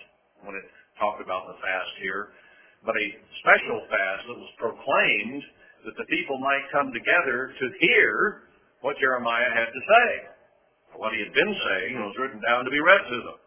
when 0.47 0.55
it 0.55 0.66
talked 1.03 1.26
about 1.26 1.51
the 1.51 1.59
fast 1.59 1.93
here, 1.99 2.38
but 2.86 2.95
a 2.95 3.07
special 3.43 3.82
fast 3.90 4.30
that 4.30 4.38
was 4.38 4.55
proclaimed 4.62 5.43
that 5.90 5.99
the 5.99 6.07
people 6.07 6.38
might 6.38 6.70
come 6.70 6.95
together 6.95 7.51
to 7.51 7.66
hear 7.82 8.47
what 8.86 8.95
Jeremiah 9.03 9.51
had 9.51 9.74
to 9.74 9.82
say. 9.82 10.07
What 10.97 11.12
he 11.12 11.20
had 11.20 11.32
been 11.32 11.55
saying 11.55 11.95
was 11.99 12.16
written 12.18 12.40
down 12.45 12.64
to 12.64 12.70
be 12.70 12.80
read 12.80 13.03
to 13.09 13.18
them. 13.26 13.38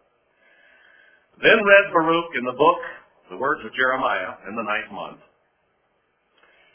Then 1.41 1.59
read 1.61 1.93
Baruch 1.93 2.31
in 2.39 2.45
the 2.45 2.57
book 2.57 2.81
the 3.29 3.41
words 3.41 3.65
of 3.65 3.73
Jeremiah 3.73 4.37
in 4.47 4.55
the 4.55 4.63
ninth 4.63 4.91
month. 4.91 5.21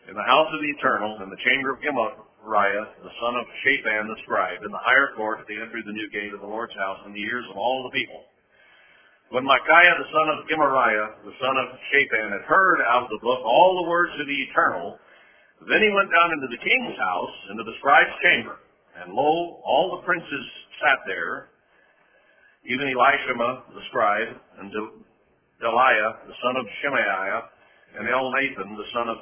In 0.08 0.16
the 0.18 0.26
house 0.26 0.50
of 0.50 0.60
the 0.60 0.72
eternal, 0.74 1.22
in 1.22 1.30
the 1.30 1.42
chamber 1.46 1.72
of 1.72 1.82
Gemariah, 1.84 2.86
the 3.04 3.14
son 3.22 3.34
of 3.38 3.46
Shaphan 3.62 4.10
the 4.10 4.18
scribe, 4.26 4.58
in 4.64 4.72
the 4.72 4.82
higher 4.82 5.14
court 5.14 5.38
at 5.38 5.46
the 5.46 5.60
entry 5.60 5.80
of 5.80 5.86
the 5.86 5.94
new 5.94 6.10
gate 6.10 6.34
of 6.34 6.42
the 6.42 6.50
Lord's 6.50 6.74
house, 6.74 6.98
in 7.06 7.14
the 7.14 7.22
ears 7.22 7.46
of 7.50 7.56
all 7.56 7.86
the 7.86 7.94
people. 7.94 8.26
When 9.30 9.46
Micaiah 9.46 9.94
the 9.94 10.10
son 10.10 10.26
of 10.34 10.48
Gemariah, 10.50 11.22
the 11.22 11.36
son 11.38 11.54
of 11.54 11.78
Shaphan, 11.94 12.34
had 12.34 12.44
heard 12.50 12.82
out 12.90 13.06
of 13.06 13.10
the 13.14 13.22
book 13.22 13.38
all 13.46 13.84
the 13.84 13.88
words 13.88 14.12
of 14.18 14.26
the 14.26 14.40
eternal, 14.50 14.98
then 15.70 15.78
he 15.78 15.94
went 15.94 16.10
down 16.10 16.34
into 16.34 16.50
the 16.50 16.58
king's 16.58 16.98
house, 16.98 17.36
into 17.54 17.62
the 17.62 17.76
scribe's 17.78 18.16
chamber. 18.24 18.58
And 18.98 19.14
lo, 19.14 19.62
all 19.62 19.94
the 19.94 20.02
princes 20.02 20.46
sat 20.80 21.00
there, 21.06 21.48
even 22.64 22.88
Elishama 22.88 23.72
the 23.72 23.82
scribe, 23.88 24.32
and 24.60 24.72
Delaiah, 25.60 26.10
the 26.26 26.36
son 26.42 26.56
of 26.56 26.66
Shemaiah, 26.82 27.40
and 27.98 28.08
Elnathan, 28.08 28.76
the 28.76 28.90
son 28.92 29.08
of 29.08 29.18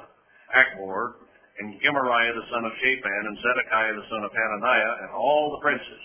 Achbor, 0.55 1.19
and 1.59 1.75
Gemariah, 1.83 2.33
the 2.33 2.47
son 2.51 2.63
of 2.63 2.71
Shaphan, 2.79 3.23
and 3.27 3.37
Zedekiah, 3.43 3.93
the 3.95 4.07
son 4.09 4.23
of 4.23 4.31
Hananiah, 4.31 4.93
and 5.03 5.11
all 5.11 5.51
the 5.51 5.61
princes. 5.61 6.03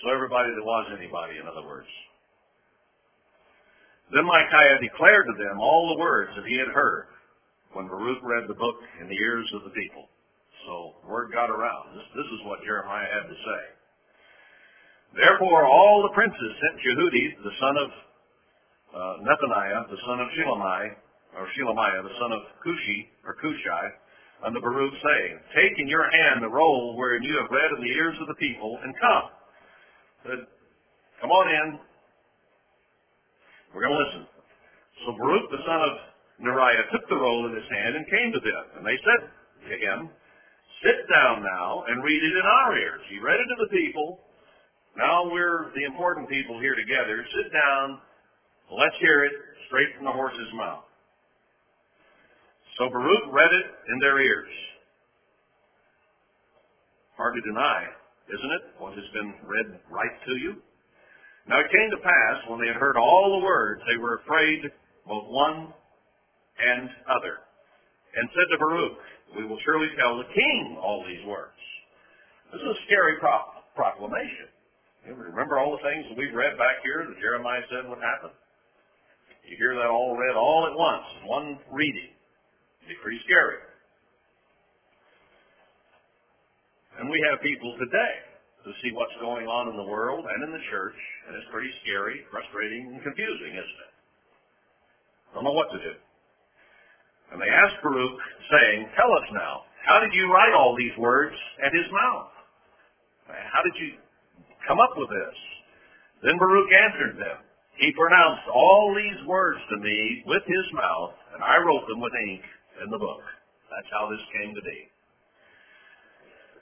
So 0.00 0.08
everybody 0.08 0.48
that 0.56 0.64
was 0.64 0.88
anybody, 0.96 1.36
in 1.36 1.44
other 1.44 1.66
words. 1.66 1.88
Then 4.10 4.24
Micaiah 4.24 4.80
declared 4.80 5.26
to 5.28 5.36
them 5.36 5.60
all 5.60 5.94
the 5.94 6.00
words 6.00 6.32
that 6.34 6.48
he 6.48 6.56
had 6.56 6.72
heard 6.72 7.06
when 7.72 7.86
Baruch 7.86 8.18
read 8.24 8.48
the 8.48 8.58
book 8.58 8.80
in 9.00 9.06
the 9.06 9.14
ears 9.14 9.46
of 9.54 9.62
the 9.62 9.70
people. 9.70 10.08
So 10.66 10.98
word 11.06 11.30
got 11.32 11.50
around. 11.50 11.94
This, 11.94 12.08
this 12.16 12.26
is 12.26 12.40
what 12.44 12.64
Jeremiah 12.64 13.06
had 13.06 13.28
to 13.28 13.38
say. 13.38 13.62
Therefore 15.14 15.66
all 15.66 16.02
the 16.06 16.14
princes 16.14 16.50
sent 16.60 16.74
Jehudi, 16.82 17.26
the 17.42 17.54
son 17.58 17.74
of 17.76 17.88
uh, 18.94 19.14
Nethaniah, 19.26 19.90
the 19.90 20.00
son 20.06 20.20
of 20.20 20.28
Shilamai, 20.34 20.94
or 21.38 21.46
Shelemiah, 21.54 22.02
the 22.02 22.16
son 22.18 22.30
of 22.32 22.42
Cushi, 22.62 23.06
or 23.26 23.34
Cushai, 23.38 23.86
unto 24.44 24.60
Baruch, 24.60 24.94
saying, 25.02 25.38
Take 25.54 25.78
in 25.78 25.86
your 25.86 26.10
hand 26.10 26.42
the 26.42 26.48
roll 26.48 26.96
wherein 26.96 27.22
you 27.22 27.36
have 27.38 27.50
read 27.50 27.70
in 27.76 27.82
the 27.82 27.92
ears 27.94 28.16
of 28.20 28.26
the 28.26 28.34
people, 28.34 28.78
and 28.82 28.94
come. 28.98 29.26
Said, 30.26 30.40
Come 31.20 31.30
on 31.30 31.46
in. 31.48 31.78
We're 33.74 33.86
going 33.86 33.94
to 33.94 34.02
listen. 34.02 34.24
So 35.06 35.14
Baruch, 35.18 35.50
the 35.50 35.62
son 35.66 35.80
of 35.84 35.92
Neriah, 36.42 36.90
took 36.90 37.06
the 37.08 37.16
roll 37.16 37.46
in 37.46 37.54
his 37.54 37.68
hand 37.70 37.94
and 37.96 38.04
came 38.10 38.32
to 38.32 38.40
them. 38.40 38.64
And 38.78 38.82
they 38.86 38.98
said 39.04 39.20
to 39.70 39.74
him, 39.76 40.10
Sit 40.82 40.98
down 41.12 41.44
now 41.44 41.84
and 41.88 42.02
read 42.02 42.22
it 42.22 42.34
in 42.34 42.46
our 42.46 42.78
ears. 42.78 43.02
He 43.12 43.20
read 43.20 43.38
it 43.38 43.48
to 43.52 43.58
the 43.68 43.70
people. 43.70 44.24
Now 44.96 45.30
we're 45.30 45.70
the 45.74 45.84
important 45.84 46.28
people 46.28 46.60
here 46.60 46.74
together. 46.74 47.24
Sit 47.36 47.52
down 47.52 48.00
Let's 48.70 48.94
hear 49.00 49.24
it 49.26 49.32
straight 49.66 49.90
from 49.96 50.06
the 50.06 50.14
horse's 50.14 50.52
mouth. 50.54 50.86
So 52.78 52.88
Baruch 52.88 53.26
read 53.34 53.50
it 53.50 53.66
in 53.92 53.98
their 53.98 54.22
ears. 54.22 54.48
Hard 57.18 57.34
to 57.34 57.42
deny, 57.42 57.84
isn't 58.30 58.52
it, 58.54 58.62
what 58.78 58.94
has 58.94 59.04
been 59.12 59.34
read 59.42 59.80
right 59.90 60.16
to 60.26 60.32
you? 60.38 60.62
Now 61.48 61.58
it 61.58 61.66
came 61.66 61.90
to 61.90 61.98
pass, 61.98 62.36
when 62.48 62.60
they 62.60 62.68
had 62.68 62.78
heard 62.78 62.96
all 62.96 63.40
the 63.40 63.44
words, 63.44 63.82
they 63.90 63.98
were 63.98 64.22
afraid, 64.22 64.70
both 65.06 65.26
one 65.26 65.74
and 66.62 66.88
other, 67.10 67.42
and 68.14 68.30
said 68.30 68.48
to 68.54 68.58
Baruch, 68.58 68.98
We 69.36 69.44
will 69.44 69.58
surely 69.66 69.88
tell 69.98 70.16
the 70.16 70.30
king 70.32 70.78
all 70.80 71.04
these 71.04 71.26
words. 71.26 71.58
This 72.52 72.62
is 72.62 72.68
a 72.70 72.80
scary 72.86 73.18
pro- 73.18 73.50
proclamation. 73.74 74.46
Remember 75.16 75.58
all 75.58 75.74
the 75.74 75.82
things 75.82 76.06
that 76.06 76.18
we've 76.18 76.34
read 76.34 76.54
back 76.54 76.82
here 76.86 77.02
that 77.02 77.18
Jeremiah 77.18 77.64
said 77.66 77.88
would 77.90 77.98
happen? 77.98 78.30
You 79.48 79.58
hear 79.58 79.74
that 79.74 79.90
all 79.90 80.14
read 80.14 80.36
all 80.38 80.70
at 80.70 80.74
once, 80.78 81.06
in 81.18 81.26
one 81.26 81.48
reading. 81.74 82.14
It'd 82.84 82.94
be 82.94 82.98
pretty 83.02 83.18
scary. 83.26 83.58
And 87.00 87.10
we 87.10 87.18
have 87.30 87.42
people 87.42 87.74
today 87.80 88.14
who 88.62 88.70
see 88.84 88.92
what's 88.92 89.16
going 89.18 89.48
on 89.48 89.72
in 89.72 89.76
the 89.76 89.88
world 89.88 90.28
and 90.28 90.44
in 90.44 90.52
the 90.52 90.64
church, 90.70 90.98
and 91.26 91.34
it's 91.34 91.48
pretty 91.50 91.72
scary, 91.82 92.22
frustrating, 92.30 92.92
and 92.94 93.00
confusing, 93.02 93.56
isn't 93.56 93.80
it? 93.88 93.92
Don't 95.34 95.44
know 95.48 95.56
what 95.56 95.72
to 95.72 95.80
do. 95.80 95.94
And 97.32 97.40
they 97.40 97.48
asked 97.48 97.80
Baruch, 97.82 98.20
saying, 98.52 98.90
Tell 98.98 99.10
us 99.10 99.26
now, 99.32 99.64
How 99.86 99.98
did 99.98 100.12
you 100.12 100.28
write 100.28 100.52
all 100.52 100.76
these 100.76 100.94
words 100.98 101.34
at 101.64 101.72
his 101.72 101.86
mouth? 101.88 102.30
How 103.30 103.62
did 103.62 103.74
you 103.78 103.94
come 104.70 104.78
up 104.78 104.94
with 104.94 105.10
this? 105.10 105.36
Then 106.22 106.38
Baruch 106.38 106.70
answered 106.70 107.18
them. 107.18 107.42
He 107.82 107.90
pronounced 107.98 108.46
all 108.54 108.94
these 108.94 109.26
words 109.26 109.58
to 109.74 109.76
me 109.82 110.22
with 110.30 110.46
his 110.46 110.66
mouth, 110.78 111.18
and 111.34 111.42
I 111.42 111.58
wrote 111.58 111.88
them 111.90 111.98
with 111.98 112.12
ink 112.30 112.42
in 112.84 112.90
the 112.90 113.02
book. 113.02 113.24
That's 113.66 113.90
how 113.90 114.06
this 114.06 114.22
came 114.30 114.54
to 114.54 114.62
be. 114.62 114.80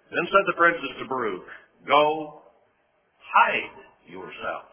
Then 0.08 0.24
said 0.32 0.46
the 0.48 0.56
princess 0.56 0.94
to 1.02 1.04
Baruch, 1.04 1.44
Go, 1.84 2.40
hide 3.20 3.76
yourself, 4.08 4.72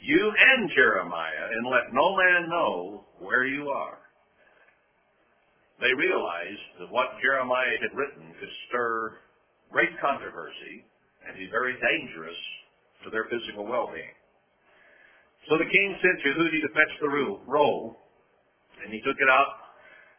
you 0.00 0.32
and 0.32 0.70
Jeremiah, 0.72 1.52
and 1.52 1.68
let 1.68 1.92
no 1.92 2.16
man 2.16 2.48
know 2.48 3.04
where 3.18 3.44
you 3.44 3.68
are. 3.68 3.98
They 5.80 5.92
realized 5.92 6.80
that 6.80 6.90
what 6.90 7.20
Jeremiah 7.20 7.76
had 7.82 7.92
written 7.92 8.32
could 8.40 8.52
stir 8.68 9.18
great 9.70 9.92
controversy 10.00 10.88
and 11.26 11.36
be 11.36 11.48
very 11.50 11.74
dangerous 11.78 12.36
to 13.04 13.10
their 13.10 13.26
physical 13.30 13.66
well-being. 13.66 14.14
So 15.48 15.56
the 15.56 15.64
king 15.64 15.88
sent 16.02 16.16
Jehudi 16.20 16.60
to 16.60 16.70
fetch 16.76 16.94
the 17.00 17.08
roll, 17.08 17.96
and 18.84 18.92
he 18.92 19.00
took 19.00 19.16
it 19.16 19.30
out 19.32 19.72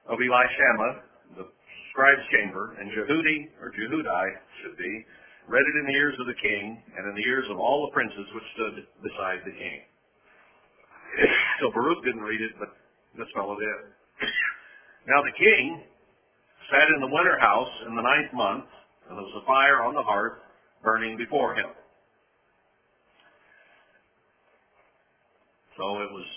of 0.10 0.18
Elishama, 0.18 0.89
the 1.38 1.45
scribe's 1.91 2.26
chamber, 2.34 2.76
and 2.82 2.89
Jehudi, 2.89 3.54
or 3.62 3.70
Jehudi 3.70 4.26
should 4.64 4.78
be, 4.78 5.06
read 5.47 5.66
it 5.66 5.76
in 5.82 5.86
the 5.86 5.97
ears 5.97 6.18
of 6.20 6.28
the 6.28 6.39
king 6.41 6.82
and 6.97 7.10
in 7.10 7.14
the 7.16 7.26
ears 7.26 7.45
of 7.50 7.60
all 7.60 7.86
the 7.89 7.93
princes 7.93 8.26
which 8.34 8.47
stood 8.54 8.76
beside 9.02 9.45
the 9.45 9.54
king. 9.54 9.80
So 11.60 11.70
Baruch 11.76 12.00
didn't 12.06 12.24
read 12.24 12.39
it, 12.39 12.56
but 12.58 12.72
this 13.18 13.28
fellow 13.36 13.58
did. 13.60 13.82
Now 15.12 15.22
the 15.26 15.36
king 15.36 15.84
sat 16.72 16.88
in 16.93 17.02
the 17.02 17.12
winter 17.12 17.38
house 17.39 17.74
in 17.88 17.95
the 17.95 18.02
ninth 18.02 18.32
month, 18.34 18.70
and 19.10 19.18
there 19.18 19.26
was 19.26 19.41
a 19.41 19.45
fire 19.45 19.84
on 19.84 19.93
the 19.93 20.04
hearth 20.04 20.39
burning 20.84 21.17
before 21.17 21.55
him. 21.55 21.67
So 25.77 25.84
it 26.03 26.11
was 26.11 26.27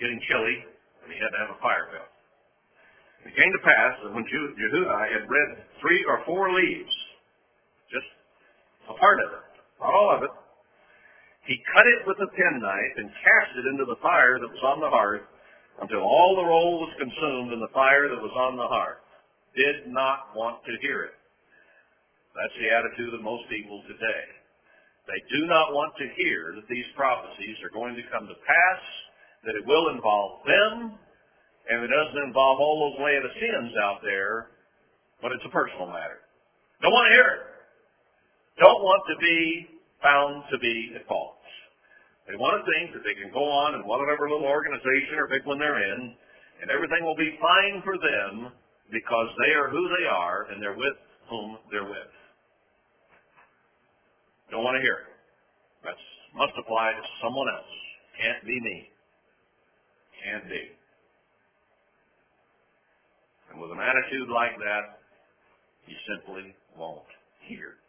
getting 0.00 0.20
chilly, 0.28 0.56
and 1.04 1.12
he 1.12 1.18
had 1.20 1.30
to 1.36 1.40
have 1.44 1.52
a 1.56 1.60
fire 1.60 1.92
built. 1.92 2.12
It 3.28 3.36
came 3.36 3.52
to 3.52 3.62
pass 3.62 3.92
that 4.02 4.12
when 4.14 4.24
Jehudi 4.26 5.12
had 5.12 5.28
read 5.30 5.50
three 5.80 6.02
or 6.08 6.24
four 6.26 6.50
leaves, 6.52 6.94
just 7.92 8.08
a 8.90 8.94
part 8.98 9.20
of 9.22 9.30
it, 9.30 9.44
not 9.78 9.92
all 9.94 10.10
of 10.16 10.22
it, 10.24 10.32
he 11.46 11.58
cut 11.74 11.86
it 11.86 12.06
with 12.06 12.18
a 12.22 12.30
penknife 12.34 12.94
and 12.96 13.10
cast 13.10 13.50
it 13.58 13.66
into 13.66 13.84
the 13.84 13.98
fire 14.02 14.38
that 14.38 14.50
was 14.50 14.62
on 14.62 14.80
the 14.80 14.90
hearth 14.90 15.26
until 15.82 16.02
all 16.02 16.36
the 16.38 16.46
roll 16.46 16.80
was 16.80 16.94
consumed 16.98 17.52
in 17.52 17.60
the 17.60 17.72
fire 17.74 18.08
that 18.08 18.22
was 18.22 18.34
on 18.36 18.56
the 18.56 18.66
hearth. 18.66 19.02
Did 19.54 19.92
not 19.92 20.34
want 20.34 20.64
to 20.64 20.72
hear 20.80 21.04
it. 21.10 21.14
That's 22.32 22.56
the 22.56 22.72
attitude 22.72 23.12
of 23.12 23.20
most 23.20 23.44
people 23.52 23.84
today. 23.84 24.24
They 25.04 25.20
do 25.34 25.44
not 25.50 25.76
want 25.76 25.92
to 26.00 26.06
hear 26.16 26.56
that 26.56 26.68
these 26.70 26.88
prophecies 26.96 27.58
are 27.60 27.74
going 27.74 27.92
to 27.98 28.04
come 28.08 28.24
to 28.24 28.38
pass, 28.46 28.82
that 29.44 29.58
it 29.58 29.66
will 29.66 29.92
involve 29.92 30.40
them, 30.46 30.96
and 31.68 31.78
it 31.84 31.90
doesn't 31.90 32.22
involve 32.24 32.58
all 32.58 32.88
those 32.88 33.04
Laodiceans 33.04 33.74
out 33.82 34.00
there, 34.00 34.54
but 35.20 35.34
it's 35.34 35.44
a 35.44 35.52
personal 35.52 35.90
matter. 35.90 36.22
Don't 36.80 36.94
want 36.94 37.10
to 37.10 37.14
hear 37.14 37.28
it. 37.36 37.42
Don't 38.58 38.82
want 38.82 39.02
to 39.10 39.16
be 39.20 39.66
found 40.00 40.44
to 40.50 40.56
be 40.58 40.92
at 40.96 41.06
fault. 41.06 41.36
They 42.30 42.38
want 42.38 42.62
to 42.62 42.64
think 42.64 42.94
that 42.94 43.02
they 43.02 43.18
can 43.18 43.34
go 43.34 43.42
on 43.42 43.74
in 43.74 43.82
whatever 43.82 44.30
little 44.30 44.46
organization 44.46 45.18
or 45.18 45.26
big 45.26 45.44
one 45.44 45.58
they're 45.58 45.82
in, 45.82 46.14
and 46.62 46.70
everything 46.70 47.02
will 47.02 47.18
be 47.18 47.34
fine 47.42 47.82
for 47.82 47.98
them 47.98 48.54
because 48.90 49.28
they 49.42 49.52
are 49.58 49.68
who 49.68 49.82
they 49.98 50.06
are 50.06 50.46
and 50.50 50.62
they're 50.62 50.78
with 50.78 50.98
whom 51.26 51.58
they're 51.70 51.88
with. 51.88 52.12
Don't 54.52 54.68
want 54.68 54.76
to 54.76 54.84
hear 54.84 55.08
it. 55.08 55.10
That 55.88 55.96
must 56.36 56.52
apply 56.60 56.92
to 56.92 57.02
someone 57.24 57.48
else. 57.48 57.72
Can't 58.20 58.44
be 58.44 58.60
me. 58.60 58.92
Can't 60.20 60.44
be. 60.44 60.62
And 63.50 63.56
with 63.56 63.72
an 63.72 63.80
attitude 63.80 64.28
like 64.28 64.60
that, 64.60 65.00
you 65.88 65.96
simply 66.04 66.54
won't 66.76 67.08
hear. 67.48 67.80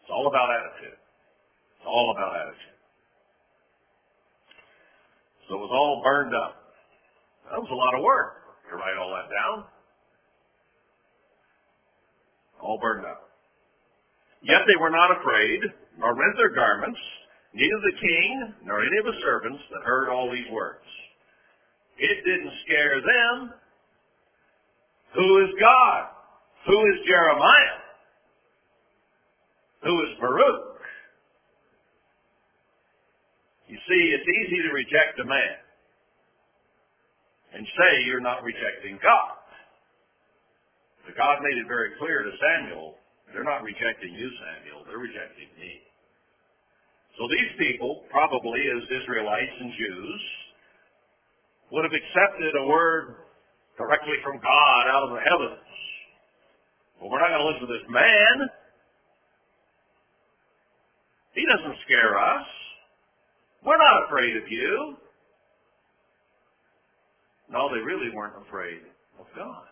It's 0.00 0.10
all 0.10 0.26
about 0.26 0.48
attitude. 0.48 0.96
It's 0.96 1.86
all 1.86 2.16
about 2.16 2.40
attitude. 2.40 2.80
So 5.48 5.56
it 5.56 5.60
was 5.60 5.72
all 5.76 6.00
burned 6.02 6.34
up. 6.34 6.56
That 7.52 7.60
was 7.60 7.68
a 7.70 7.76
lot 7.76 7.94
of 7.94 8.02
work 8.02 8.48
to 8.70 8.76
write 8.76 8.96
all 8.96 9.12
that 9.12 9.28
down. 9.28 9.64
All 12.62 12.78
burned 12.80 13.04
up. 13.04 13.29
Yet 14.42 14.62
they 14.66 14.80
were 14.80 14.90
not 14.90 15.12
afraid, 15.20 15.60
nor 15.98 16.16
rent 16.16 16.36
their 16.36 16.54
garments, 16.54 16.98
neither 17.52 17.80
the 17.84 18.00
king 18.00 18.54
nor 18.64 18.80
any 18.80 18.98
of 18.98 19.04
the 19.04 19.20
servants 19.22 19.62
that 19.70 19.84
heard 19.84 20.08
all 20.08 20.30
these 20.32 20.48
words. 20.50 20.84
It 21.98 22.24
didn't 22.24 22.52
scare 22.64 23.00
them. 23.00 23.52
Who 25.14 25.44
is 25.44 25.50
God? 25.60 26.08
Who 26.66 26.78
is 26.80 27.06
Jeremiah? 27.06 27.80
Who 29.84 30.02
is 30.02 30.08
Baruch? 30.20 30.80
You 33.68 33.76
see, 33.76 34.02
it's 34.12 34.26
easy 34.26 34.62
to 34.66 34.74
reject 34.74 35.20
a 35.20 35.24
man 35.24 35.56
and 37.54 37.66
say 37.66 38.04
you're 38.06 38.20
not 38.20 38.42
rejecting 38.42 38.98
God. 39.02 39.38
But 41.06 41.16
God 41.16 41.38
made 41.42 41.58
it 41.58 41.66
very 41.66 41.90
clear 41.98 42.22
to 42.22 42.30
Samuel, 42.38 42.94
they're 43.32 43.46
not 43.46 43.62
rejecting 43.62 44.14
you, 44.14 44.28
Samuel, 44.38 44.84
they're 44.86 45.02
rejecting 45.02 45.50
me. 45.58 45.80
So 47.18 47.28
these 47.28 47.52
people, 47.58 48.02
probably 48.10 48.60
as 48.70 48.82
Israelites 48.88 49.56
and 49.60 49.72
Jews, 49.76 50.22
would 51.70 51.84
have 51.84 51.94
accepted 51.94 52.52
a 52.58 52.66
word 52.66 53.28
directly 53.78 54.18
from 54.24 54.42
God 54.42 54.82
out 54.90 55.04
of 55.06 55.10
the 55.14 55.22
heavens. 55.22 55.66
But 56.98 57.08
we're 57.08 57.20
not 57.20 57.30
going 57.30 57.44
to 57.44 57.48
listen 57.48 57.66
to 57.68 57.72
this 57.72 57.88
man. 57.88 58.36
He 61.34 61.46
doesn't 61.46 61.78
scare 61.86 62.18
us. 62.18 62.46
We're 63.64 63.78
not 63.78 64.06
afraid 64.06 64.36
of 64.36 64.50
you. 64.50 64.96
No, 67.50 67.68
they 67.72 67.80
really 67.80 68.10
weren't 68.14 68.36
afraid 68.46 68.82
of 69.18 69.26
God. 69.36 69.69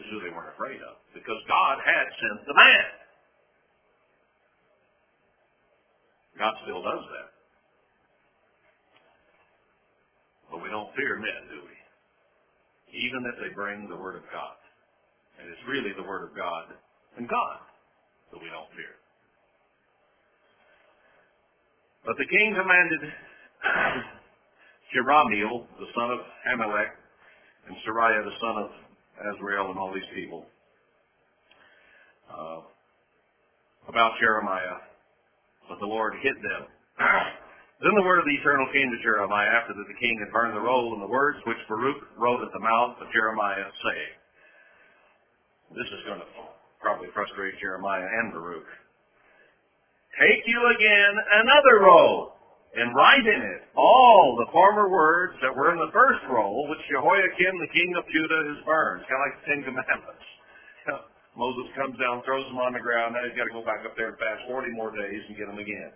Is 0.00 0.08
who 0.08 0.24
they 0.24 0.32
weren't 0.32 0.48
afraid 0.56 0.80
of. 0.80 0.96
Because 1.12 1.36
God 1.44 1.76
had 1.84 2.06
sent 2.08 2.40
the 2.48 2.56
man. 2.56 2.88
God 6.40 6.56
still 6.64 6.80
does 6.80 7.04
that. 7.04 7.28
But 10.48 10.64
we 10.64 10.72
don't 10.72 10.88
fear 10.96 11.20
men, 11.20 11.52
do 11.52 11.60
we? 11.60 11.76
Even 12.96 13.28
if 13.28 13.36
they 13.44 13.52
bring 13.52 13.92
the 13.92 14.00
Word 14.00 14.16
of 14.16 14.24
God. 14.32 14.56
And 15.36 15.44
it's 15.52 15.60
really 15.68 15.92
the 15.92 16.08
Word 16.08 16.24
of 16.24 16.32
God 16.32 16.72
and 17.20 17.28
God 17.28 17.60
that 18.32 18.40
we 18.40 18.48
don't 18.48 18.72
fear. 18.72 18.96
But 22.08 22.16
the 22.16 22.24
king 22.24 22.56
commanded 22.56 23.02
Jerahmeel, 24.96 25.68
the 25.76 25.90
son 25.92 26.08
of 26.08 26.20
Amalek, 26.56 26.88
and 27.68 27.76
Seraiah, 27.84 28.24
the 28.24 28.38
son 28.40 28.56
of 28.64 28.70
Azriel, 29.20 29.70
and 29.70 29.78
all 29.78 29.92
these 29.92 30.08
people, 30.14 30.46
uh, 32.30 32.60
about 33.88 34.12
Jeremiah, 34.20 34.80
but 35.68 35.78
the 35.80 35.86
Lord 35.86 36.14
hid 36.22 36.36
them. 36.36 36.62
then 37.82 37.94
the 37.96 38.06
word 38.06 38.18
of 38.18 38.26
the 38.26 38.36
Eternal 38.38 38.66
came 38.72 38.90
to 38.90 39.00
Jeremiah 39.02 39.50
after 39.50 39.74
that 39.74 39.88
the 39.88 39.98
king 40.00 40.16
had 40.20 40.32
burned 40.32 40.56
the 40.56 40.62
roll 40.62 40.94
and 40.94 41.02
the 41.02 41.10
words 41.10 41.38
which 41.46 41.58
Baruch 41.68 42.00
wrote 42.16 42.42
at 42.42 42.52
the 42.52 42.62
mouth 42.62 42.96
of 43.00 43.12
Jeremiah, 43.12 43.68
saying, 43.84 44.14
This 45.76 45.90
is 45.90 46.02
going 46.06 46.20
to 46.20 46.28
probably 46.80 47.08
frustrate 47.12 47.60
Jeremiah 47.60 48.06
and 48.06 48.32
Baruch. 48.32 48.68
Take 50.18 50.42
you 50.46 50.60
again 50.74 51.12
another 51.44 51.86
roll 51.86 52.39
and 52.70 52.94
write 52.94 53.26
in 53.26 53.40
it 53.42 53.62
all 53.74 54.38
the 54.38 54.50
former 54.54 54.86
words 54.86 55.34
that 55.42 55.50
were 55.50 55.74
in 55.74 55.78
the 55.78 55.90
first 55.90 56.22
roll, 56.30 56.70
which 56.70 56.78
Jehoiakim, 56.86 57.54
the 57.58 57.72
king 57.74 57.90
of 57.98 58.06
Judah, 58.06 58.42
has 58.54 58.60
burned. 58.62 59.02
Kind 59.10 59.18
of 59.18 59.24
like 59.26 59.36
the 59.42 59.46
Ten 59.50 59.60
Commandments. 59.66 60.26
Moses 61.40 61.66
comes 61.74 61.98
down, 61.98 62.22
throws 62.22 62.46
them 62.46 62.62
on 62.62 62.74
the 62.74 62.82
ground. 62.82 63.18
Now 63.18 63.26
he's 63.26 63.34
got 63.34 63.50
to 63.50 63.54
go 63.54 63.66
back 63.66 63.82
up 63.82 63.98
there 63.98 64.14
and 64.14 64.18
fast 64.22 64.46
40 64.46 64.70
more 64.70 64.94
days 64.94 65.22
and 65.26 65.34
get 65.34 65.50
them 65.50 65.58
again. 65.58 65.92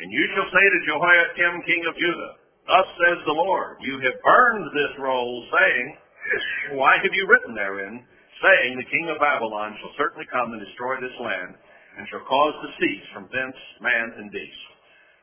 And 0.00 0.08
you 0.08 0.24
shall 0.32 0.48
say 0.48 0.64
to 0.66 0.78
Jehoiakim, 0.88 1.54
king 1.68 1.82
of 1.84 1.94
Judah, 2.00 2.32
Thus 2.66 2.88
says 2.96 3.18
the 3.26 3.36
Lord, 3.36 3.76
You 3.84 4.00
have 4.00 4.16
burned 4.24 4.66
this 4.72 4.94
roll, 4.98 5.44
saying, 5.52 5.86
Why 6.80 6.96
have 6.96 7.12
you 7.12 7.26
written 7.28 7.54
therein, 7.54 8.06
saying, 8.42 8.76
The 8.76 8.90
king 8.90 9.06
of 9.08 9.22
Babylon 9.22 9.78
shall 9.80 9.94
certainly 9.96 10.26
come 10.28 10.52
and 10.52 10.60
destroy 10.60 10.98
this 10.98 11.14
land, 11.22 11.54
and 11.98 12.04
shall 12.10 12.26
cause 12.26 12.54
to 12.60 12.68
cease 12.82 13.06
from 13.14 13.30
thence 13.30 13.58
man 13.80 14.18
and 14.18 14.28
beast. 14.30 14.64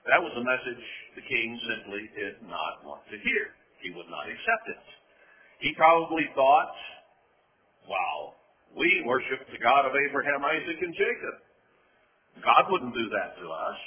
That 0.08 0.24
was 0.24 0.34
a 0.34 0.44
message 0.44 0.84
the 1.16 1.26
king 1.28 1.60
simply 1.68 2.08
did 2.16 2.42
not 2.48 2.82
want 2.88 3.04
to 3.12 3.18
hear. 3.20 3.54
He 3.84 3.92
would 3.92 4.10
not 4.10 4.26
accept 4.26 4.66
it. 4.72 4.86
He 5.60 5.76
probably 5.76 6.26
thought, 6.36 6.74
wow, 7.88 8.40
we 8.76 9.04
worship 9.06 9.44
the 9.52 9.60
God 9.60 9.86
of 9.86 9.94
Abraham, 9.96 10.44
Isaac, 10.44 10.80
and 10.80 10.96
Jacob. 10.96 11.36
God 12.40 12.72
wouldn't 12.72 12.96
do 12.96 13.08
that 13.12 13.36
to 13.44 13.48
us. 13.52 13.80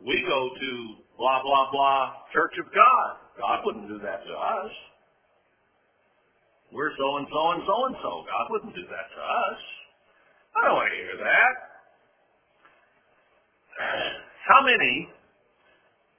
We 0.00 0.24
go 0.28 0.40
to 0.48 0.70
blah, 1.16 1.42
blah, 1.42 1.68
blah 1.72 2.12
Church 2.32 2.56
of 2.60 2.68
God. 2.72 3.08
God 3.36 3.60
wouldn't 3.64 3.88
do 3.88 3.98
that 4.00 4.24
to 4.24 4.34
us. 4.34 4.72
We're 6.72 6.90
so 6.98 7.16
and 7.18 7.26
so 7.30 7.42
and 7.52 7.62
so 7.66 7.76
and 7.86 7.96
so. 8.02 8.10
God 8.26 8.46
wouldn't 8.50 8.74
do 8.74 8.82
that 8.90 9.06
to 9.14 9.20
us. 9.22 9.60
I 10.56 10.66
don't 10.66 10.74
want 10.74 10.90
to 10.90 10.96
hear 10.98 11.16
that. 11.22 11.54
How 14.48 14.60
many 14.64 15.08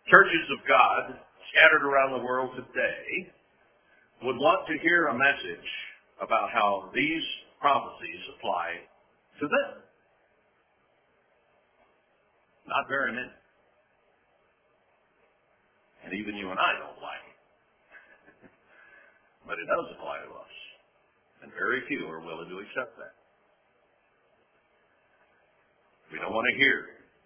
churches 0.09 0.45
of 0.55 0.59
God 0.67 1.19
scattered 1.51 1.83
around 1.83 2.11
the 2.17 2.23
world 2.23 2.51
today 2.55 3.31
would 4.23 4.37
want 4.37 4.67
to 4.67 4.77
hear 4.79 5.07
a 5.07 5.13
message 5.13 5.67
about 6.21 6.49
how 6.51 6.89
these 6.95 7.23
prophecies 7.59 8.21
apply 8.37 8.81
to 9.39 9.47
them? 9.47 9.83
Not 12.67 12.87
very 12.87 13.11
many. 13.11 13.31
And 16.05 16.13
even 16.13 16.35
you 16.35 16.51
and 16.51 16.59
I 16.59 16.71
don't 16.79 17.01
like. 17.03 17.26
But 19.47 19.57
it 19.57 19.67
does 19.71 19.87
apply 19.95 20.21
to 20.27 20.31
us. 20.35 20.53
And 21.41 21.49
very 21.55 21.81
few 21.87 22.03
are 22.11 22.19
willing 22.19 22.51
to 22.51 22.59
accept 22.59 22.99
that. 22.99 23.15
We 26.11 26.19
don't 26.19 26.35
want 26.35 26.47
to 26.51 26.55
hear 26.59 26.75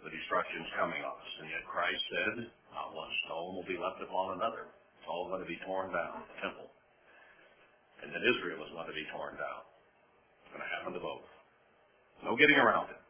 the 0.06 0.14
destruction's 0.14 0.70
coming 0.78 1.02
on 1.02 1.16
us. 1.18 1.32
And 1.42 1.48
yet 1.50 1.64
Christ 1.70 2.02
said, 2.14 2.36
not 2.74 2.94
one 2.94 3.12
stone 3.26 3.58
will 3.58 3.70
be 3.70 3.78
left 3.78 4.02
upon 4.02 4.38
another. 4.38 4.70
It's 5.02 5.10
all 5.10 5.30
going 5.30 5.42
to 5.42 5.50
be 5.50 5.58
torn 5.66 5.94
down, 5.94 6.26
the 6.26 6.38
temple. 6.42 6.70
And 8.02 8.10
then 8.10 8.22
Israel 8.26 8.62
is 8.66 8.72
going 8.74 8.90
to 8.90 8.98
be 8.98 9.06
torn 9.14 9.38
down. 9.38 9.62
It's 10.46 10.52
going 10.54 10.66
to 10.66 10.72
happen 10.78 10.92
to 10.98 11.02
both. 11.02 11.30
No 12.26 12.34
getting 12.38 12.58
around 12.58 12.90
it. 12.90 13.02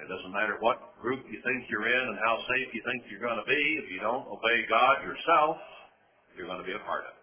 It 0.00 0.08
doesn't 0.08 0.32
matter 0.32 0.56
what 0.64 0.96
group 0.96 1.20
you 1.28 1.36
think 1.44 1.68
you're 1.68 1.84
in 1.84 2.04
and 2.08 2.16
how 2.24 2.40
safe 2.48 2.72
you 2.72 2.80
think 2.88 3.04
you're 3.12 3.20
going 3.20 3.36
to 3.36 3.44
be. 3.44 3.62
If 3.84 3.92
you 3.92 4.00
don't 4.00 4.24
obey 4.32 4.64
God 4.64 5.04
yourself, 5.04 5.60
you're 6.32 6.48
going 6.48 6.60
to 6.60 6.64
be 6.64 6.72
a 6.72 6.80
part 6.88 7.04
of 7.04 7.12
it. 7.12 7.19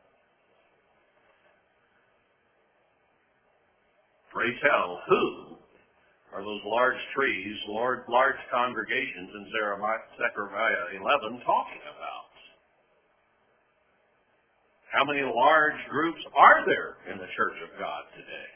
Pray 4.37 4.53
tell, 4.61 5.01
who 5.09 5.57
are 6.29 6.45
those 6.45 6.61
large 6.69 7.01
trees, 7.17 7.57
large, 7.73 8.05
large 8.05 8.37
congregations 8.53 9.33
in 9.33 9.49
Zechariah 9.49 10.93
11 10.93 11.41
talking 11.41 11.81
about? 11.89 12.29
How 14.93 15.09
many 15.09 15.25
large 15.25 15.81
groups 15.89 16.21
are 16.37 16.61
there 16.69 17.01
in 17.09 17.17
the 17.17 17.25
Church 17.33 17.57
of 17.65 17.81
God 17.81 18.05
today? 18.13 18.53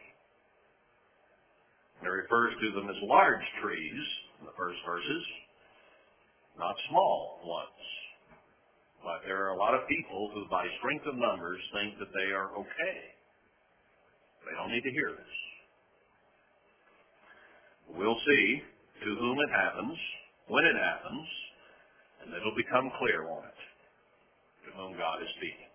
It 2.06 2.14
refers 2.14 2.54
to 2.62 2.78
them 2.78 2.86
as 2.86 3.02
large 3.10 3.42
trees 3.66 4.06
in 4.38 4.46
the 4.46 4.54
first 4.54 4.78
verses, 4.86 5.26
not 6.62 6.78
small 6.94 7.42
ones. 7.42 7.82
But 9.02 9.26
there 9.26 9.50
are 9.50 9.58
a 9.58 9.58
lot 9.58 9.74
of 9.74 9.90
people 9.90 10.30
who, 10.30 10.46
by 10.46 10.62
strength 10.78 11.10
of 11.10 11.18
numbers, 11.18 11.58
think 11.74 11.98
that 11.98 12.14
they 12.14 12.30
are 12.38 12.54
okay. 12.54 13.00
They 14.46 14.54
don't 14.54 14.70
need 14.70 14.86
to 14.86 14.94
hear 14.94 15.18
this. 15.18 15.42
We'll 17.98 18.20
see 18.28 18.62
to 19.04 19.10
whom 19.16 19.38
it 19.40 19.52
happens, 19.52 19.98
when 20.48 20.66
it 20.66 20.76
happens, 20.76 21.28
and 22.24 22.34
it'll 22.34 22.56
become 22.56 22.92
clear, 23.00 23.26
won't 23.26 23.46
it? 23.46 23.62
To 24.66 24.78
whom 24.78 24.98
God 24.98 25.22
is 25.22 25.30
speaking. 25.38 25.72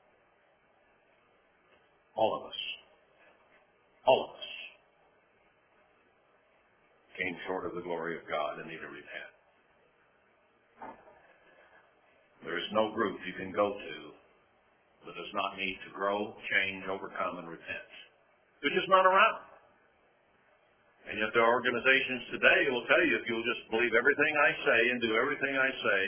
All 2.17 2.39
of 2.39 2.47
us. 2.49 2.61
All 4.07 4.25
of 4.25 4.31
us 4.37 4.47
came 7.19 7.37
short 7.49 7.65
of 7.67 7.75
the 7.75 7.83
glory 7.83 8.17
of 8.17 8.25
God 8.29 8.61
and 8.61 8.69
need 8.69 8.81
to 8.81 8.93
repent. 8.93 9.33
There 12.45 12.59
is 12.59 12.69
no 12.73 12.93
group 12.93 13.19
you 13.27 13.35
can 13.35 13.51
go 13.51 13.73
to 13.75 13.97
that 15.07 15.17
does 15.17 15.35
not 15.35 15.57
need 15.57 15.79
to 15.87 15.91
grow, 15.95 16.35
change, 16.51 16.85
overcome, 16.87 17.39
and 17.39 17.49
repent. 17.49 17.91
They're 18.63 18.75
just 18.75 18.91
not 18.91 19.07
around. 19.07 19.43
And 21.07 21.23
yet 21.23 21.31
there 21.35 21.47
are 21.47 21.55
organizations 21.55 22.27
today 22.35 22.59
who 22.67 22.75
will 22.75 22.89
tell 22.91 23.03
you 23.07 23.15
if 23.15 23.25
you'll 23.31 23.47
just 23.47 23.63
believe 23.71 23.95
everything 23.95 24.33
I 24.35 24.51
say 24.67 24.81
and 24.91 24.99
do 24.99 25.15
everything 25.15 25.55
I 25.55 25.71
say, 25.71 26.01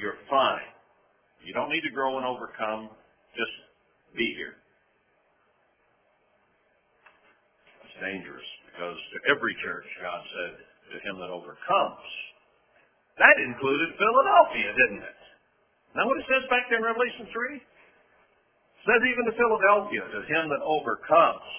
you're 0.00 0.16
fine. 0.32 0.72
You 1.44 1.52
don't 1.52 1.68
need 1.68 1.84
to 1.84 1.92
grow 1.92 2.16
and 2.16 2.24
overcome. 2.24 2.88
Just 3.36 3.52
be 4.16 4.32
here. 4.32 4.56
It's 7.84 7.96
dangerous 8.00 8.48
because 8.72 8.96
to 8.96 9.18
every 9.28 9.52
church, 9.60 9.84
God 10.00 10.20
said, 10.24 10.52
to 10.92 10.96
him 11.04 11.20
that 11.20 11.28
overcomes. 11.28 12.08
That 13.20 13.36
included 13.44 13.92
Philadelphia, 14.00 14.72
didn't 14.72 15.04
it? 15.04 15.20
Now 15.96 16.08
what 16.08 16.16
it 16.16 16.28
says 16.28 16.48
back 16.48 16.68
there 16.72 16.80
in 16.80 16.84
Revelation 16.84 17.28
3? 17.28 17.60
It 17.60 18.82
says 18.84 19.00
even 19.04 19.24
to 19.28 19.34
Philadelphia, 19.36 20.02
to 20.16 20.20
him 20.28 20.48
that 20.48 20.64
overcomes. 20.64 21.52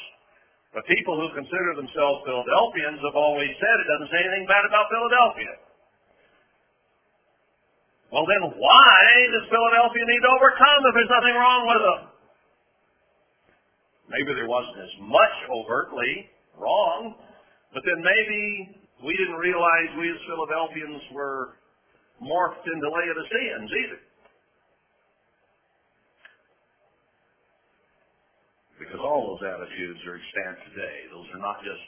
But 0.75 0.83
people 0.85 1.15
who 1.15 1.31
consider 1.33 1.79
themselves 1.79 2.27
Philadelphians 2.27 2.99
have 3.01 3.17
always 3.17 3.51
said 3.57 3.75
it 3.79 3.87
doesn't 3.87 4.11
say 4.11 4.21
anything 4.21 4.47
bad 4.47 4.63
about 4.67 4.91
Philadelphia. 4.91 5.53
Well 8.11 8.27
then 8.27 8.43
why 8.55 8.99
does 9.31 9.45
Philadelphia 9.51 10.03
need 10.07 10.23
to 10.23 10.31
overcome 10.31 10.81
if 10.87 10.93
there's 10.95 11.13
nothing 11.13 11.35
wrong 11.35 11.61
with 11.67 11.83
them? 11.83 12.01
Maybe 14.07 14.31
there 14.39 14.47
wasn't 14.47 14.79
as 14.79 14.93
much 15.03 15.35
overtly 15.51 16.31
wrong, 16.55 17.19
but 17.75 17.83
then 17.83 17.99
maybe 17.99 18.41
we 19.03 19.11
didn't 19.19 19.35
realize 19.35 19.91
we 19.99 20.07
as 20.07 20.21
Philadelphians 20.23 21.03
were 21.11 21.59
morphed 22.23 22.63
into 22.63 22.87
Laodiceans 22.87 23.67
either. 23.67 23.99
Because 28.87 29.03
all 29.03 29.35
those 29.35 29.43
attitudes 29.43 29.99
are 30.07 30.15
extant 30.15 30.63
today. 30.71 31.11
Those 31.11 31.27
are 31.35 31.43
not 31.43 31.59
just 31.59 31.83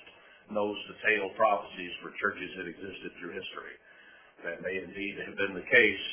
nose-to-tail 0.51 1.31
prophecies 1.39 1.95
for 2.03 2.11
churches 2.19 2.51
that 2.59 2.67
existed 2.67 3.15
through 3.15 3.39
history. 3.39 3.75
That 4.43 4.59
may 4.59 4.83
indeed 4.83 5.15
have 5.23 5.39
been 5.39 5.55
the 5.55 5.63
case, 5.63 6.05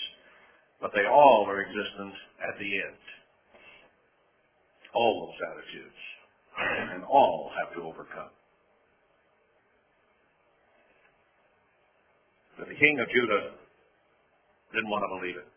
but 0.79 0.95
they 0.95 1.03
all 1.11 1.43
are 1.51 1.59
existent 1.59 2.15
at 2.39 2.55
the 2.63 2.71
end. 2.71 3.03
All 4.95 5.27
those 5.27 5.41
attitudes. 5.51 6.03
And 6.95 7.05
all 7.05 7.51
have 7.59 7.75
to 7.77 7.83
overcome. 7.83 8.33
But 12.57 12.69
the 12.69 12.79
king 12.79 12.97
of 13.01 13.09
Judah 13.13 13.59
didn't 14.73 14.89
want 14.89 15.05
to 15.05 15.21
believe 15.21 15.37
it. 15.37 15.49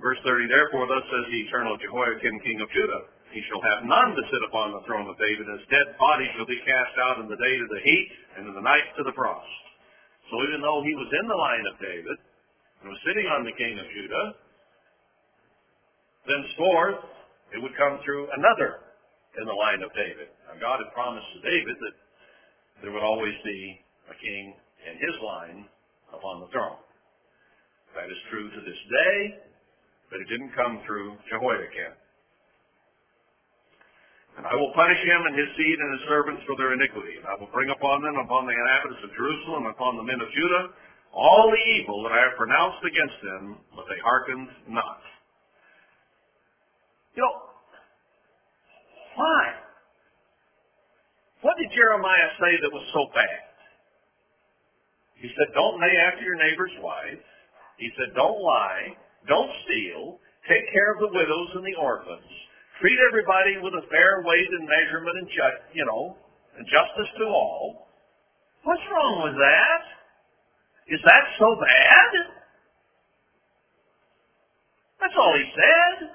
Verse 0.00 0.18
30, 0.24 0.48
therefore 0.48 0.88
thus 0.88 1.04
says 1.12 1.28
the 1.28 1.44
eternal 1.44 1.76
Jehoiakim, 1.76 2.40
king 2.40 2.58
of 2.64 2.72
Judah, 2.72 3.04
he 3.36 3.44
shall 3.46 3.62
have 3.62 3.86
none 3.86 4.16
to 4.16 4.24
sit 4.32 4.42
upon 4.48 4.72
the 4.72 4.82
throne 4.88 5.06
of 5.06 5.20
David, 5.20 5.46
his 5.46 5.68
dead 5.70 5.94
body 6.00 6.26
shall 6.34 6.48
be 6.48 6.58
cast 6.64 6.96
out 7.04 7.20
in 7.20 7.28
the 7.28 7.38
day 7.38 7.54
to 7.60 7.68
the 7.68 7.84
heat, 7.84 8.08
and 8.40 8.48
in 8.48 8.54
the 8.56 8.64
night 8.64 8.88
to 8.96 9.04
the 9.04 9.14
frost. 9.14 9.60
So 10.32 10.40
even 10.48 10.64
though 10.64 10.82
he 10.82 10.96
was 10.96 11.10
in 11.12 11.26
the 11.28 11.36
line 11.36 11.66
of 11.68 11.76
David, 11.78 12.16
and 12.80 12.88
was 12.88 13.00
sitting 13.04 13.28
on 13.28 13.44
the 13.44 13.52
king 13.60 13.76
of 13.76 13.86
Judah, 13.92 14.26
thenceforth 16.24 17.04
it 17.52 17.60
would 17.60 17.76
come 17.76 18.00
through 18.00 18.30
another 18.32 18.80
in 19.36 19.44
the 19.44 19.54
line 19.54 19.84
of 19.84 19.92
David. 19.92 20.32
Now 20.48 20.56
God 20.58 20.80
had 20.80 20.90
promised 20.96 21.28
to 21.36 21.40
David 21.44 21.76
that 21.76 21.96
there 22.82 22.92
would 22.92 23.04
always 23.04 23.36
be 23.44 23.60
a 24.08 24.16
king 24.16 24.56
in 24.88 24.94
his 24.96 25.16
line 25.20 25.68
upon 26.10 26.40
the 26.40 26.48
throne. 26.50 26.80
That 27.94 28.08
is 28.08 28.20
true 28.30 28.48
to 28.48 28.60
this 28.64 28.80
day, 28.88 29.49
but 30.10 30.18
it 30.18 30.28
didn't 30.28 30.52
come 30.58 30.82
through 30.84 31.14
Jehoiakim. 31.30 31.94
And 34.38 34.46
I 34.46 34.54
will 34.54 34.72
punish 34.74 34.98
him 35.04 35.20
and 35.26 35.34
his 35.38 35.50
seed 35.54 35.78
and 35.78 35.90
his 35.98 36.04
servants 36.10 36.42
for 36.46 36.54
their 36.58 36.74
iniquity. 36.74 37.18
And 37.18 37.26
I 37.26 37.34
will 37.38 37.50
bring 37.50 37.70
upon 37.70 38.02
them, 38.02 38.18
upon 38.18 38.46
the 38.46 38.54
inhabitants 38.54 39.02
of 39.06 39.10
Jerusalem, 39.14 39.66
upon 39.66 39.96
the 39.96 40.06
men 40.06 40.18
of 40.22 40.30
Judah, 40.32 40.74
all 41.12 41.50
the 41.50 41.62
evil 41.78 42.02
that 42.06 42.14
I 42.14 42.20
have 42.30 42.38
pronounced 42.38 42.82
against 42.86 43.18
them, 43.22 43.42
but 43.74 43.84
they 43.90 43.98
hearkened 44.02 44.48
not. 44.70 45.02
You 47.18 47.26
know, 47.26 47.36
why? 49.18 49.42
What 51.42 51.58
did 51.58 51.68
Jeremiah 51.74 52.30
say 52.38 52.52
that 52.62 52.72
was 52.72 52.86
so 52.94 53.10
bad? 53.12 53.44
He 55.20 55.28
said, 55.36 55.52
don't 55.52 55.80
lay 55.80 55.94
after 56.00 56.24
your 56.24 56.36
neighbor's 56.40 56.72
wife. 56.80 57.20
He 57.76 57.90
said, 57.98 58.14
don't 58.16 58.40
lie. 58.40 58.96
Don't 59.28 59.50
steal. 59.66 60.18
Take 60.48 60.64
care 60.72 60.92
of 60.94 61.00
the 61.00 61.12
widows 61.12 61.50
and 61.54 61.64
the 61.64 61.76
orphans. 61.80 62.30
Treat 62.80 62.96
everybody 63.10 63.58
with 63.60 63.74
a 63.76 63.84
fair 63.92 64.22
weight 64.24 64.50
and 64.58 64.64
measurement 64.68 65.16
and, 65.18 65.28
ju- 65.28 65.60
you 65.74 65.84
know, 65.84 66.16
and 66.56 66.64
justice 66.66 67.10
to 67.18 67.24
all. 67.26 67.88
What's 68.64 68.82
wrong 68.92 69.24
with 69.24 69.36
that? 69.36 69.82
Is 70.88 71.00
that 71.04 71.24
so 71.38 71.48
bad? 71.60 72.10
That's 75.00 75.14
all 75.16 75.34
he 75.36 75.46
said. 75.54 76.10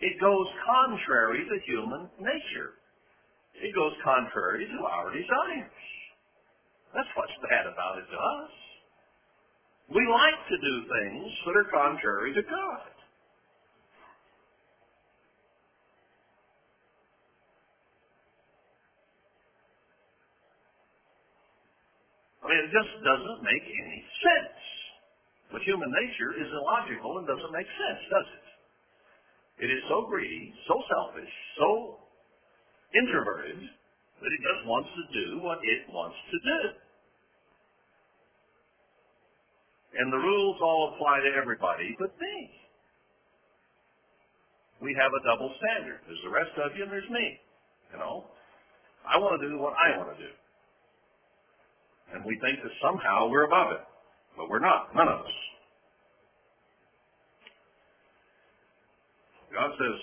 It 0.00 0.20
goes 0.20 0.46
contrary 0.66 1.44
to 1.48 1.56
human 1.64 2.08
nature. 2.20 2.74
It 3.54 3.74
goes 3.74 3.92
contrary 4.04 4.66
to 4.66 4.84
our 4.84 5.10
desires. 5.10 5.72
That's 6.94 7.08
what's 7.16 7.32
bad 7.50 7.66
about 7.66 7.98
it 7.98 8.06
to 8.10 8.18
us. 8.18 8.65
We 9.92 10.02
like 10.08 10.40
to 10.50 10.56
do 10.58 10.74
things 10.88 11.30
that 11.46 11.54
are 11.56 11.70
contrary 11.70 12.34
to 12.34 12.42
God. 12.42 12.90
I 22.42 22.50
mean, 22.50 22.60
it 22.62 22.70
just 22.70 22.92
doesn't 23.02 23.40
make 23.42 23.66
any 23.66 24.00
sense. 24.22 24.62
But 25.52 25.62
human 25.62 25.90
nature 25.90 26.38
is 26.38 26.48
illogical 26.50 27.18
and 27.18 27.26
doesn't 27.26 27.54
make 27.54 27.66
sense, 27.66 28.02
does 28.10 28.28
it? 28.38 28.46
It 29.66 29.70
is 29.72 29.82
so 29.88 30.06
greedy, 30.10 30.52
so 30.68 30.76
selfish, 30.90 31.32
so 31.58 31.98
introverted 32.94 33.58
that 33.58 34.30
it 34.32 34.42
just 34.42 34.62
wants 34.68 34.90
to 34.94 35.04
do 35.14 35.26
what 35.42 35.58
it 35.62 35.88
wants 35.90 36.16
to 36.30 36.38
do. 36.42 36.60
And 39.98 40.12
the 40.12 40.20
rules 40.20 40.56
all 40.60 40.92
apply 40.94 41.20
to 41.24 41.30
everybody 41.36 41.96
but 41.98 42.12
me. 42.20 42.50
We 44.80 44.92
have 45.00 45.08
a 45.08 45.22
double 45.24 45.52
standard. 45.56 46.00
There's 46.06 46.20
the 46.22 46.30
rest 46.30 46.52
of 46.60 46.76
you 46.76 46.84
and 46.84 46.92
there's 46.92 47.08
me. 47.08 47.40
You 47.92 47.98
know? 47.98 48.24
I 49.08 49.16
want 49.16 49.40
to 49.40 49.48
do 49.48 49.56
what 49.58 49.72
I 49.72 49.96
want 49.96 50.12
to 50.12 50.18
do. 50.20 50.32
And 52.12 52.24
we 52.24 52.38
think 52.44 52.60
that 52.62 52.72
somehow 52.82 53.28
we're 53.28 53.44
above 53.44 53.72
it. 53.72 53.84
But 54.36 54.50
we're 54.50 54.60
not. 54.60 54.94
None 54.94 55.08
of 55.08 55.20
us. 55.24 55.36
God 59.54 59.72
says, 59.80 59.98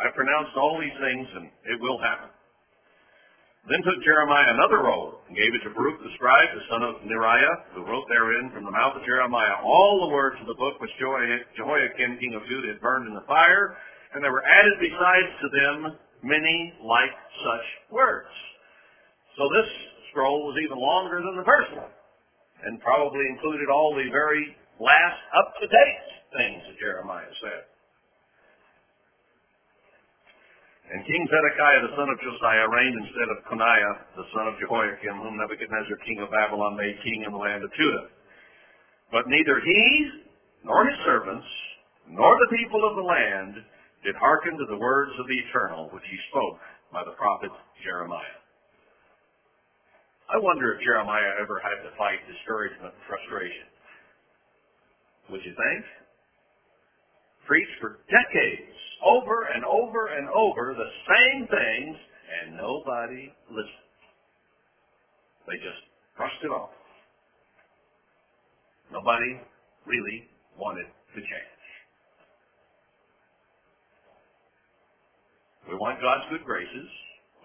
I 0.00 0.08
pronounced 0.16 0.56
all 0.56 0.80
these 0.80 0.96
things 0.96 1.28
and 1.36 1.46
it 1.68 1.76
will 1.80 2.00
happen. 2.00 2.32
Then 3.62 3.78
took 3.86 4.02
Jeremiah 4.02 4.58
another 4.58 4.82
roll 4.82 5.22
and 5.30 5.38
gave 5.38 5.54
it 5.54 5.62
to 5.62 5.70
Baruch 5.70 6.02
the 6.02 6.10
scribe, 6.18 6.50
the 6.50 6.66
son 6.66 6.82
of 6.82 6.98
Neriah, 7.06 7.78
who 7.78 7.86
wrote 7.86 8.10
therein 8.10 8.50
from 8.50 8.66
the 8.66 8.74
mouth 8.74 8.98
of 8.98 9.06
Jeremiah 9.06 9.62
all 9.62 10.02
the 10.02 10.14
words 10.14 10.34
of 10.42 10.50
the 10.50 10.58
book 10.58 10.82
which 10.82 10.90
Jehoiakim 10.98 12.18
king 12.18 12.34
of 12.34 12.42
Judah 12.50 12.74
had 12.74 12.82
burned 12.82 13.06
in 13.06 13.14
the 13.14 13.22
fire, 13.30 13.78
and 14.14 14.18
there 14.18 14.34
were 14.34 14.42
added 14.42 14.82
besides 14.82 15.30
to 15.40 15.48
them 15.54 15.76
many 16.26 16.74
like 16.82 17.14
such 17.46 17.66
words. 17.94 18.34
So 19.38 19.46
this 19.54 19.70
scroll 20.10 20.42
was 20.50 20.58
even 20.58 20.82
longer 20.82 21.22
than 21.22 21.38
the 21.38 21.46
first 21.46 21.70
one, 21.78 21.94
and 22.66 22.82
probably 22.82 23.22
included 23.30 23.70
all 23.70 23.94
the 23.94 24.10
very 24.10 24.58
last 24.82 25.22
up-to-date 25.38 26.06
things 26.34 26.66
that 26.66 26.82
Jeremiah 26.82 27.30
said. 27.38 27.71
And 30.90 31.06
King 31.06 31.22
Zedekiah 31.30 31.86
the 31.86 31.94
son 31.94 32.08
of 32.10 32.18
Josiah 32.18 32.66
reigned 32.66 32.98
instead 33.06 33.28
of 33.30 33.44
Coniah 33.46 33.94
the 34.18 34.26
son 34.34 34.50
of 34.50 34.58
Jehoiakim, 34.58 35.22
whom 35.22 35.38
Nebuchadnezzar 35.38 35.98
king 36.02 36.18
of 36.18 36.34
Babylon 36.34 36.74
made 36.74 36.98
king 37.06 37.22
in 37.22 37.30
the 37.30 37.38
land 37.38 37.62
of 37.62 37.70
Judah. 37.78 38.10
But 39.14 39.28
neither 39.28 39.60
he, 39.62 39.82
nor 40.64 40.84
his 40.88 40.98
servants, 41.06 41.46
nor 42.10 42.34
the 42.34 42.56
people 42.56 42.82
of 42.82 42.96
the 42.96 43.06
land 43.06 43.62
did 44.02 44.18
hearken 44.18 44.58
to 44.58 44.66
the 44.66 44.80
words 44.82 45.14
of 45.20 45.26
the 45.30 45.38
Eternal, 45.46 45.88
which 45.94 46.04
he 46.10 46.18
spoke 46.34 46.58
by 46.90 47.06
the 47.06 47.14
prophet 47.14 47.54
Jeremiah. 47.84 48.42
I 50.32 50.40
wonder 50.40 50.74
if 50.74 50.82
Jeremiah 50.82 51.38
ever 51.38 51.60
had 51.62 51.84
to 51.86 51.94
fight 51.96 52.18
discouragement 52.26 52.96
and 52.96 53.04
frustration. 53.06 53.68
Would 55.30 55.44
you 55.44 55.54
think? 55.54 55.82
Preached 57.46 57.76
for 57.80 58.00
decades 58.08 58.71
over 59.04 59.50
and 59.54 59.64
over 59.64 60.06
and 60.06 60.28
over 60.30 60.74
the 60.74 60.90
same 61.10 61.46
things, 61.46 61.96
and 62.32 62.56
nobody 62.56 63.32
listened. 63.50 63.88
They 65.46 65.58
just 65.58 65.82
brushed 66.16 66.42
it 66.42 66.50
off. 66.50 66.70
Nobody 68.92 69.40
really 69.86 70.28
wanted 70.58 70.86
to 70.86 71.20
change. 71.20 71.62
We 75.68 75.74
want 75.78 76.00
God's 76.02 76.26
good 76.30 76.44
graces. 76.44 76.90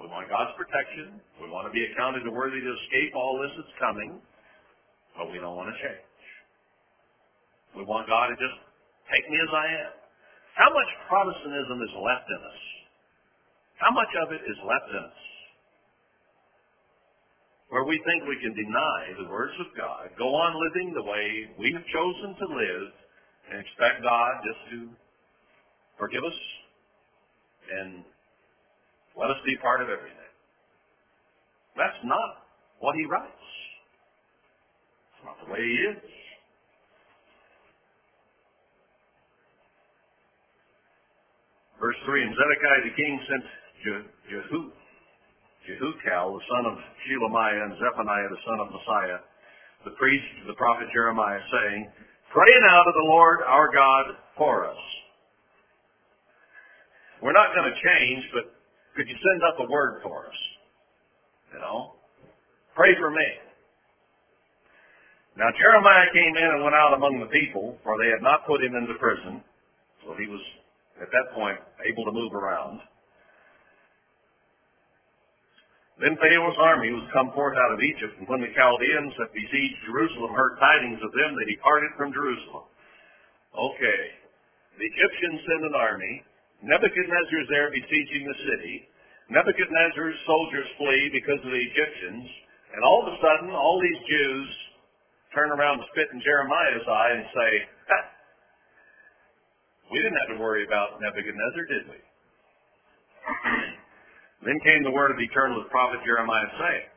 We 0.02 0.08
want 0.08 0.30
God's 0.30 0.54
protection. 0.58 1.18
We 1.42 1.50
want 1.50 1.66
to 1.66 1.74
be 1.74 1.82
accounted 1.90 2.28
worthy 2.30 2.62
to 2.62 2.72
escape 2.86 3.16
all 3.16 3.42
this 3.42 3.54
that's 3.58 3.76
coming, 3.82 4.22
but 5.18 5.32
we 5.32 5.42
don't 5.42 5.58
want 5.58 5.74
to 5.74 5.78
change. 5.82 6.06
We 7.74 7.84
want 7.86 8.06
God 8.06 8.30
to 8.30 8.38
just 8.38 8.58
take 9.10 9.26
me 9.30 9.38
as 9.42 9.52
I 9.54 9.68
am. 9.90 9.97
How 10.58 10.74
much 10.74 10.90
Protestantism 11.06 11.78
is 11.86 11.94
left 12.02 12.26
in 12.34 12.42
us? 12.42 12.62
How 13.78 13.94
much 13.94 14.10
of 14.26 14.34
it 14.34 14.42
is 14.42 14.58
left 14.66 14.90
in 14.90 15.04
us? 15.06 15.22
Where 17.70 17.86
we 17.86 18.02
think 18.02 18.26
we 18.26 18.42
can 18.42 18.58
deny 18.58 19.02
the 19.22 19.30
words 19.30 19.54
of 19.62 19.70
God, 19.78 20.10
go 20.18 20.34
on 20.34 20.58
living 20.58 20.98
the 20.98 21.06
way 21.06 21.54
we 21.62 21.70
have 21.78 21.86
chosen 21.94 22.34
to 22.42 22.48
live, 22.58 22.90
and 23.52 23.62
expect 23.62 24.02
God 24.02 24.34
just 24.42 24.62
to 24.74 24.78
forgive 26.00 26.24
us 26.24 26.40
and 27.78 28.04
let 29.14 29.30
us 29.30 29.38
be 29.46 29.58
part 29.62 29.82
of 29.82 29.90
everything. 29.90 30.34
That's 31.78 32.02
not 32.04 32.50
what 32.80 32.96
he 32.96 33.06
writes. 33.06 33.48
It's 35.14 35.24
not 35.26 35.38
the 35.46 35.54
way 35.54 35.62
he 35.62 35.78
is. 35.94 36.17
Verse 41.80 41.98
3, 42.06 42.24
And 42.26 42.34
Zedekiah 42.34 42.84
the 42.90 42.96
king 42.98 43.14
sent 43.30 43.44
Jehu, 43.86 44.62
Jehucal, 45.68 46.26
the 46.34 46.46
son 46.50 46.64
of 46.74 46.76
Shelemiah, 47.06 47.70
and 47.70 47.74
Zephaniah, 47.78 48.30
the 48.34 48.44
son 48.46 48.58
of 48.66 48.68
Maaseiah, 48.74 49.22
the 49.86 49.94
priest 50.02 50.26
to 50.42 50.48
the 50.48 50.58
prophet 50.58 50.88
Jeremiah, 50.94 51.40
saying, 51.54 51.92
Pray 52.34 52.54
now 52.66 52.82
to 52.84 52.94
the 52.94 53.08
Lord 53.08 53.40
our 53.46 53.70
God 53.72 54.06
for 54.38 54.66
us. 54.66 54.84
We're 57.22 57.38
not 57.38 57.54
going 57.54 57.70
to 57.70 57.78
change, 57.78 58.24
but 58.34 58.54
could 58.96 59.08
you 59.08 59.16
send 59.16 59.42
up 59.46 59.60
a 59.62 59.70
word 59.70 60.02
for 60.02 60.26
us? 60.26 60.40
You 61.54 61.60
know? 61.60 61.94
Pray 62.76 62.94
for 62.98 63.10
me. 63.10 63.28
Now 65.38 65.50
Jeremiah 65.54 66.10
came 66.14 66.34
in 66.34 66.50
and 66.58 66.64
went 66.64 66.74
out 66.74 66.98
among 66.98 67.22
the 67.22 67.30
people, 67.30 67.78
for 67.86 67.94
they 68.02 68.10
had 68.10 68.26
not 68.26 68.46
put 68.50 68.62
him 68.62 68.74
into 68.74 68.98
prison. 68.98 69.42
So 70.06 70.18
he 70.18 70.26
was 70.26 70.42
at 71.02 71.10
that 71.12 71.28
point 71.34 71.58
able 71.86 72.06
to 72.06 72.14
move 72.14 72.34
around. 72.34 72.82
Then 75.98 76.14
Pharaoh's 76.22 76.62
army 76.62 76.94
was 76.94 77.10
come 77.10 77.34
forth 77.34 77.58
out 77.58 77.74
of 77.74 77.82
Egypt, 77.82 78.22
and 78.22 78.30
when 78.30 78.46
the 78.46 78.54
Chaldeans 78.54 79.18
that 79.18 79.34
besieged 79.34 79.82
Jerusalem 79.90 80.30
heard 80.38 80.62
tidings 80.62 81.02
of 81.02 81.10
them, 81.10 81.34
they 81.34 81.58
departed 81.58 81.90
from 81.98 82.14
Jerusalem. 82.14 82.70
Okay. 83.58 84.02
The 84.78 84.86
Egyptians 84.86 85.42
send 85.42 85.66
an 85.66 85.74
army. 85.74 86.22
Nebuchadnezzar 86.62 87.38
is 87.42 87.50
there 87.50 87.74
besieging 87.74 88.30
the 88.30 88.38
city. 88.46 88.86
Nebuchadnezzar's 89.34 90.22
soldiers 90.30 90.70
flee 90.78 91.10
because 91.18 91.42
of 91.42 91.50
the 91.50 91.66
Egyptians. 91.66 92.30
And 92.78 92.86
all 92.86 93.02
of 93.02 93.10
a 93.10 93.18
sudden, 93.18 93.50
all 93.58 93.82
these 93.82 94.02
Jews 94.06 94.50
turn 95.34 95.50
around 95.50 95.82
and 95.82 95.90
spit 95.98 96.14
in 96.14 96.22
Jeremiah's 96.22 96.86
eye 96.86 97.12
and 97.18 97.26
say, 97.34 97.52
we 99.92 99.98
didn't 100.04 100.20
have 100.28 100.32
to 100.36 100.40
worry 100.42 100.68
about 100.68 101.00
Nebuchadnezzar, 101.00 101.66
did 101.68 101.86
we? 101.88 102.00
then 104.46 104.60
came 104.64 104.84
the 104.84 104.94
word 104.94 105.12
of 105.12 105.18
the 105.18 105.28
eternal 105.28 105.64
the 105.64 105.70
prophet 105.74 106.00
Jeremiah 106.06 106.48
saying, 106.60 106.88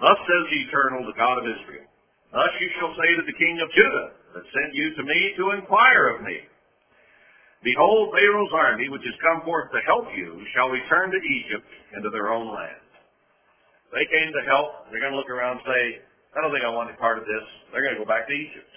Thus 0.00 0.18
says 0.18 0.44
the 0.50 0.60
eternal, 0.66 1.06
the 1.06 1.18
God 1.18 1.38
of 1.38 1.46
Israel, 1.46 1.86
Thus 2.32 2.52
you 2.60 2.68
shall 2.78 2.92
say 2.98 3.10
to 3.16 3.24
the 3.24 3.38
king 3.38 3.56
of 3.62 3.68
Judah, 3.72 4.08
that 4.34 4.44
sent 4.52 4.74
you 4.74 4.92
to 4.98 5.02
me 5.02 5.20
to 5.40 5.56
inquire 5.56 6.12
of 6.12 6.22
me. 6.22 6.36
Behold, 7.64 8.12
Pharaoh's 8.12 8.52
army, 8.52 8.88
which 8.92 9.02
has 9.02 9.16
come 9.24 9.42
forth 9.42 9.72
to 9.72 9.80
help 9.88 10.06
you, 10.14 10.36
shall 10.54 10.68
return 10.68 11.10
to 11.10 11.16
Egypt 11.16 11.66
and 11.96 12.04
to 12.04 12.10
their 12.10 12.30
own 12.30 12.52
land. 12.52 12.84
They 13.94 14.04
came 14.12 14.30
to 14.30 14.42
help. 14.44 14.90
They're 14.90 15.00
going 15.00 15.14
to 15.14 15.18
look 15.18 15.32
around 15.32 15.64
and 15.64 15.66
say, 15.66 15.82
I 16.36 16.44
don't 16.44 16.52
think 16.52 16.66
I 16.66 16.70
want 16.70 16.92
any 16.92 16.98
part 17.00 17.16
of 17.16 17.24
this. 17.24 17.46
They're 17.72 17.82
going 17.82 17.96
to 17.96 18.02
go 18.02 18.08
back 18.08 18.28
to 18.28 18.34
Egypt. 18.36 18.72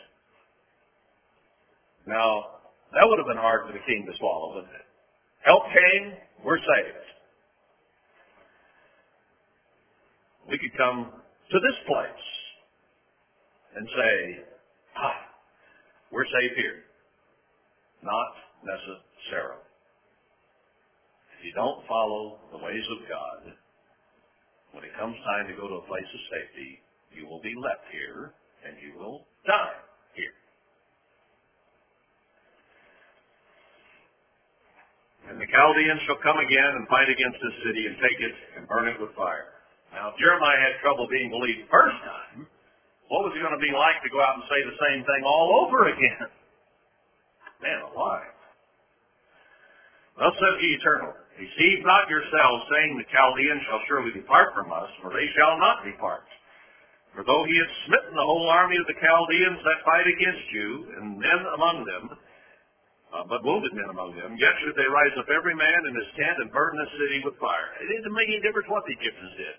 Now, 2.07 2.58
that 2.93 3.05
would 3.05 3.19
have 3.19 3.27
been 3.27 3.37
hard 3.37 3.67
for 3.67 3.73
the 3.73 3.83
king 3.85 4.05
to 4.09 4.17
swallow, 4.17 4.55
wouldn't 4.55 4.73
it? 4.73 4.87
Help 5.45 5.63
came, 5.69 6.13
we're 6.43 6.57
saved. 6.57 7.07
We 10.49 10.57
could 10.57 10.75
come 10.77 11.13
to 11.13 11.57
this 11.59 11.77
place 11.85 12.25
and 13.77 13.87
say, 13.87 14.43
ah, 14.97 15.19
we're 16.11 16.25
safe 16.25 16.57
here. 16.57 16.81
Not 18.01 18.33
necessarily. 18.65 19.61
If 21.37 21.45
you 21.45 21.53
don't 21.53 21.85
follow 21.87 22.39
the 22.51 22.57
ways 22.57 22.83
of 22.91 23.07
God, 23.07 23.53
when 24.73 24.83
it 24.83 24.91
comes 24.99 25.15
time 25.25 25.47
to 25.47 25.55
go 25.55 25.67
to 25.67 25.75
a 25.81 25.85
place 25.87 26.09
of 26.09 26.21
safety, 26.33 26.81
you 27.13 27.27
will 27.27 27.41
be 27.41 27.53
left 27.55 27.85
here 27.91 28.33
and 28.65 28.75
you 28.81 28.97
will 28.99 29.25
die 29.45 29.77
here. 30.13 30.35
And 35.29 35.37
the 35.37 35.45
Chaldeans 35.45 36.01
shall 36.09 36.17
come 36.25 36.41
again 36.41 36.71
and 36.73 36.89
fight 36.89 37.05
against 37.05 37.37
this 37.37 37.55
city 37.61 37.85
and 37.85 37.95
take 38.01 38.17
it 38.17 38.35
and 38.57 38.65
burn 38.65 38.89
it 38.89 38.97
with 38.97 39.13
fire. 39.13 39.53
Now, 39.93 40.09
if 40.09 40.17
Jeremiah 40.17 40.57
had 40.57 40.81
trouble 40.81 41.05
being 41.05 41.29
believed 41.29 41.65
the 41.65 41.71
first 41.71 41.97
time, 42.01 42.49
what 43.13 43.25
was 43.25 43.33
it 43.37 43.41
going 43.41 43.53
to 43.53 43.61
be 43.61 43.73
like 43.73 44.01
to 44.01 44.09
go 44.09 44.21
out 44.21 44.41
and 44.41 44.45
say 44.49 44.59
the 44.65 44.77
same 44.89 45.01
thing 45.05 45.21
all 45.25 45.65
over 45.65 45.89
again? 45.89 46.29
Man 47.61 47.81
alive. 47.93 48.33
Thus 50.17 50.33
says 50.35 50.55
the 50.59 50.71
Eternal, 50.81 51.13
Deceive 51.39 51.85
not 51.87 52.11
yourselves, 52.11 52.67
saying 52.67 52.99
the 52.99 53.07
Chaldeans 53.13 53.63
shall 53.69 53.79
surely 53.87 54.11
depart 54.11 54.51
from 54.51 54.73
us, 54.75 54.91
for 54.99 55.15
they 55.15 55.29
shall 55.37 55.55
not 55.55 55.87
depart. 55.87 56.27
For 57.15 57.23
though 57.23 57.47
he 57.47 57.55
had 57.55 57.71
smitten 57.87 58.13
the 58.13 58.27
whole 58.27 58.51
army 58.51 58.75
of 58.75 58.85
the 58.85 58.99
Chaldeans 58.99 59.61
that 59.63 59.87
fight 59.87 60.05
against 60.05 60.47
you, 60.51 60.67
and 60.99 61.17
men 61.17 61.41
among 61.55 61.87
them, 61.87 62.19
uh, 63.09 63.25
but 63.25 63.41
wounded 63.41 63.73
men 63.73 63.89
among 63.89 64.13
them, 64.13 64.37
yet 64.37 64.53
should 64.61 64.77
they 64.77 64.85
rise 64.85 65.15
up 65.17 65.25
every 65.33 65.57
man 65.57 65.79
in 65.89 65.93
his 65.97 66.09
tent 66.13 66.37
and 66.45 66.53
burn 66.53 66.77
the 66.77 66.89
city 66.93 67.25
with 67.25 67.33
fire. 67.41 67.73
It 67.81 67.89
didn't 67.89 68.13
make 68.13 68.29
any 68.29 68.41
difference 68.45 68.69
what 68.69 68.85
the 68.85 68.93
Egyptians 68.93 69.33
did. 69.33 69.55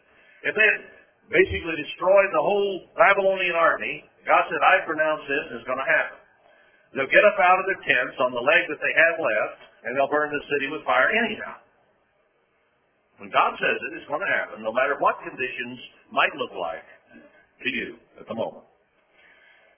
If 0.50 0.54
they 0.54 0.66
had 0.66 0.82
basically 1.30 1.76
destroyed 1.78 2.30
the 2.30 2.42
whole 2.42 2.86
Babylonian 2.94 3.58
army, 3.58 4.06
God 4.22 4.46
said, 4.46 4.60
I 4.62 4.86
pronounce 4.86 5.26
this 5.26 5.46
is 5.58 5.66
going 5.66 5.82
to 5.82 5.88
happen. 5.88 6.18
They'll 6.94 7.10
get 7.10 7.22
up 7.26 7.38
out 7.38 7.58
of 7.58 7.66
their 7.70 7.82
tents 7.86 8.18
on 8.18 8.34
the 8.34 8.42
leg 8.42 8.66
that 8.70 8.82
they 8.82 8.94
have 8.94 9.16
left, 9.18 9.58
and 9.86 9.94
they'll 9.94 10.10
burn 10.10 10.30
the 10.30 10.42
city 10.50 10.70
with 10.70 10.82
fire 10.82 11.10
anyhow. 11.10 11.58
When 13.18 13.30
God 13.30 13.54
says 13.58 13.78
it, 13.78 13.90
it's 13.98 14.08
going 14.08 14.22
to 14.22 14.32
happen, 14.32 14.62
no 14.62 14.72
matter 14.72 14.96
what 14.98 15.18
conditions 15.22 15.78
might 16.10 16.34
look 16.38 16.54
like 16.56 16.86
to 17.62 17.68
you 17.68 18.00
at 18.18 18.26
the 18.26 18.34
moment. 18.34 18.69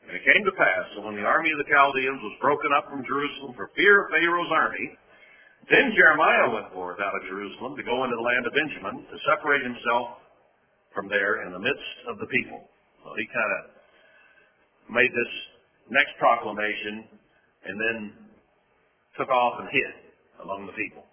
And 0.06 0.12
it 0.18 0.24
came 0.26 0.42
to 0.44 0.54
pass 0.58 0.86
that 0.94 1.04
when 1.04 1.14
the 1.14 1.26
army 1.26 1.50
of 1.54 1.58
the 1.62 1.70
Chaldeans 1.70 2.22
was 2.22 2.42
broken 2.42 2.70
up 2.74 2.90
from 2.90 3.06
Jerusalem 3.06 3.54
for 3.54 3.70
fear 3.78 4.04
of 4.04 4.10
Pharaoh's 4.10 4.50
army, 4.50 4.86
then 5.70 5.94
Jeremiah 5.94 6.50
went 6.50 6.74
forth 6.74 6.98
out 6.98 7.14
of 7.14 7.22
Jerusalem 7.30 7.78
to 7.78 7.86
go 7.86 8.02
into 8.02 8.18
the 8.18 8.26
land 8.26 8.44
of 8.46 8.52
Benjamin 8.52 9.06
to 9.06 9.16
separate 9.30 9.62
himself 9.62 10.18
from 10.90 11.06
there 11.06 11.46
in 11.46 11.54
the 11.54 11.62
midst 11.62 11.96
of 12.10 12.18
the 12.18 12.26
people. 12.26 12.66
Well, 13.06 13.14
he 13.14 13.26
kind 13.30 13.52
of 13.58 13.62
made 14.90 15.10
this 15.14 15.32
next 15.90 16.18
proclamation 16.18 17.06
and 17.64 17.76
then 17.78 17.96
took 19.16 19.30
off 19.30 19.62
and 19.62 19.68
hid 19.70 19.92
among 20.42 20.66
the 20.66 20.74
people. 20.74 21.06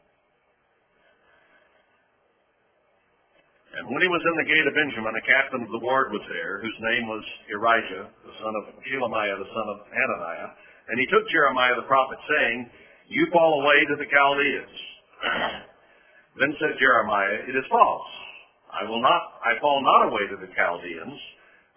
And 3.70 3.86
when 3.94 4.02
he 4.02 4.10
was 4.10 4.24
in 4.26 4.36
the 4.42 4.50
gate 4.50 4.66
of 4.66 4.74
Benjamin, 4.74 5.14
a 5.14 5.26
captain 5.30 5.62
of 5.62 5.70
the 5.70 5.84
ward 5.86 6.10
was 6.10 6.26
there, 6.26 6.58
whose 6.58 6.80
name 6.94 7.06
was 7.06 7.22
Irijah, 7.54 8.06
the 8.26 8.36
son 8.42 8.54
of 8.58 8.64
Shelemiah, 8.82 9.38
the 9.38 9.52
son 9.54 9.68
of 9.70 9.78
Hananiah. 9.94 10.50
And 10.90 10.98
he 10.98 11.06
took 11.14 11.30
Jeremiah 11.30 11.78
the 11.78 11.86
prophet, 11.86 12.18
saying, 12.26 12.66
You 13.14 13.30
fall 13.30 13.62
away 13.62 13.80
to 13.94 13.96
the 14.02 14.10
Chaldeans. 14.10 14.76
then 16.42 16.52
said 16.58 16.82
Jeremiah, 16.82 17.46
It 17.46 17.54
is 17.54 17.68
false. 17.70 18.10
I 18.74 18.90
will 18.90 19.02
not, 19.02 19.22
I 19.46 19.54
fall 19.62 19.86
not 19.86 20.10
away 20.10 20.26
to 20.34 20.38
the 20.42 20.50
Chaldeans. 20.58 21.20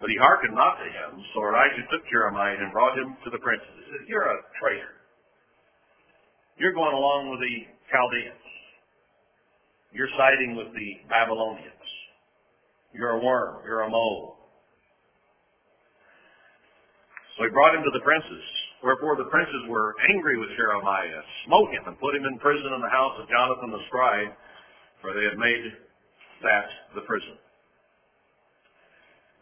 But 0.01 0.09
he 0.09 0.17
hearkened 0.19 0.57
not 0.57 0.81
to 0.81 0.87
him. 0.89 1.21
So 1.31 1.45
Irijah 1.45 1.87
took 1.93 2.03
Jeremiah 2.09 2.57
and 2.57 2.73
brought 2.73 2.97
him 2.97 3.15
to 3.23 3.29
the 3.29 3.39
princes. 3.39 3.69
He 3.69 3.85
said, 3.93 4.03
You're 4.09 4.25
a 4.25 4.41
traitor. 4.57 4.97
You're 6.57 6.73
going 6.73 6.97
along 6.97 7.29
with 7.29 7.39
the 7.39 7.69
Chaldeans. 7.93 8.43
You're 9.93 10.09
siding 10.17 10.57
with 10.57 10.73
the 10.73 10.89
Babylonians. 11.05 11.82
You're 12.93 13.17
a 13.17 13.23
worm. 13.23 13.65
You're 13.65 13.81
a 13.81 13.89
mole. 13.89 14.37
So 17.37 17.43
he 17.43 17.49
brought 17.49 17.73
him 17.73 17.81
to 17.81 17.93
the 17.93 18.05
princes. 18.05 18.45
Wherefore 18.85 19.17
the 19.17 19.31
princes 19.33 19.63
were 19.67 19.95
angry 20.11 20.37
with 20.37 20.53
Jeremiah, 20.53 21.23
smote 21.47 21.71
him, 21.73 21.87
and 21.87 21.97
put 21.97 22.13
him 22.13 22.25
in 22.29 22.37
prison 22.37 22.69
in 22.75 22.81
the 22.83 22.93
house 22.93 23.17
of 23.17 23.31
Jonathan 23.31 23.71
the 23.71 23.81
scribe, 23.87 24.29
for 25.01 25.15
they 25.15 25.25
had 25.25 25.39
made 25.39 25.65
that 26.43 26.67
the 26.93 27.01
prison. 27.07 27.39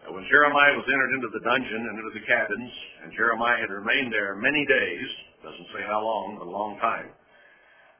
Now, 0.06 0.14
when 0.14 0.26
Jeremiah 0.30 0.78
was 0.78 0.88
entered 0.88 1.14
into 1.20 1.30
the 1.34 1.44
dungeon 1.44 1.82
and 1.90 1.96
into 2.00 2.14
the 2.16 2.26
cabins, 2.26 2.74
and 3.04 3.14
Jeremiah 3.18 3.60
had 3.60 3.74
remained 3.74 4.14
there 4.14 4.38
many 4.38 4.66
days, 4.66 5.10
doesn't 5.44 5.70
say 5.74 5.84
how 5.86 6.02
long, 6.02 6.38
but 6.38 6.48
a 6.48 6.54
long 6.54 6.78
time, 6.80 7.10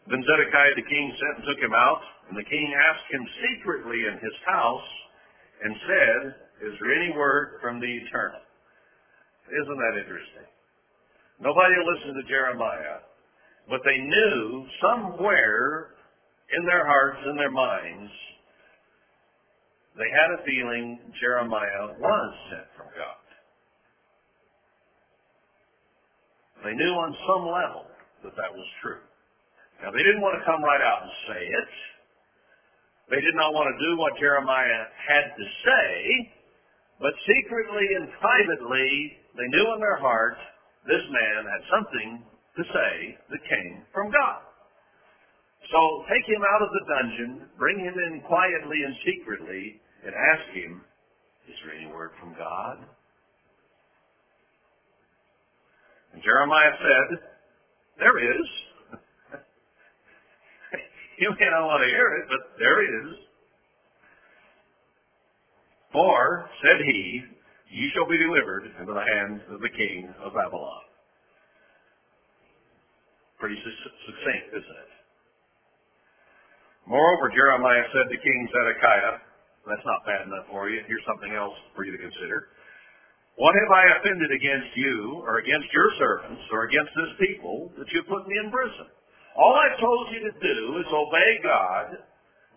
then 0.10 0.24
Zedekiah 0.24 0.78
the 0.78 0.88
king 0.90 1.06
sent 1.14 1.34
and 1.42 1.46
took 1.46 1.62
him 1.62 1.74
out, 1.74 2.02
and 2.30 2.38
the 2.38 2.48
king 2.48 2.74
asked 2.74 3.10
him 3.12 3.22
secretly 3.44 4.06
in 4.10 4.18
his 4.18 4.38
house, 4.46 4.90
and 5.64 5.76
said, 5.88 6.22
Is 6.68 6.74
there 6.82 6.94
any 6.94 7.14
word 7.16 7.60
from 7.62 7.80
the 7.80 7.88
Eternal? 7.88 8.42
Isn't 9.50 9.80
that 9.80 9.96
interesting? 10.00 10.48
Nobody 11.42 11.76
listened 11.82 12.16
to 12.22 12.26
Jeremiah, 12.30 13.02
but 13.70 13.82
they 13.84 13.98
knew 13.98 14.66
somewhere 14.82 15.98
in 16.58 16.66
their 16.66 16.86
hearts 16.86 17.20
and 17.26 17.40
their 17.40 17.52
minds, 17.52 18.12
they 19.98 20.08
had 20.08 20.30
a 20.40 20.44
feeling 20.46 21.00
Jeremiah 21.20 21.96
was 22.00 22.34
sent 22.50 22.68
from 22.78 22.88
God. 22.96 23.22
They 26.64 26.74
knew 26.78 26.94
on 26.94 27.12
some 27.26 27.44
level 27.50 27.86
that 28.24 28.36
that 28.38 28.52
was 28.54 28.68
true. 28.82 29.02
Now, 29.82 29.90
they 29.90 30.04
didn't 30.06 30.22
want 30.22 30.38
to 30.38 30.46
come 30.46 30.62
right 30.62 30.82
out 30.82 31.02
and 31.02 31.12
say 31.26 31.42
it. 31.42 31.70
They 33.10 33.20
did 33.20 33.36
not 33.36 33.54
want 33.54 33.68
to 33.72 33.78
do 33.82 33.98
what 33.98 34.20
Jeremiah 34.20 34.86
had 35.08 35.26
to 35.36 35.46
say, 35.66 35.90
but 37.00 37.14
secretly 37.26 37.88
and 37.98 38.08
privately, 38.22 39.18
they 39.36 39.48
knew 39.50 39.68
in 39.74 39.80
their 39.80 40.00
hearts 40.00 40.40
this 40.86 41.04
man 41.10 41.40
had 41.50 41.64
something 41.72 42.10
to 42.58 42.64
say 42.64 43.18
that 43.32 43.50
came 43.50 43.84
from 43.94 44.12
God. 44.12 44.42
So 45.72 45.80
take 46.12 46.28
him 46.28 46.44
out 46.44 46.62
of 46.62 46.70
the 46.74 46.86
dungeon, 46.88 47.32
bring 47.58 47.80
him 47.80 47.96
in 47.96 48.22
quietly 48.28 48.80
and 48.84 48.96
secretly, 49.06 49.80
and 50.04 50.14
ask 50.14 50.46
him, 50.54 50.82
is 51.48 51.56
there 51.64 51.76
any 51.76 51.88
word 51.88 52.12
from 52.20 52.34
God? 52.36 52.78
And 56.14 56.22
Jeremiah 56.24 56.76
said, 56.76 57.08
there 58.00 58.18
is. 58.20 58.48
You 61.20 61.30
may 61.40 61.50
not 61.52 61.68
want 61.68 61.82
to 61.84 61.90
hear 61.90 62.08
it, 62.22 62.26
but 62.30 62.42
there 62.60 62.80
it 62.84 62.92
is. 63.06 63.12
For, 65.92 66.48
said 66.64 66.80
he, 66.88 67.22
ye 67.72 67.92
shall 67.92 68.08
be 68.08 68.18
delivered 68.18 68.72
into 68.80 68.94
the 68.94 69.06
hands 69.16 69.42
of 69.52 69.60
the 69.60 69.70
king 69.70 70.08
of 70.24 70.32
Babylon. 70.34 70.88
Pretty 73.40 73.60
succinct, 73.60 74.56
isn't 74.56 74.80
it? 74.88 74.92
Moreover, 76.88 77.30
Jeremiah 77.36 77.84
said 77.92 78.08
to 78.10 78.18
King 78.18 78.40
Zedekiah, 78.52 79.20
that's 79.68 79.86
not 79.86 80.06
bad 80.06 80.26
enough 80.26 80.50
for 80.50 80.70
you. 80.70 80.82
Here's 80.88 81.06
something 81.06 81.32
else 81.36 81.54
for 81.76 81.86
you 81.86 81.92
to 81.94 82.02
consider. 82.02 82.50
What 83.38 83.54
have 83.56 83.72
I 83.72 83.84
offended 83.98 84.32
against 84.34 84.74
you, 84.76 85.24
or 85.26 85.40
against 85.40 85.70
your 85.74 85.90
servants, 85.98 86.42
or 86.52 86.66
against 86.66 86.92
this 86.96 87.14
people, 87.22 87.72
that 87.78 87.88
you 87.94 88.04
put 88.10 88.28
me 88.28 88.36
in 88.44 88.52
prison? 88.52 88.90
All 89.36 89.56
I've 89.56 89.80
told 89.80 90.12
you 90.12 90.28
to 90.28 90.34
do 90.40 90.58
is 90.84 90.88
obey 90.92 91.32
God, 91.44 91.88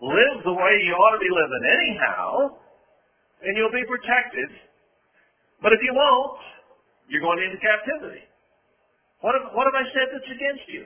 live 0.03 0.39
the 0.43 0.57
way 0.57 0.75
you 0.83 0.95
ought 0.95 1.15
to 1.15 1.23
be 1.23 1.31
living 1.31 1.65
anyhow, 1.71 2.59
and 3.43 3.57
you'll 3.57 3.75
be 3.75 3.87
protected. 3.87 4.51
But 5.63 5.73
if 5.73 5.81
you 5.83 5.95
won't, 5.95 6.41
you're 7.09 7.23
going 7.23 7.39
into 7.43 7.59
captivity. 7.63 8.27
What 9.23 9.39
have, 9.39 9.55
what 9.55 9.65
have 9.71 9.79
I 9.79 9.87
said 9.95 10.07
that's 10.13 10.29
against 10.29 10.67
you? 10.69 10.85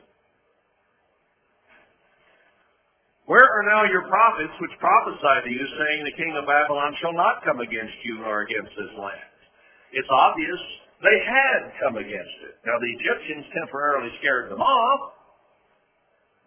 Where 3.28 3.44
are 3.44 3.64
now 3.68 3.84
your 3.84 4.08
prophets 4.08 4.56
which 4.56 4.72
prophesy 4.80 5.36
to 5.44 5.50
you, 5.52 5.64
saying 5.76 6.00
the 6.04 6.16
king 6.16 6.32
of 6.36 6.48
Babylon 6.48 6.96
shall 7.00 7.12
not 7.12 7.44
come 7.44 7.60
against 7.60 7.96
you 8.04 8.24
nor 8.24 8.48
against 8.48 8.72
this 8.72 8.92
land? 8.96 9.36
It's 9.92 10.08
obvious 10.08 10.60
they 11.04 11.18
had 11.28 11.60
come 11.80 11.96
against 12.00 12.36
it. 12.48 12.56
Now 12.64 12.80
the 12.80 12.88
Egyptians 12.88 13.44
temporarily 13.52 14.08
scared 14.20 14.48
them 14.48 14.64
off, 14.64 15.17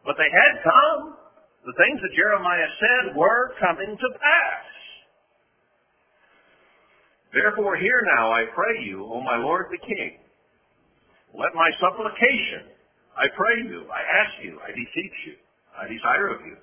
but 0.05 0.15
they 0.17 0.29
had 0.29 0.63
come. 0.63 1.17
The 1.61 1.77
things 1.77 2.01
that 2.01 2.17
Jeremiah 2.17 2.71
said 2.81 3.15
were 3.15 3.53
coming 3.61 3.93
to 3.93 4.09
pass. 4.17 4.65
Therefore 7.33 7.77
hear 7.77 8.01
now, 8.17 8.31
I 8.33 8.49
pray 8.53 8.83
you, 8.83 9.05
O 9.05 9.21
my 9.21 9.37
Lord 9.37 9.67
the 9.71 9.77
King, 9.77 10.17
let 11.37 11.55
my 11.55 11.69
supplication, 11.79 12.75
I 13.15 13.31
pray 13.37 13.71
you, 13.71 13.87
I 13.87 14.01
ask 14.03 14.33
you, 14.43 14.59
I 14.59 14.73
beseech 14.75 15.17
you, 15.27 15.35
I 15.77 15.87
desire 15.87 16.27
of 16.35 16.41
you, 16.43 16.57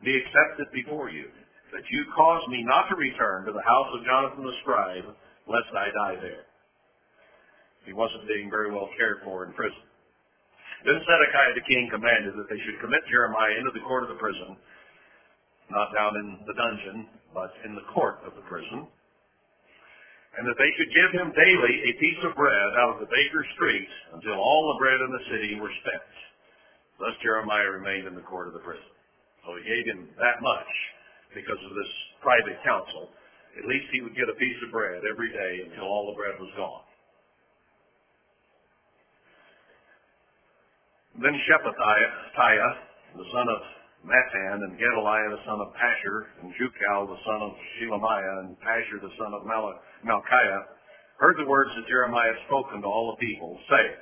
be 0.00 0.16
accepted 0.16 0.72
before 0.72 1.10
you, 1.10 1.28
that 1.74 1.84
you 1.90 2.04
cause 2.16 2.40
me 2.48 2.64
not 2.64 2.88
to 2.88 2.96
return 2.96 3.44
to 3.44 3.52
the 3.52 3.66
house 3.68 3.90
of 3.92 4.06
Jonathan 4.06 4.46
the 4.46 4.56
scribe, 4.62 5.04
lest 5.44 5.68
I 5.76 5.92
die 5.92 6.20
there. 6.22 6.48
He 7.84 7.92
wasn't 7.92 8.26
being 8.26 8.48
very 8.48 8.72
well 8.72 8.88
cared 8.96 9.18
for 9.24 9.44
in 9.44 9.52
prison. 9.52 9.84
Then 10.84 11.00
Zedekiah 11.00 11.56
the 11.56 11.64
king 11.64 11.88
commanded 11.88 12.36
that 12.36 12.48
they 12.52 12.60
should 12.66 12.82
commit 12.84 13.00
Jeremiah 13.08 13.56
into 13.56 13.72
the 13.72 13.84
court 13.86 14.04
of 14.04 14.12
the 14.12 14.20
prison, 14.20 14.58
not 15.72 15.94
down 15.96 16.12
in 16.20 16.44
the 16.44 16.56
dungeon, 16.56 17.08
but 17.32 17.52
in 17.64 17.74
the 17.74 17.86
court 17.94 18.20
of 18.26 18.36
the 18.36 18.44
prison, 18.44 18.84
and 20.36 20.44
that 20.44 20.58
they 20.60 20.72
should 20.76 20.92
give 20.92 21.10
him 21.16 21.32
daily 21.32 21.74
a 21.88 21.92
piece 21.96 22.20
of 22.28 22.36
bread 22.36 22.70
out 22.84 22.96
of 22.96 23.00
the 23.00 23.08
baker's 23.08 23.48
street 23.56 23.88
until 24.12 24.36
all 24.36 24.72
the 24.72 24.80
bread 24.80 25.00
in 25.00 25.10
the 25.10 25.24
city 25.32 25.50
were 25.56 25.72
spent. 25.80 26.12
Thus 27.00 27.16
Jeremiah 27.20 27.72
remained 27.76 28.08
in 28.08 28.16
the 28.16 28.24
court 28.24 28.48
of 28.48 28.54
the 28.56 28.64
prison. 28.64 28.88
So 29.44 29.56
he 29.60 29.64
gave 29.68 29.84
him 29.84 30.08
that 30.16 30.40
much 30.40 30.70
because 31.36 31.60
of 31.60 31.72
this 31.76 31.92
private 32.24 32.56
counsel. 32.64 33.12
At 33.56 33.68
least 33.68 33.88
he 33.92 34.00
would 34.00 34.16
get 34.16 34.28
a 34.28 34.36
piece 34.36 34.56
of 34.64 34.72
bread 34.72 35.04
every 35.04 35.32
day 35.32 35.68
until 35.68 35.88
all 35.88 36.08
the 36.08 36.16
bread 36.16 36.36
was 36.40 36.52
gone. 36.56 36.85
Then 41.16 41.32
Shephatiah, 41.48 42.72
the 43.16 43.24
son 43.32 43.48
of 43.48 43.60
Mattan, 44.04 44.60
and 44.68 44.76
Gedaliah, 44.76 45.32
the 45.32 45.40
son 45.48 45.64
of 45.64 45.72
Pashur, 45.72 46.28
and 46.44 46.52
Jucal, 46.60 47.08
the 47.08 47.20
son 47.24 47.40
of 47.40 47.52
Shelemiah, 47.80 48.44
and 48.44 48.52
Pashur, 48.60 49.00
the 49.00 49.14
son 49.16 49.32
of 49.32 49.48
Mal- 49.48 49.80
Malchiah, 50.04 50.62
heard 51.16 51.40
the 51.40 51.48
words 51.48 51.72
that 51.72 51.88
Jeremiah 51.88 52.36
spoke 52.46 52.68
unto 52.68 52.84
all 52.84 53.16
the 53.16 53.24
people, 53.24 53.56
saying, 53.64 53.96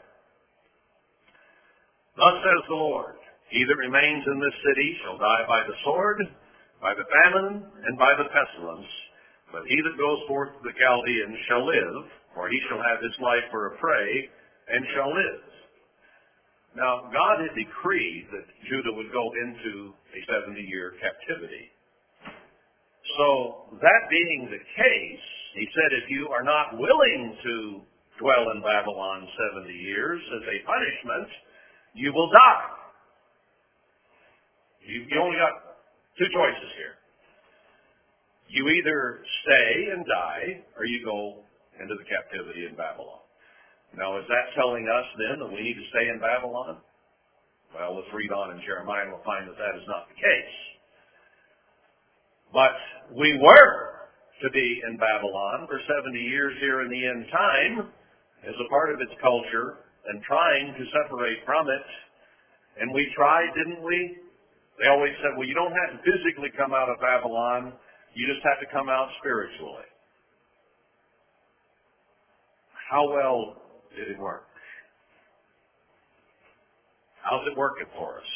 Thus 2.18 2.34
says 2.42 2.62
the 2.66 2.82
Lord, 2.82 3.14
He 3.46 3.62
that 3.62 3.78
remains 3.78 4.26
in 4.26 4.38
this 4.42 4.58
city 4.66 4.98
shall 5.06 5.18
die 5.18 5.44
by 5.46 5.62
the 5.70 5.78
sword, 5.86 6.18
by 6.82 6.98
the 6.98 7.06
famine, 7.22 7.62
and 7.62 7.94
by 7.94 8.10
the 8.18 8.26
pestilence. 8.26 8.90
But 9.54 9.62
he 9.70 9.78
that 9.86 10.02
goes 10.02 10.18
forth 10.26 10.50
to 10.50 10.62
the 10.66 10.74
Chaldeans 10.74 11.38
shall 11.46 11.62
live, 11.62 12.10
for 12.34 12.50
he 12.50 12.58
shall 12.66 12.82
have 12.82 12.98
his 12.98 13.14
life 13.22 13.46
for 13.54 13.70
a 13.70 13.78
prey, 13.78 14.10
and 14.74 14.82
shall 14.98 15.14
live. 15.14 15.53
Now, 16.74 17.06
God 17.06 17.38
had 17.38 17.54
decreed 17.54 18.26
that 18.34 18.46
Judah 18.66 18.90
would 18.98 19.12
go 19.14 19.30
into 19.46 19.94
a 20.10 20.20
70-year 20.26 20.98
captivity. 20.98 21.70
So, 23.14 23.78
that 23.78 24.02
being 24.10 24.50
the 24.50 24.58
case, 24.58 25.26
he 25.54 25.66
said, 25.70 25.90
if 26.02 26.10
you 26.10 26.34
are 26.34 26.42
not 26.42 26.74
willing 26.74 27.36
to 27.46 27.54
dwell 28.18 28.50
in 28.50 28.62
Babylon 28.62 29.28
70 29.54 29.70
years 29.70 30.18
as 30.18 30.42
a 30.50 30.56
punishment, 30.66 31.30
you 31.94 32.12
will 32.12 32.30
die. 32.30 32.66
You, 34.82 35.06
you 35.06 35.16
only 35.22 35.38
got 35.38 35.78
two 36.18 36.26
choices 36.34 36.70
here. 36.74 36.98
You 38.50 38.68
either 38.68 39.22
stay 39.46 39.94
and 39.94 40.04
die, 40.06 40.44
or 40.76 40.84
you 40.84 41.04
go 41.04 41.46
into 41.80 41.94
the 41.94 42.04
captivity 42.04 42.66
in 42.66 42.74
Babylon. 42.74 43.23
Now, 43.94 44.18
is 44.18 44.26
that 44.26 44.50
telling 44.58 44.90
us 44.90 45.06
then 45.18 45.38
that 45.38 45.50
we 45.50 45.62
need 45.62 45.78
to 45.78 45.86
stay 45.94 46.10
in 46.10 46.18
Babylon? 46.18 46.82
Well, 47.70 47.94
let's 47.94 48.10
read 48.10 48.30
on 48.34 48.54
in 48.54 48.62
Jeremiah 48.66 49.06
and 49.06 49.14
we'll 49.14 49.26
find 49.26 49.46
that 49.46 49.58
that 49.58 49.74
is 49.78 49.86
not 49.86 50.10
the 50.10 50.18
case. 50.18 50.56
But 52.50 52.74
we 53.14 53.38
were 53.38 54.10
to 54.42 54.48
be 54.50 54.82
in 54.90 54.98
Babylon 54.98 55.66
for 55.70 55.78
70 55.86 56.14
years 56.18 56.54
here 56.58 56.82
in 56.82 56.90
the 56.90 57.02
end 57.06 57.26
time 57.30 57.74
as 58.46 58.54
a 58.58 58.68
part 58.70 58.90
of 58.94 58.98
its 58.98 59.14
culture 59.22 59.82
and 60.10 60.22
trying 60.22 60.74
to 60.74 60.84
separate 60.90 61.38
from 61.46 61.66
it. 61.70 61.86
And 62.78 62.90
we 62.94 63.06
tried, 63.14 63.50
didn't 63.54 63.82
we? 63.82 64.18
They 64.82 64.90
always 64.90 65.14
said, 65.22 65.38
well, 65.38 65.46
you 65.46 65.54
don't 65.54 65.74
have 65.74 65.94
to 65.94 66.00
physically 66.02 66.50
come 66.58 66.74
out 66.74 66.90
of 66.90 66.98
Babylon. 66.98 67.74
You 68.14 68.26
just 68.26 68.42
have 68.42 68.58
to 68.58 68.68
come 68.74 68.90
out 68.90 69.06
spiritually. 69.22 69.86
How 72.90 73.06
well 73.10 73.63
did 73.96 74.10
it 74.10 74.18
work? 74.18 74.44
How's 77.22 77.46
it 77.46 77.56
working 77.56 77.86
for 77.96 78.18
us? 78.18 78.30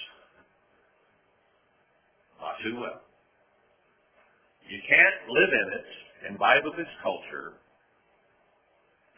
Not 2.40 2.54
too 2.64 2.80
well. 2.80 3.02
You 4.68 4.78
can't 4.88 5.18
live 5.28 5.50
in 5.52 5.68
it, 5.80 5.88
imbibe 6.30 6.66
of 6.66 6.78
its 6.78 6.90
culture, 7.02 7.52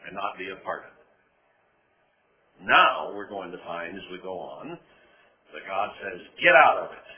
and 0.05 0.15
not 0.15 0.37
be 0.37 0.49
a 0.49 0.59
part 0.63 0.83
of 0.87 0.91
it. 0.95 2.67
Now 2.67 3.11
we're 3.15 3.29
going 3.29 3.51
to 3.51 3.57
find 3.65 3.95
as 3.95 4.03
we 4.11 4.19
go 4.21 4.39
on 4.39 4.77
that 5.53 5.63
God 5.67 5.89
says, 6.03 6.19
get 6.39 6.55
out 6.55 6.77
of 6.87 6.89
it. 6.91 7.09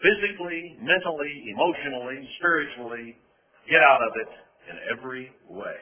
Physically, 0.00 0.76
mentally, 0.80 1.44
emotionally, 1.50 2.28
spiritually, 2.38 3.16
get 3.68 3.80
out 3.80 4.00
of 4.02 4.12
it 4.20 4.30
in 4.70 4.76
every 4.96 5.32
way. 5.48 5.76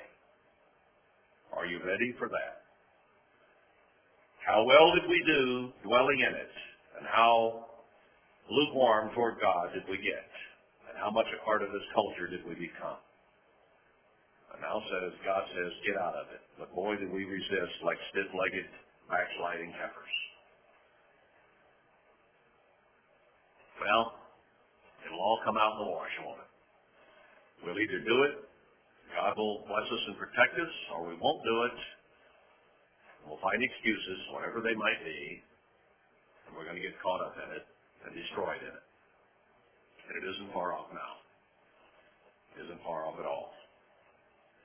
Are 1.53 1.67
you 1.67 1.81
ready 1.85 2.15
for 2.19 2.29
that? 2.29 2.66
How 4.47 4.63
well 4.63 4.95
did 4.95 5.11
we 5.11 5.19
do 5.27 5.75
dwelling 5.83 6.23
in 6.23 6.35
it? 6.39 6.55
And 6.99 7.07
how 7.11 7.67
lukewarm 8.47 9.11
toward 9.15 9.43
God 9.43 9.75
did 9.75 9.83
we 9.91 9.99
get? 9.99 10.31
And 10.87 10.95
how 11.03 11.11
much 11.11 11.27
a 11.35 11.43
part 11.45 11.67
of 11.67 11.75
this 11.75 11.83
culture 11.93 12.31
did 12.31 12.47
we 12.47 12.55
become? 12.55 13.03
And 14.55 14.63
now 14.63 14.79
says, 14.87 15.13
God 15.27 15.43
says, 15.51 15.73
get 15.83 15.99
out 15.99 16.15
of 16.15 16.31
it. 16.31 16.41
But 16.63 16.71
boy, 16.79 16.95
did 16.95 17.11
we 17.11 17.27
resist 17.27 17.75
like 17.83 17.99
stiff-legged, 18.15 18.71
backsliding 19.11 19.75
heifers. 19.75 20.15
Well, 23.83 24.15
it'll 25.05 25.21
all 25.21 25.41
come 25.45 25.59
out 25.59 25.79
in 25.79 25.87
the 25.87 25.91
wash, 25.91 26.15
won't 26.23 26.39
it? 26.39 26.51
We'll 27.67 27.79
either 27.83 28.01
do 28.07 28.17
it, 28.31 28.47
God 29.15 29.37
will 29.37 29.65
bless 29.67 29.87
us 29.87 30.03
and 30.13 30.17
protect 30.19 30.55
us, 30.61 30.75
or 30.95 31.09
we 31.09 31.17
won't 31.19 31.43
do 31.45 31.57
it, 31.67 31.79
We'll 33.27 33.43
find 33.43 33.59
excuses, 33.59 34.19
whatever 34.31 34.63
they 34.63 34.75
might 34.79 35.03
be, 35.03 35.43
and 36.47 36.55
we're 36.55 36.65
going 36.65 36.79
to 36.79 36.83
get 36.83 36.95
caught 37.03 37.21
up 37.21 37.35
in 37.35 37.51
it 37.59 37.67
and 38.07 38.15
destroyed 38.15 38.63
in 38.63 38.71
it. 38.71 38.87
And 40.07 40.15
it 40.23 40.25
isn't 40.31 40.55
far 40.55 40.73
off 40.73 40.87
now. 40.95 41.13
It 42.55 42.71
isn't 42.71 42.81
far 42.87 43.05
off 43.05 43.19
at 43.19 43.27
all. 43.27 43.51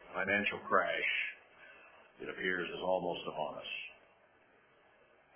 The 0.06 0.22
financial 0.22 0.62
crash, 0.70 1.12
it 2.22 2.30
appears, 2.30 2.70
is 2.70 2.84
almost 2.86 3.26
upon 3.26 3.58
us. 3.58 3.72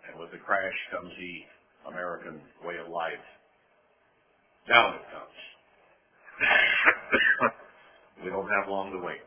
And 0.06 0.22
with 0.22 0.30
the 0.30 0.38
crash 0.38 0.78
comes 0.94 1.10
the 1.18 1.90
American 1.90 2.40
way 2.62 2.78
of 2.78 2.94
life. 2.94 3.26
Down 4.70 4.96
it 4.96 5.06
comes. 5.10 5.40
we 8.24 8.30
don't 8.30 8.50
have 8.50 8.70
long 8.70 8.92
to 8.92 9.02
wait. 9.02 9.22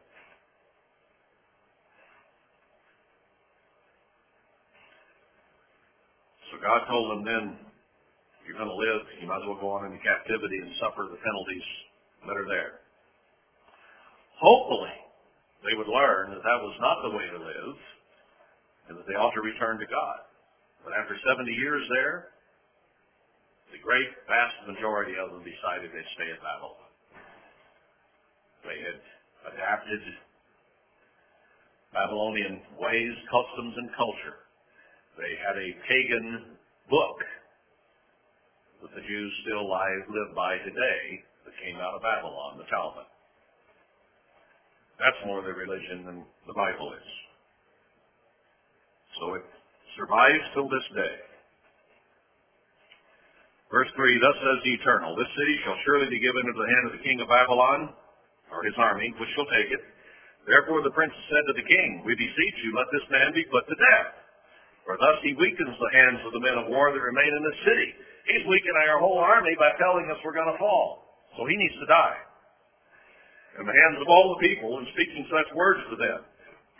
So 6.48 6.56
God 6.64 6.88
told 6.88 7.12
them 7.12 7.22
then, 7.28 7.44
you're 8.48 8.56
going 8.56 8.72
to 8.72 8.80
live, 8.80 9.04
you 9.20 9.28
might 9.28 9.44
as 9.44 9.48
well 9.48 9.60
go 9.60 9.76
on 9.76 9.84
into 9.84 10.00
captivity 10.00 10.56
and 10.64 10.72
suffer 10.80 11.04
the 11.04 11.20
penalties 11.20 11.68
that 12.24 12.32
are 12.32 12.48
there. 12.48 12.80
Hopefully, 14.40 14.96
they 15.68 15.76
would 15.76 15.90
learn 15.90 16.32
that 16.32 16.40
that 16.40 16.60
was 16.64 16.76
not 16.80 17.04
the 17.04 17.12
way 17.12 17.28
to 17.28 17.40
live 17.44 17.76
and 18.88 18.96
that 18.96 19.04
they 19.04 19.20
ought 19.20 19.36
to 19.36 19.44
return 19.44 19.76
to 19.76 19.84
God. 19.84 20.24
But 20.80 20.96
after 20.96 21.20
70 21.20 21.52
years 21.52 21.84
there, 21.92 22.32
the 23.68 23.84
great 23.84 24.08
vast 24.24 24.56
majority 24.64 25.20
of 25.20 25.28
them 25.28 25.44
decided 25.44 25.92
they'd 25.92 26.14
stay 26.16 26.32
at 26.32 26.40
Babylon. 26.40 26.88
They 28.64 28.80
had 28.80 28.98
adapted 29.52 30.00
Babylonian 31.92 32.64
ways, 32.80 33.12
customs, 33.28 33.76
and 33.76 33.92
culture 33.92 34.47
they 35.18 35.34
had 35.42 35.58
a 35.58 35.68
pagan 35.90 36.54
book 36.86 37.18
that 38.86 38.94
the 38.94 39.02
Jews 39.02 39.32
still 39.42 39.66
live, 39.66 40.06
live 40.06 40.30
by 40.38 40.62
today 40.62 41.26
that 41.42 41.54
came 41.58 41.74
out 41.82 41.98
of 41.98 42.06
Babylon, 42.06 42.54
the 42.54 42.70
Talmud. 42.70 43.10
That's 45.02 45.18
more 45.26 45.42
of 45.42 45.46
their 45.46 45.58
religion 45.58 46.06
than 46.06 46.22
the 46.46 46.54
Bible 46.54 46.94
is. 46.94 47.10
So 49.18 49.34
it 49.34 49.46
survives 49.98 50.46
till 50.54 50.70
this 50.70 50.86
day. 50.94 51.18
Verse 53.74 53.90
3, 53.98 54.22
Thus 54.22 54.38
says 54.38 54.58
the 54.62 54.74
Eternal, 54.78 55.18
This 55.18 55.34
city 55.34 55.56
shall 55.66 55.78
surely 55.82 56.06
be 56.06 56.22
given 56.22 56.46
into 56.46 56.62
the 56.62 56.72
hand 56.78 56.84
of 56.88 56.94
the 56.94 57.02
king 57.02 57.18
of 57.18 57.26
Babylon, 57.26 57.90
or 58.54 58.62
his 58.62 58.78
army, 58.78 59.10
which 59.18 59.28
shall 59.34 59.50
take 59.50 59.74
it. 59.74 59.82
Therefore 60.46 60.86
the 60.86 60.94
prince 60.94 61.12
said 61.26 61.44
to 61.50 61.58
the 61.58 61.66
king, 61.66 62.06
We 62.06 62.14
beseech 62.14 62.58
you, 62.62 62.70
let 62.78 62.86
this 62.94 63.06
man 63.10 63.34
be 63.34 63.44
put 63.50 63.66
to 63.66 63.74
death 63.74 64.27
for 64.88 64.96
thus 64.96 65.20
he 65.20 65.36
weakens 65.36 65.76
the 65.76 65.92
hands 65.92 66.24
of 66.24 66.32
the 66.32 66.40
men 66.40 66.56
of 66.56 66.72
war 66.72 66.88
that 66.88 67.04
remain 67.04 67.28
in 67.28 67.44
this 67.44 67.60
city. 67.60 67.92
He's 68.24 68.48
weakening 68.48 68.88
our 68.88 68.96
whole 68.96 69.20
army 69.20 69.52
by 69.60 69.76
telling 69.76 70.08
us 70.08 70.16
we're 70.24 70.32
going 70.32 70.48
to 70.48 70.56
fall. 70.56 71.04
So 71.36 71.44
he 71.44 71.60
needs 71.60 71.76
to 71.76 71.92
die. 71.92 72.16
In 73.60 73.68
the 73.68 73.76
hands 73.84 74.00
of 74.00 74.08
all 74.08 74.32
the 74.32 74.48
people 74.48 74.80
and 74.80 74.88
speaking 74.96 75.28
such 75.28 75.52
words 75.52 75.84
to 75.92 75.96
them. 76.00 76.24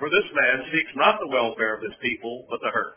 For 0.01 0.09
this 0.09 0.25
man 0.33 0.57
seeks 0.73 0.97
not 0.97 1.21
the 1.21 1.29
welfare 1.29 1.77
of 1.77 1.85
his 1.85 1.93
people, 2.01 2.49
but 2.49 2.65
the 2.65 2.73
hurt. 2.73 2.97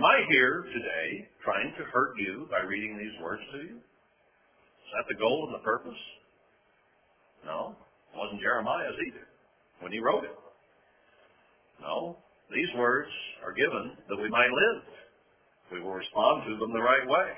Am 0.00 0.04
I 0.08 0.24
here 0.32 0.64
today 0.72 1.28
trying 1.44 1.76
to 1.76 1.84
hurt 1.92 2.16
you 2.16 2.48
by 2.48 2.64
reading 2.64 2.96
these 2.96 3.20
words 3.20 3.44
to 3.52 3.58
you? 3.68 3.76
Is 3.84 4.90
that 4.96 5.12
the 5.12 5.20
goal 5.20 5.44
and 5.44 5.60
the 5.60 5.64
purpose? 5.66 6.00
No. 7.44 7.76
It 8.14 8.16
wasn't 8.16 8.40
Jeremiah's 8.40 8.96
either 8.96 9.28
when 9.84 9.92
he 9.92 10.00
wrote 10.00 10.24
it. 10.24 10.32
No. 11.84 12.16
These 12.50 12.74
words 12.76 13.08
are 13.46 13.54
given 13.54 13.94
that 14.10 14.18
we 14.18 14.28
might 14.28 14.50
live. 14.50 14.82
We 15.70 15.80
will 15.80 15.94
respond 15.94 16.42
to 16.50 16.58
them 16.58 16.74
the 16.74 16.82
right 16.82 17.06
way. 17.06 17.28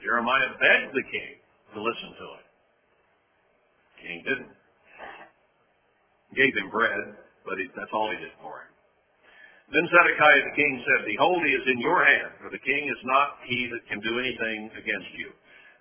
Jeremiah 0.00 0.56
begged 0.56 0.96
the 0.96 1.04
king 1.12 1.32
to 1.76 1.78
listen 1.84 2.10
to 2.16 2.26
him. 2.40 2.44
The 3.84 4.00
king 4.00 4.18
didn't. 4.24 4.54
Gave 6.32 6.56
him 6.56 6.72
bread, 6.72 7.20
but 7.44 7.60
he, 7.60 7.68
that's 7.76 7.92
all 7.92 8.08
he 8.08 8.16
did 8.16 8.32
for 8.40 8.64
him. 8.64 8.70
Then 9.76 9.84
Zedekiah 9.92 10.40
the 10.50 10.56
king 10.56 10.72
said, 10.82 11.04
Behold, 11.04 11.44
he 11.44 11.52
is 11.52 11.66
in 11.68 11.78
your 11.84 12.00
hand, 12.00 12.32
for 12.40 12.48
the 12.48 12.62
king 12.64 12.88
is 12.88 13.02
not 13.04 13.44
he 13.44 13.68
that 13.70 13.84
can 13.92 14.00
do 14.00 14.16
anything 14.16 14.72
against 14.72 15.12
you. 15.20 15.30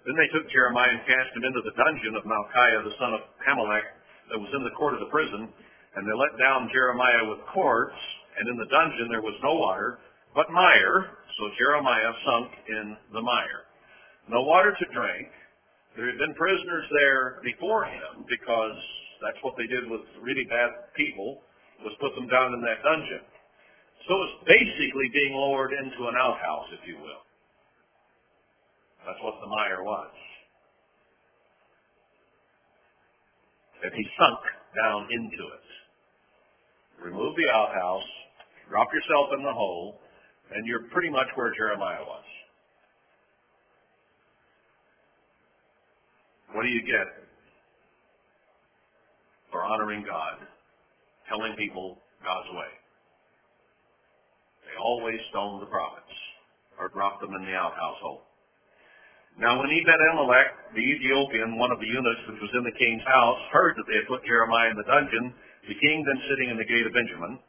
Then 0.04 0.20
they 0.20 0.30
took 0.36 0.52
Jeremiah 0.52 1.00
and 1.00 1.06
cast 1.08 1.32
him 1.32 1.48
into 1.48 1.64
the 1.64 1.74
dungeon 1.80 2.14
of 2.20 2.28
Malchiah 2.28 2.84
the 2.84 2.98
son 3.00 3.16
of 3.16 3.24
Hammelech 3.40 3.88
that 4.30 4.40
was 4.40 4.50
in 4.54 4.64
the 4.64 4.76
court 4.78 4.94
of 4.94 5.02
the 5.02 5.12
prison, 5.12 5.50
and 5.96 6.02
they 6.06 6.16
let 6.16 6.38
down 6.38 6.70
Jeremiah 6.72 7.26
with 7.30 7.42
cords, 7.54 7.98
and 8.38 8.48
in 8.48 8.58
the 8.58 8.70
dungeon 8.70 9.10
there 9.10 9.26
was 9.26 9.36
no 9.44 9.58
water, 9.58 10.00
but 10.36 10.50
mire, 10.54 11.18
so 11.38 11.44
Jeremiah 11.58 12.14
sunk 12.26 12.50
in 12.70 12.86
the 13.14 13.22
mire. 13.22 13.66
No 14.30 14.46
water 14.46 14.72
to 14.78 14.86
drink. 14.94 15.28
There 15.98 16.06
had 16.06 16.22
been 16.22 16.38
prisoners 16.38 16.86
there 16.94 17.42
before 17.42 17.86
him 17.86 18.24
because 18.30 18.78
that's 19.26 19.42
what 19.42 19.58
they 19.58 19.66
did 19.66 19.90
with 19.90 20.06
really 20.22 20.46
bad 20.46 20.94
people, 20.96 21.42
was 21.82 21.96
put 22.00 22.14
them 22.14 22.30
down 22.30 22.54
in 22.54 22.62
that 22.62 22.80
dungeon. 22.86 23.26
So 24.08 24.14
it's 24.24 24.38
basically 24.46 25.10
being 25.12 25.34
lowered 25.34 25.74
into 25.74 26.08
an 26.08 26.16
outhouse, 26.16 26.70
if 26.78 26.88
you 26.88 27.02
will. 27.02 27.24
That's 29.06 29.20
what 29.24 29.42
the 29.42 29.50
mire 29.50 29.84
was. 29.84 30.14
And 33.84 33.92
he 33.96 34.06
sunk 34.20 34.40
down 34.76 35.08
into 35.12 35.44
it. 35.56 35.68
Remove 37.04 37.36
the 37.36 37.50
outhouse, 37.54 38.10
drop 38.70 38.88
yourself 38.94 39.30
in 39.38 39.44
the 39.44 39.54
hole, 39.54 40.00
and 40.54 40.68
you're 40.68 40.90
pretty 40.92 41.10
much 41.10 41.28
where 41.36 41.54
Jeremiah 41.56 42.04
was. 42.04 42.26
What 46.54 46.64
do 46.64 46.70
you 46.70 46.82
get 46.82 47.08
for 49.52 49.64
honoring 49.64 50.04
God? 50.04 50.46
Telling 51.30 51.56
people 51.56 52.00
God's 52.24 52.50
way. 52.52 52.74
They 54.66 54.76
always 54.82 55.20
stoned 55.30 55.62
the 55.62 55.68
prophets 55.68 56.14
or 56.80 56.90
dropped 56.90 57.22
them 57.22 57.34
in 57.36 57.46
the 57.46 57.54
outhouse 57.54 58.02
hole. 58.02 58.29
Now 59.38 59.60
when 59.60 59.70
Ebed-Melech, 59.70 60.74
the 60.74 60.82
Ethiopian, 60.82 61.60
one 61.60 61.72
of 61.72 61.80
the 61.80 61.88
eunuchs 61.88 62.24
which 62.28 62.42
was 62.42 62.54
in 62.58 62.64
the 62.66 62.76
king's 62.76 63.06
house, 63.06 63.40
heard 63.54 63.78
that 63.78 63.86
they 63.86 64.02
had 64.02 64.08
put 64.10 64.26
Jeremiah 64.26 64.74
in 64.74 64.78
the 64.80 64.88
dungeon, 64.90 65.36
the 65.68 65.78
king 65.78 66.02
then 66.02 66.20
sitting 66.26 66.50
in 66.50 66.58
the 66.58 66.66
gate 66.66 66.88
of 66.88 66.94
Benjamin, 66.94 67.40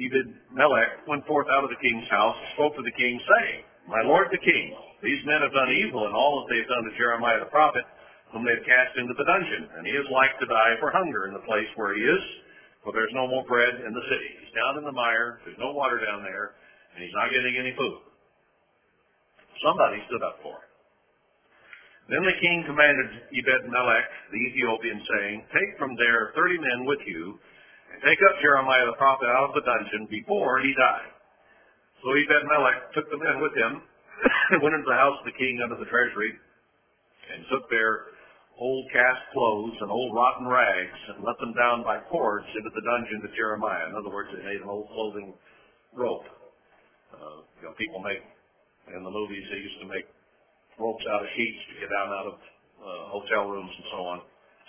Ebed-Melech 0.00 1.04
went 1.06 1.26
forth 1.26 1.46
out 1.52 1.64
of 1.64 1.70
the 1.70 1.80
king's 1.82 2.08
house 2.08 2.36
and 2.36 2.48
spoke 2.56 2.74
to 2.76 2.84
the 2.84 2.96
king, 2.96 3.20
saying, 3.20 3.60
My 3.86 4.00
lord 4.02 4.32
the 4.32 4.40
king, 4.40 4.72
these 5.02 5.20
men 5.28 5.44
have 5.44 5.52
done 5.52 5.72
evil 5.72 6.08
in 6.08 6.12
all 6.12 6.40
that 6.40 6.48
they 6.48 6.60
have 6.62 6.72
done 6.72 6.84
to 6.88 6.94
Jeremiah 6.96 7.40
the 7.40 7.52
prophet, 7.52 7.84
whom 8.32 8.46
they 8.46 8.54
have 8.54 8.64
cast 8.64 8.96
into 8.96 9.12
the 9.16 9.26
dungeon, 9.26 9.68
and 9.76 9.84
he 9.84 9.92
is 9.92 10.06
like 10.08 10.32
to 10.38 10.46
die 10.46 10.78
for 10.78 10.94
hunger 10.94 11.26
in 11.26 11.34
the 11.34 11.44
place 11.44 11.68
where 11.74 11.92
he 11.92 12.02
is, 12.04 12.22
for 12.84 12.92
there's 12.92 13.12
no 13.12 13.26
more 13.26 13.44
bread 13.44 13.82
in 13.82 13.92
the 13.92 14.04
city. 14.08 14.30
He's 14.40 14.54
down 14.56 14.78
in 14.78 14.84
the 14.84 14.94
mire, 14.94 15.42
there's 15.44 15.58
no 15.58 15.72
water 15.72 16.00
down 16.00 16.22
there, 16.22 16.56
and 16.94 17.04
he's 17.04 17.12
not 17.12 17.28
getting 17.28 17.56
any 17.58 17.74
food. 17.76 18.09
Somebody 19.60 20.00
stood 20.08 20.24
up 20.24 20.40
for 20.40 20.56
him. 20.56 20.70
Then 22.10 22.26
the 22.26 22.40
king 22.42 22.66
commanded 22.66 23.30
Ebed-Melech, 23.30 24.08
the 24.34 24.40
Ethiopian, 24.50 24.98
saying, 24.98 25.36
Take 25.54 25.78
from 25.78 25.94
there 25.94 26.34
thirty 26.34 26.58
men 26.58 26.82
with 26.82 26.98
you, 27.06 27.38
and 27.94 27.98
take 28.02 28.18
up 28.26 28.34
Jeremiah 28.42 28.82
the 28.90 28.98
prophet 28.98 29.30
out 29.30 29.52
of 29.52 29.54
the 29.54 29.62
dungeon 29.62 30.10
before 30.10 30.58
he 30.58 30.74
die. 30.74 31.06
So 32.02 32.10
Ebed-Melech 32.10 32.98
took 32.98 33.06
the 33.14 33.20
men 33.20 33.38
with 33.38 33.54
him, 33.54 33.72
and 34.50 34.58
went 34.64 34.74
into 34.74 34.90
the 34.90 34.98
house 34.98 35.22
of 35.22 35.26
the 35.28 35.38
king 35.38 35.62
under 35.62 35.78
the 35.78 35.86
treasury, 35.86 36.34
and 37.30 37.46
took 37.46 37.70
their 37.70 38.10
old 38.58 38.90
cast 38.90 39.22
clothes 39.30 39.78
and 39.78 39.94
old 39.94 40.10
rotten 40.10 40.50
rags, 40.50 41.00
and 41.14 41.22
let 41.22 41.38
them 41.38 41.54
down 41.54 41.86
by 41.86 42.02
cords 42.10 42.48
into 42.58 42.74
the 42.74 42.82
dungeon 42.82 43.22
to 43.22 43.30
Jeremiah. 43.38 43.86
In 43.86 43.94
other 43.94 44.10
words, 44.10 44.34
they 44.34 44.42
made 44.42 44.64
an 44.64 44.68
old 44.68 44.90
clothing 44.90 45.30
rope. 45.94 46.26
Uh, 47.14 47.46
you 47.62 47.70
know, 47.70 47.74
people 47.78 48.02
make 48.02 48.18
in 48.88 49.04
the 49.04 49.12
movies 49.12 49.44
they 49.52 49.60
used 49.60 49.80
to 49.84 49.88
make 49.88 50.06
ropes 50.80 51.04
out 51.12 51.20
of 51.20 51.28
sheets 51.36 51.60
to 51.68 51.74
get 51.84 51.88
down 51.92 52.08
out 52.10 52.26
of 52.32 52.36
uh, 52.80 53.02
hotel 53.12 53.52
rooms 53.52 53.70
and 53.70 53.86
so 53.92 54.00
on. 54.08 54.18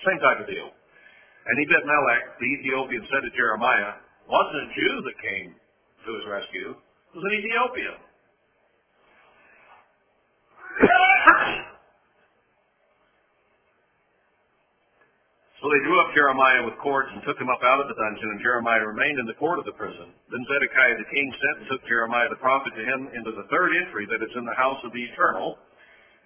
Same 0.04 0.20
type 0.20 0.40
of 0.44 0.48
deal. 0.52 0.68
And 0.68 1.56
Ebed-Melech, 1.66 2.38
the 2.38 2.50
Ethiopian, 2.60 3.02
said 3.10 3.24
to 3.26 3.32
Jeremiah, 3.34 3.98
wasn't 4.30 4.62
a 4.62 4.70
Jew 4.78 4.94
that 5.08 5.18
came 5.18 5.48
to 6.06 6.10
his 6.20 6.26
rescue. 6.30 6.70
It 6.78 7.16
was 7.18 7.26
an 7.26 7.34
Ethiopian. 7.40 7.98
So 15.62 15.70
they 15.70 15.86
drew 15.86 15.94
up 16.02 16.10
Jeremiah 16.18 16.66
with 16.66 16.74
cords 16.82 17.14
and 17.14 17.22
took 17.22 17.38
him 17.38 17.46
up 17.54 17.62
out 17.62 17.78
of 17.78 17.86
the 17.86 17.94
dungeon, 17.94 18.34
and 18.34 18.42
Jeremiah 18.42 18.82
remained 18.82 19.22
in 19.22 19.30
the 19.30 19.38
court 19.38 19.62
of 19.62 19.66
the 19.70 19.78
prison. 19.78 20.10
Then 20.34 20.42
Zedekiah 20.50 20.98
the 20.98 21.06
king 21.14 21.28
sent 21.38 21.56
and 21.62 21.68
took 21.70 21.86
Jeremiah 21.86 22.34
the 22.34 22.42
prophet 22.42 22.74
to 22.74 22.82
him 22.82 23.14
into 23.14 23.30
the 23.30 23.46
third 23.54 23.70
entry 23.78 24.10
that 24.10 24.26
is 24.26 24.34
in 24.34 24.42
the 24.42 24.58
house 24.58 24.82
of 24.82 24.90
the 24.90 25.06
eternal. 25.06 25.62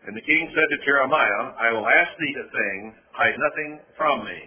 And 0.07 0.15
the 0.15 0.23
king 0.23 0.47
said 0.55 0.67
to 0.71 0.77
Jeremiah, 0.87 1.51
I 1.59 1.67
will 1.75 1.83
ask 1.83 2.15
thee 2.15 2.31
a 2.31 2.47
thing, 2.47 2.79
hide 3.11 3.35
nothing 3.35 3.83
from 3.99 4.23
me. 4.23 4.39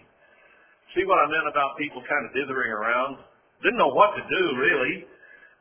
See 0.97 1.05
what 1.05 1.21
I 1.21 1.29
meant 1.29 1.53
about 1.53 1.77
people 1.77 2.01
kind 2.09 2.25
of 2.25 2.33
dithering 2.33 2.73
around? 2.73 3.21
Didn't 3.61 3.77
know 3.77 3.93
what 3.93 4.17
to 4.17 4.25
do, 4.25 4.43
really. 4.57 5.05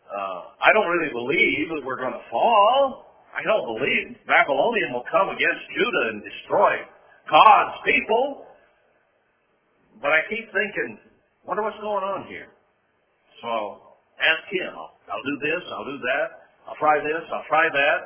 Uh, 0.08 0.56
I 0.64 0.72
don't 0.72 0.88
really 0.88 1.12
believe 1.12 1.68
that 1.76 1.84
we're 1.84 1.99
going 1.99 2.16
to 2.16 2.26
fall. 2.32 3.12
I 3.36 3.44
don't 3.44 3.76
believe 3.76 4.24
Babylonian 4.24 4.95
will 4.95 5.04
come 5.12 5.28
against 5.36 5.64
Judah 5.76 6.16
and 6.16 6.24
destroy 6.24 6.80
God's 7.28 7.76
people. 7.84 8.47
But 10.02 10.11
I 10.14 10.22
keep 10.30 10.45
thinking, 10.53 10.99
wonder 11.45 11.64
what's 11.64 11.80
going 11.82 12.03
on 12.06 12.28
here. 12.28 12.48
So 13.41 13.82
ask 14.19 14.45
him. 14.52 14.74
I'll, 14.74 14.94
I'll 15.11 15.26
do 15.26 15.38
this. 15.41 15.64
I'll 15.74 15.86
do 15.90 15.99
that. 15.99 16.28
I'll 16.68 16.80
try 16.80 16.98
this. 16.99 17.24
I'll 17.34 17.48
try 17.49 17.65
that. 17.69 17.99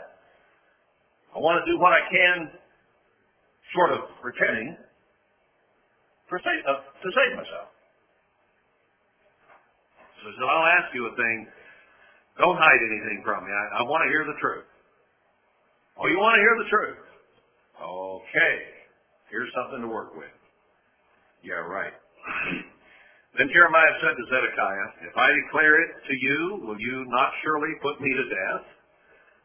I 1.35 1.39
want 1.39 1.63
to 1.63 1.65
do 1.72 1.80
what 1.80 1.93
I 1.93 2.03
can, 2.11 2.51
short 3.73 3.91
of 3.95 3.99
pretending, 4.22 4.76
for 6.27 6.39
uh, 6.39 6.80
to 7.03 7.07
save 7.11 7.38
myself. 7.39 7.72
So 10.22 10.30
he 10.30 10.34
said, 10.35 10.47
I'll 10.47 10.69
ask 10.80 10.93
you 10.93 11.07
a 11.07 11.15
thing. 11.15 11.47
Don't 12.39 12.57
hide 12.57 12.81
anything 12.84 13.22
from 13.23 13.45
me. 13.45 13.51
I, 13.51 13.80
I 13.80 13.84
want 13.84 14.03
to 14.05 14.09
hear 14.09 14.26
the 14.27 14.38
truth. 14.39 14.68
Oh, 15.99 16.07
you 16.07 16.18
want 16.19 16.35
to 16.35 16.41
hear 16.41 16.55
the 16.57 16.69
truth? 16.69 17.01
Okay. 17.81 18.55
Here's 19.30 19.51
something 19.55 19.81
to 19.81 19.88
work 19.88 20.15
with. 20.15 20.40
Yeah, 21.41 21.65
right. 21.65 21.93
then 23.38 23.49
Jeremiah 23.49 23.93
said 24.01 24.13
to 24.13 24.23
Zedekiah, 24.30 25.09
If 25.09 25.15
I 25.18 25.34
declare 25.34 25.81
it 25.81 25.91
to 26.05 26.13
you, 26.13 26.39
will 26.65 26.77
you 26.77 27.05
not 27.09 27.34
surely 27.41 27.73
put 27.81 27.97
me 27.97 28.13
to 28.13 28.26
death? 28.30 28.65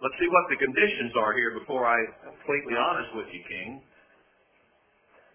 Let's 0.05 0.17
see 0.21 0.29
what 0.29 0.45
the 0.53 0.61
conditions 0.61 1.17
are 1.17 1.33
here 1.33 1.57
before 1.57 1.89
I 1.89 1.97
am 2.29 2.37
completely 2.37 2.77
honest 2.77 3.17
with 3.17 3.33
you, 3.33 3.41
King. 3.49 3.81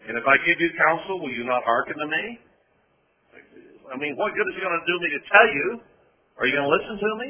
And 0.05 0.17
if 0.17 0.25
I 0.25 0.38
give 0.45 0.61
you 0.61 0.69
counsel, 0.77 1.17
will 1.17 1.33
you 1.33 1.45
not 1.45 1.65
hearken 1.65 1.97
to 1.97 2.07
me? 2.07 2.25
I 3.89 3.97
mean, 3.97 4.13
what 4.15 4.38
good 4.38 4.45
is 4.49 4.55
it 4.57 4.61
going 4.61 4.77
to 4.77 4.85
do 4.85 4.97
me 5.01 5.09
to 5.17 5.21
tell 5.33 5.49
you? 5.49 5.67
Are 6.38 6.45
you 6.45 6.53
going 6.53 6.69
to 6.69 6.73
listen 6.77 6.95
to 7.01 7.11
me? 7.25 7.29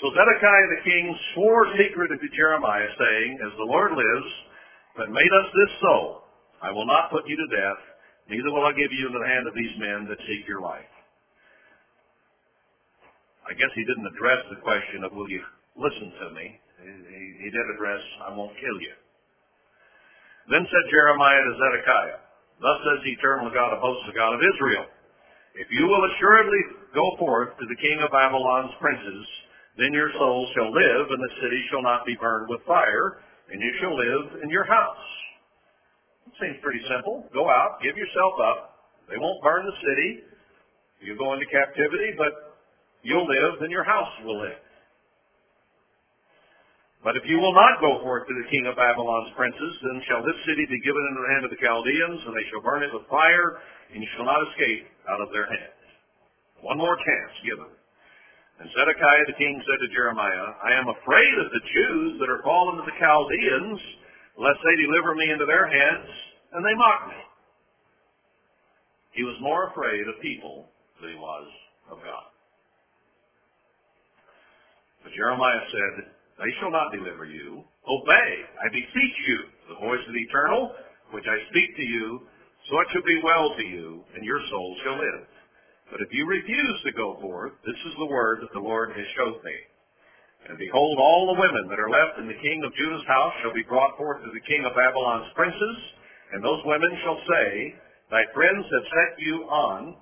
So 0.00 0.08
Zedekiah 0.16 0.68
the 0.72 0.80
king 0.88 1.04
swore 1.36 1.68
secretly 1.76 2.16
to 2.16 2.28
Jeremiah, 2.32 2.88
saying, 2.96 3.30
As 3.44 3.52
the 3.60 3.68
Lord 3.68 3.92
lives, 3.92 4.30
that 4.96 5.12
made 5.12 5.32
us 5.44 5.48
this 5.52 5.72
so, 5.84 6.24
I 6.64 6.72
will 6.72 6.88
not 6.88 7.12
put 7.12 7.28
you 7.28 7.36
to 7.36 7.48
death, 7.52 7.80
neither 8.30 8.54
will 8.54 8.64
I 8.64 8.72
give 8.72 8.94
you 8.94 9.10
into 9.10 9.18
the 9.18 9.28
hand 9.28 9.44
of 9.50 9.54
these 9.58 9.74
men 9.76 10.06
that 10.06 10.18
seek 10.24 10.46
your 10.46 10.62
life. 10.62 10.86
I 13.50 13.52
guess 13.58 13.74
he 13.74 13.82
didn't 13.82 14.06
address 14.06 14.40
the 14.48 14.62
question 14.62 15.02
of 15.02 15.10
will 15.10 15.26
you 15.26 15.42
listen 15.74 16.14
to 16.22 16.26
me. 16.38 16.54
He, 16.86 17.24
he 17.42 17.48
did 17.50 17.66
address, 17.74 18.00
I 18.24 18.30
won't 18.32 18.54
kill 18.56 18.78
you. 18.78 18.94
Then 20.48 20.62
said 20.62 20.84
Jeremiah 20.94 21.42
to 21.42 21.52
Zedekiah, 21.58 22.20
Thus 22.60 22.78
says 22.84 23.00
the 23.02 23.16
eternal 23.16 23.50
God 23.50 23.72
of 23.72 23.80
hosts, 23.80 24.04
the 24.06 24.14
God 24.14 24.36
of 24.36 24.42
Israel, 24.44 24.86
If 25.56 25.66
you 25.72 25.88
will 25.88 26.04
assuredly 26.14 26.62
go 26.94 27.16
forth 27.18 27.56
to 27.56 27.66
the 27.66 27.80
king 27.80 27.98
of 28.04 28.12
Babylon's 28.12 28.76
princes, 28.78 29.26
then 29.80 29.96
your 29.96 30.12
soul 30.14 30.46
shall 30.54 30.68
live, 30.68 31.06
and 31.08 31.22
the 31.24 31.36
city 31.40 31.60
shall 31.72 31.82
not 31.82 32.04
be 32.04 32.18
burned 32.20 32.52
with 32.52 32.60
fire, 32.68 33.24
and 33.48 33.58
you 33.58 33.72
shall 33.80 33.96
live 33.96 34.42
in 34.44 34.50
your 34.50 34.68
house. 34.68 35.06
Seems 36.40 36.56
pretty 36.64 36.80
simple. 36.88 37.28
Go 37.36 37.52
out, 37.52 37.84
give 37.84 38.00
yourself 38.00 38.34
up. 38.40 38.88
They 39.12 39.20
won't 39.20 39.44
burn 39.44 39.68
the 39.68 39.76
city. 39.84 40.24
You 41.04 41.12
go 41.20 41.36
into 41.36 41.44
captivity, 41.52 42.16
but 42.16 42.56
you'll 43.04 43.28
live, 43.28 43.60
and 43.60 43.68
your 43.68 43.84
house 43.84 44.08
will 44.24 44.40
live. 44.40 44.64
But 47.04 47.16
if 47.16 47.24
you 47.24 47.40
will 47.40 47.56
not 47.56 47.80
go 47.80 48.00
forth 48.04 48.28
to 48.28 48.34
the 48.36 48.48
king 48.52 48.68
of 48.68 48.76
Babylon's 48.76 49.32
princes, 49.36 49.72
then 49.84 50.00
shall 50.04 50.20
this 50.20 50.36
city 50.44 50.64
be 50.68 50.80
given 50.84 51.00
into 51.12 51.20
the 51.24 51.32
hand 51.32 51.44
of 51.48 51.52
the 51.52 51.60
Chaldeans, 51.60 52.20
and 52.28 52.32
they 52.36 52.44
shall 52.52 52.64
burn 52.64 52.84
it 52.84 52.92
with 52.92 53.08
fire, 53.08 53.60
and 53.92 54.00
you 54.00 54.08
shall 54.16 54.28
not 54.28 54.40
escape 54.52 54.84
out 55.08 55.20
of 55.20 55.32
their 55.32 55.48
hands. 55.48 55.80
One 56.60 56.76
more 56.76 56.96
chance 56.96 57.32
given. 57.40 57.72
And 58.60 58.68
Zedekiah 58.68 59.24
the 59.28 59.40
king 59.40 59.56
said 59.64 59.80
to 59.80 59.96
Jeremiah, 59.96 60.56
I 60.60 60.76
am 60.76 60.92
afraid 60.92 61.34
of 61.40 61.48
the 61.48 61.64
Jews 61.72 62.20
that 62.20 62.28
are 62.28 62.44
fallen 62.44 62.76
to 62.76 62.84
the 62.84 62.96
Chaldeans, 63.00 63.80
lest 64.36 64.60
they 64.60 64.76
deliver 64.84 65.16
me 65.16 65.32
into 65.32 65.48
their 65.48 65.64
hands, 65.64 66.12
and 66.52 66.64
they 66.64 66.74
mocked 66.74 67.08
me. 67.08 67.20
He 69.12 69.22
was 69.22 69.36
more 69.40 69.70
afraid 69.70 70.06
of 70.06 70.22
people 70.22 70.66
than 71.00 71.10
he 71.10 71.18
was 71.18 71.46
of 71.90 71.98
God. 71.98 72.30
But 75.02 75.12
Jeremiah 75.12 75.64
said, 75.70 76.12
They 76.38 76.52
shall 76.60 76.70
not 76.70 76.92
deliver 76.92 77.24
you. 77.24 77.64
Obey, 77.88 78.30
I 78.62 78.68
beseech 78.70 79.16
you, 79.26 79.38
the 79.68 79.80
voice 79.80 80.04
of 80.06 80.14
the 80.14 80.26
eternal, 80.28 80.72
which 81.10 81.26
I 81.26 81.38
speak 81.50 81.74
to 81.76 81.82
you, 81.82 82.22
so 82.68 82.78
it 82.78 82.88
shall 82.92 83.02
be 83.02 83.20
well 83.24 83.54
to 83.56 83.64
you, 83.66 84.04
and 84.14 84.24
your 84.24 84.38
soul 84.50 84.76
shall 84.84 84.98
live. 84.98 85.26
But 85.90 86.02
if 86.02 86.12
you 86.12 86.22
refuse 86.26 86.78
to 86.86 86.92
go 86.92 87.18
forth, 87.20 87.52
this 87.66 87.80
is 87.86 87.94
the 87.98 88.06
word 88.06 88.42
that 88.42 88.52
the 88.54 88.62
Lord 88.62 88.94
has 88.94 89.06
showed 89.16 89.42
me. 89.42 89.56
And 90.48 90.56
behold, 90.56 90.98
all 90.98 91.34
the 91.34 91.40
women 91.40 91.66
that 91.68 91.82
are 91.82 91.90
left 91.90 92.18
in 92.22 92.28
the 92.30 92.38
king 92.38 92.62
of 92.62 92.74
Judah's 92.78 93.06
house 93.08 93.34
shall 93.42 93.52
be 93.52 93.66
brought 93.66 93.98
forth 93.98 94.22
to 94.22 94.30
the 94.30 94.46
king 94.46 94.64
of 94.64 94.76
Babylon's 94.76 95.32
princes, 95.34 95.76
and 96.32 96.42
those 96.42 96.62
women 96.64 96.90
shall 97.02 97.18
say, 97.26 97.74
Thy 98.10 98.26
friends 98.34 98.66
have 98.66 98.86
set 98.90 99.12
you 99.22 99.46
on, 99.46 99.94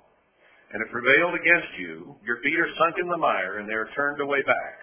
and 0.73 0.77
have 0.81 0.93
prevailed 0.93 1.33
against 1.33 1.73
you. 1.77 2.13
Your 2.25 2.41
feet 2.41 2.57
are 2.57 2.73
sunk 2.77 2.97
in 3.01 3.09
the 3.09 3.17
mire, 3.17 3.57
and 3.57 3.69
they 3.69 3.77
are 3.77 3.89
turned 3.97 4.21
away 4.21 4.41
back. 4.45 4.75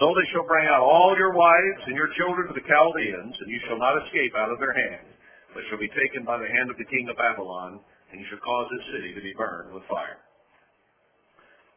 So 0.00 0.08
they 0.12 0.28
shall 0.32 0.48
bring 0.48 0.64
out 0.68 0.80
all 0.80 1.12
your 1.16 1.36
wives 1.36 1.82
and 1.84 1.96
your 1.96 2.08
children 2.16 2.48
to 2.48 2.56
the 2.56 2.64
Chaldeans, 2.64 3.36
and 3.36 3.48
you 3.48 3.60
shall 3.68 3.76
not 3.76 4.00
escape 4.04 4.32
out 4.36 4.48
of 4.48 4.56
their 4.56 4.72
hand, 4.72 5.04
but 5.52 5.64
shall 5.68 5.80
be 5.80 5.92
taken 5.92 6.24
by 6.24 6.40
the 6.40 6.48
hand 6.48 6.72
of 6.72 6.80
the 6.80 6.88
king 6.88 7.08
of 7.12 7.16
Babylon, 7.20 7.80
and 8.08 8.20
you 8.20 8.26
shall 8.32 8.40
cause 8.40 8.68
this 8.72 8.88
city 8.96 9.12
to 9.12 9.20
be 9.20 9.36
burned 9.36 9.72
with 9.76 9.84
fire. 9.88 10.20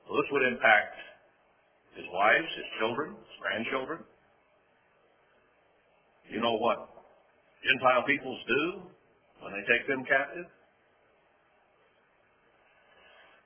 Well, 0.07 0.15
this 0.23 0.31
would 0.31 0.47
impact 0.47 0.95
his 1.99 2.07
wives, 2.11 2.47
his 2.55 2.69
children, 2.79 3.19
his 3.19 3.37
grandchildren. 3.43 3.99
You 6.31 6.39
know 6.39 6.55
what 6.55 6.94
Gentile 7.65 8.03
peoples 8.05 8.41
do 8.45 8.63
when 9.41 9.51
they 9.57 9.65
take 9.65 9.89
them 9.89 10.05
captive? 10.05 10.45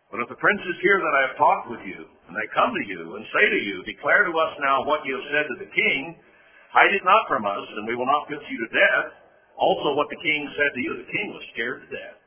But 0.10 0.26
if 0.26 0.28
the 0.30 0.42
princes 0.42 0.76
hear 0.82 0.98
that 0.98 1.14
I 1.14 1.22
have 1.30 1.38
talked 1.38 1.68
with 1.70 1.84
you, 1.86 2.02
and 2.02 2.34
they 2.34 2.48
come 2.58 2.74
to 2.74 2.84
you 2.90 3.14
and 3.16 3.24
say 3.30 3.46
to 3.46 3.60
you, 3.62 3.86
Declare 3.86 4.26
to 4.26 4.34
us 4.34 4.54
now 4.58 4.82
what 4.84 5.06
you 5.06 5.14
have 5.14 5.28
said 5.30 5.46
to 5.46 5.58
the 5.62 5.70
king, 5.70 6.18
hide 6.74 6.90
it 6.90 7.06
not 7.06 7.30
from 7.30 7.46
us, 7.46 7.66
and 7.78 7.86
we 7.86 7.94
will 7.94 8.10
not 8.10 8.26
put 8.26 8.42
you 8.42 8.58
to 8.58 8.70
death. 8.74 9.08
Also 9.54 9.94
what 9.94 10.10
the 10.10 10.18
king 10.18 10.50
said 10.58 10.72
to 10.74 10.82
you, 10.82 10.92
the 10.98 11.10
king 11.14 11.28
was 11.30 11.44
scared 11.54 11.86
to 11.86 11.90
death. 11.94 12.18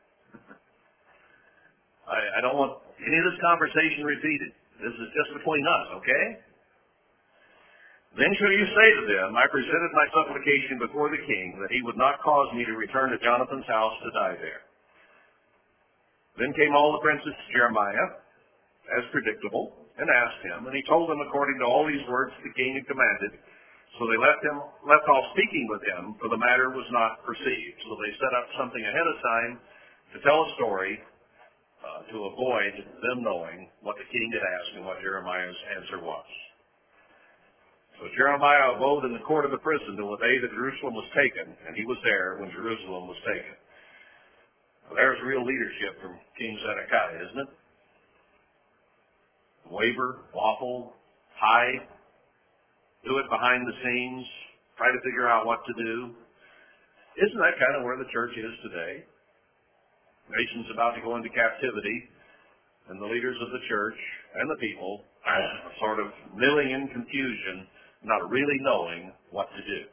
I, 2.07 2.19
I 2.37 2.39
don't 2.39 2.55
want 2.55 2.79
any 3.03 3.17
of 3.19 3.25
this 3.27 3.39
conversation 3.43 4.07
repeated. 4.07 4.51
This 4.79 4.95
is 4.95 5.09
just 5.11 5.29
between 5.43 5.63
us, 5.67 5.85
okay? 5.99 6.23
Then 8.13 8.29
shall 8.37 8.53
you 8.53 8.65
say 8.77 8.89
to 8.93 9.03
them, 9.09 9.33
I 9.33 9.49
presented 9.49 9.89
my 9.89 10.07
supplication 10.13 10.77
before 10.77 11.09
the 11.09 11.25
king 11.25 11.57
that 11.57 11.73
he 11.73 11.81
would 11.81 11.97
not 11.97 12.21
cause 12.21 12.53
me 12.53 12.61
to 12.61 12.77
return 12.77 13.09
to 13.09 13.17
Jonathan's 13.17 13.65
house 13.65 13.97
to 14.05 14.13
die 14.13 14.37
there. 14.37 14.61
Then 16.37 16.53
came 16.53 16.77
all 16.77 16.93
the 16.93 17.01
princes 17.01 17.33
to 17.33 17.45
Jeremiah, 17.53 18.21
as 19.01 19.09
predictable, 19.09 19.73
and 19.97 20.05
asked 20.09 20.45
him, 20.45 20.65
and 20.69 20.73
he 20.77 20.85
told 20.85 21.09
them 21.09 21.21
according 21.25 21.57
to 21.61 21.65
all 21.65 21.89
these 21.89 22.05
words 22.05 22.33
the 22.45 22.53
king 22.53 22.77
had 22.77 22.85
commanded. 22.85 23.33
So 23.97 24.05
they 24.09 24.17
left 24.17 24.41
him, 24.45 24.57
left 24.85 25.05
off 25.09 25.33
speaking 25.33 25.65
with 25.69 25.81
him, 25.85 26.17
for 26.17 26.29
the 26.29 26.37
matter 26.37 26.73
was 26.73 26.89
not 26.89 27.21
perceived. 27.25 27.77
So 27.85 27.97
they 27.97 28.13
set 28.17 28.33
up 28.33 28.45
something 28.57 28.81
ahead 28.81 29.07
of 29.09 29.17
time 29.21 29.51
to 30.13 30.17
tell 30.25 30.37
a 30.41 30.49
story 30.57 31.01
uh, 31.81 32.01
to 32.09 32.17
avoid 32.29 32.73
them 32.77 33.25
knowing 33.25 33.69
what 33.81 33.97
the 33.97 34.05
king 34.09 34.29
had 34.33 34.41
asked 34.41 34.73
and 34.81 34.85
what 34.85 35.01
Jeremiah's 35.01 35.57
answer 35.77 36.01
was. 36.01 36.25
So 37.99 38.09
Jeremiah 38.17 38.75
abode 38.75 39.05
in 39.05 39.13
the 39.13 39.23
court 39.25 39.45
of 39.45 39.51
the 39.51 39.61
prison 39.61 39.95
till 39.95 40.11
the 40.11 40.23
day 40.23 40.39
that 40.41 40.51
Jerusalem 40.51 40.95
was 40.95 41.07
taken, 41.13 41.53
and 41.67 41.75
he 41.75 41.85
was 41.85 41.97
there 42.03 42.37
when 42.41 42.49
Jerusalem 42.51 43.07
was 43.07 43.17
taken. 43.25 43.55
Well, 44.87 44.97
there's 44.97 45.21
real 45.23 45.45
leadership 45.45 46.01
from 46.01 46.17
King 46.37 46.57
Zedekiah, 46.59 47.21
isn't 47.29 47.41
it? 47.47 47.51
Waver, 49.71 50.25
waffle, 50.35 50.93
hide, 51.39 51.87
do 53.05 53.17
it 53.19 53.27
behind 53.29 53.67
the 53.67 53.75
scenes, 53.83 54.25
try 54.77 54.91
to 54.91 54.99
figure 55.03 55.27
out 55.27 55.45
what 55.45 55.63
to 55.67 55.73
do. 55.75 56.11
Isn't 57.19 57.39
that 57.39 57.55
kind 57.61 57.77
of 57.77 57.83
where 57.83 57.97
the 57.97 58.09
church 58.11 58.33
is 58.35 58.53
today? 58.63 59.05
The 60.29 60.35
nation's 60.35 60.71
about 60.73 60.95
to 60.95 61.01
go 61.01 61.15
into 61.15 61.29
captivity, 61.29 62.09
and 62.89 62.99
the 62.99 63.07
leaders 63.07 63.37
of 63.39 63.51
the 63.51 63.63
church 63.69 63.99
and 64.35 64.49
the 64.49 64.59
people 64.59 65.03
are 65.25 65.71
sort 65.79 65.99
of 65.99 66.07
milling 66.35 66.71
in 66.71 66.87
confusion, 66.91 67.67
not 68.03 68.29
really 68.29 68.59
knowing 68.61 69.11
what 69.31 69.47
to 69.55 69.61
do. 69.63 69.87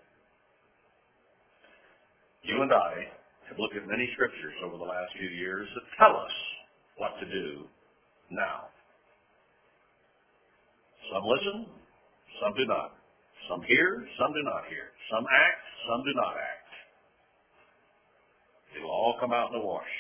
You 2.42 2.62
and 2.62 2.72
I 2.72 3.06
have 3.48 3.58
looked 3.58 3.76
at 3.76 3.86
many 3.86 4.08
scriptures 4.14 4.54
over 4.64 4.76
the 4.76 4.84
last 4.84 5.12
few 5.18 5.28
years 5.28 5.68
that 5.74 5.84
tell 5.98 6.16
us 6.16 6.34
what 6.96 7.12
to 7.20 7.26
do 7.26 7.66
now. 8.30 8.70
Some 11.12 11.24
listen, 11.26 11.66
some 12.42 12.54
do 12.56 12.66
not. 12.66 12.94
Some 13.48 13.62
hear, 13.66 14.06
some 14.18 14.32
do 14.32 14.42
not 14.44 14.66
hear. 14.70 14.94
Some 15.10 15.24
act, 15.26 15.64
some 15.88 16.02
do 16.04 16.14
not 16.14 16.34
act. 16.38 16.70
It 18.76 18.82
will 18.82 18.90
all 18.94 19.16
come 19.18 19.32
out 19.32 19.52
in 19.52 19.58
the 19.58 19.66
wash. 19.66 19.94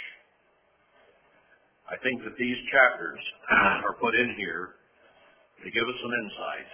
I 1.90 1.98
think 2.06 2.22
that 2.22 2.38
these 2.38 2.56
chapters 2.70 3.18
are 3.82 3.98
put 3.98 4.14
in 4.14 4.34
here 4.38 4.78
to 5.64 5.70
give 5.70 5.82
us 5.82 5.98
some 5.98 6.14
insight 6.14 6.70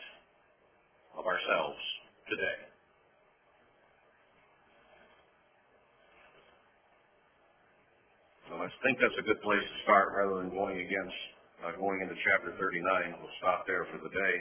of 1.17 1.25
ourselves 1.25 1.81
today. 2.29 2.61
So 8.49 8.63
I 8.63 8.71
think 8.87 9.03
that's 9.03 9.17
a 9.19 9.27
good 9.27 9.43
place 9.43 9.65
to 9.65 9.79
start 9.83 10.15
rather 10.15 10.39
than 10.39 10.55
going 10.55 10.79
against 10.79 11.19
uh, 11.67 11.75
going 11.81 11.99
into 12.05 12.15
chapter 12.23 12.55
39. 12.55 13.19
We'll 13.19 13.39
stop 13.43 13.67
there 13.67 13.89
for 13.91 13.99
the 13.99 14.13
day 14.13 14.35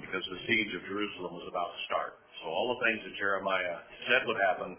because 0.00 0.24
the 0.24 0.40
siege 0.46 0.72
of 0.72 0.82
Jerusalem 0.86 1.36
was 1.36 1.46
about 1.50 1.74
to 1.74 1.80
start. 1.90 2.12
So 2.40 2.48
all 2.48 2.78
the 2.78 2.80
things 2.86 3.02
that 3.02 3.14
Jeremiah 3.18 3.82
said 4.08 4.22
would 4.24 4.38
happen 4.40 4.78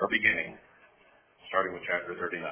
are 0.00 0.08
beginning, 0.08 0.56
starting 1.52 1.76
with 1.76 1.84
chapter 1.84 2.16
39. 2.18 2.42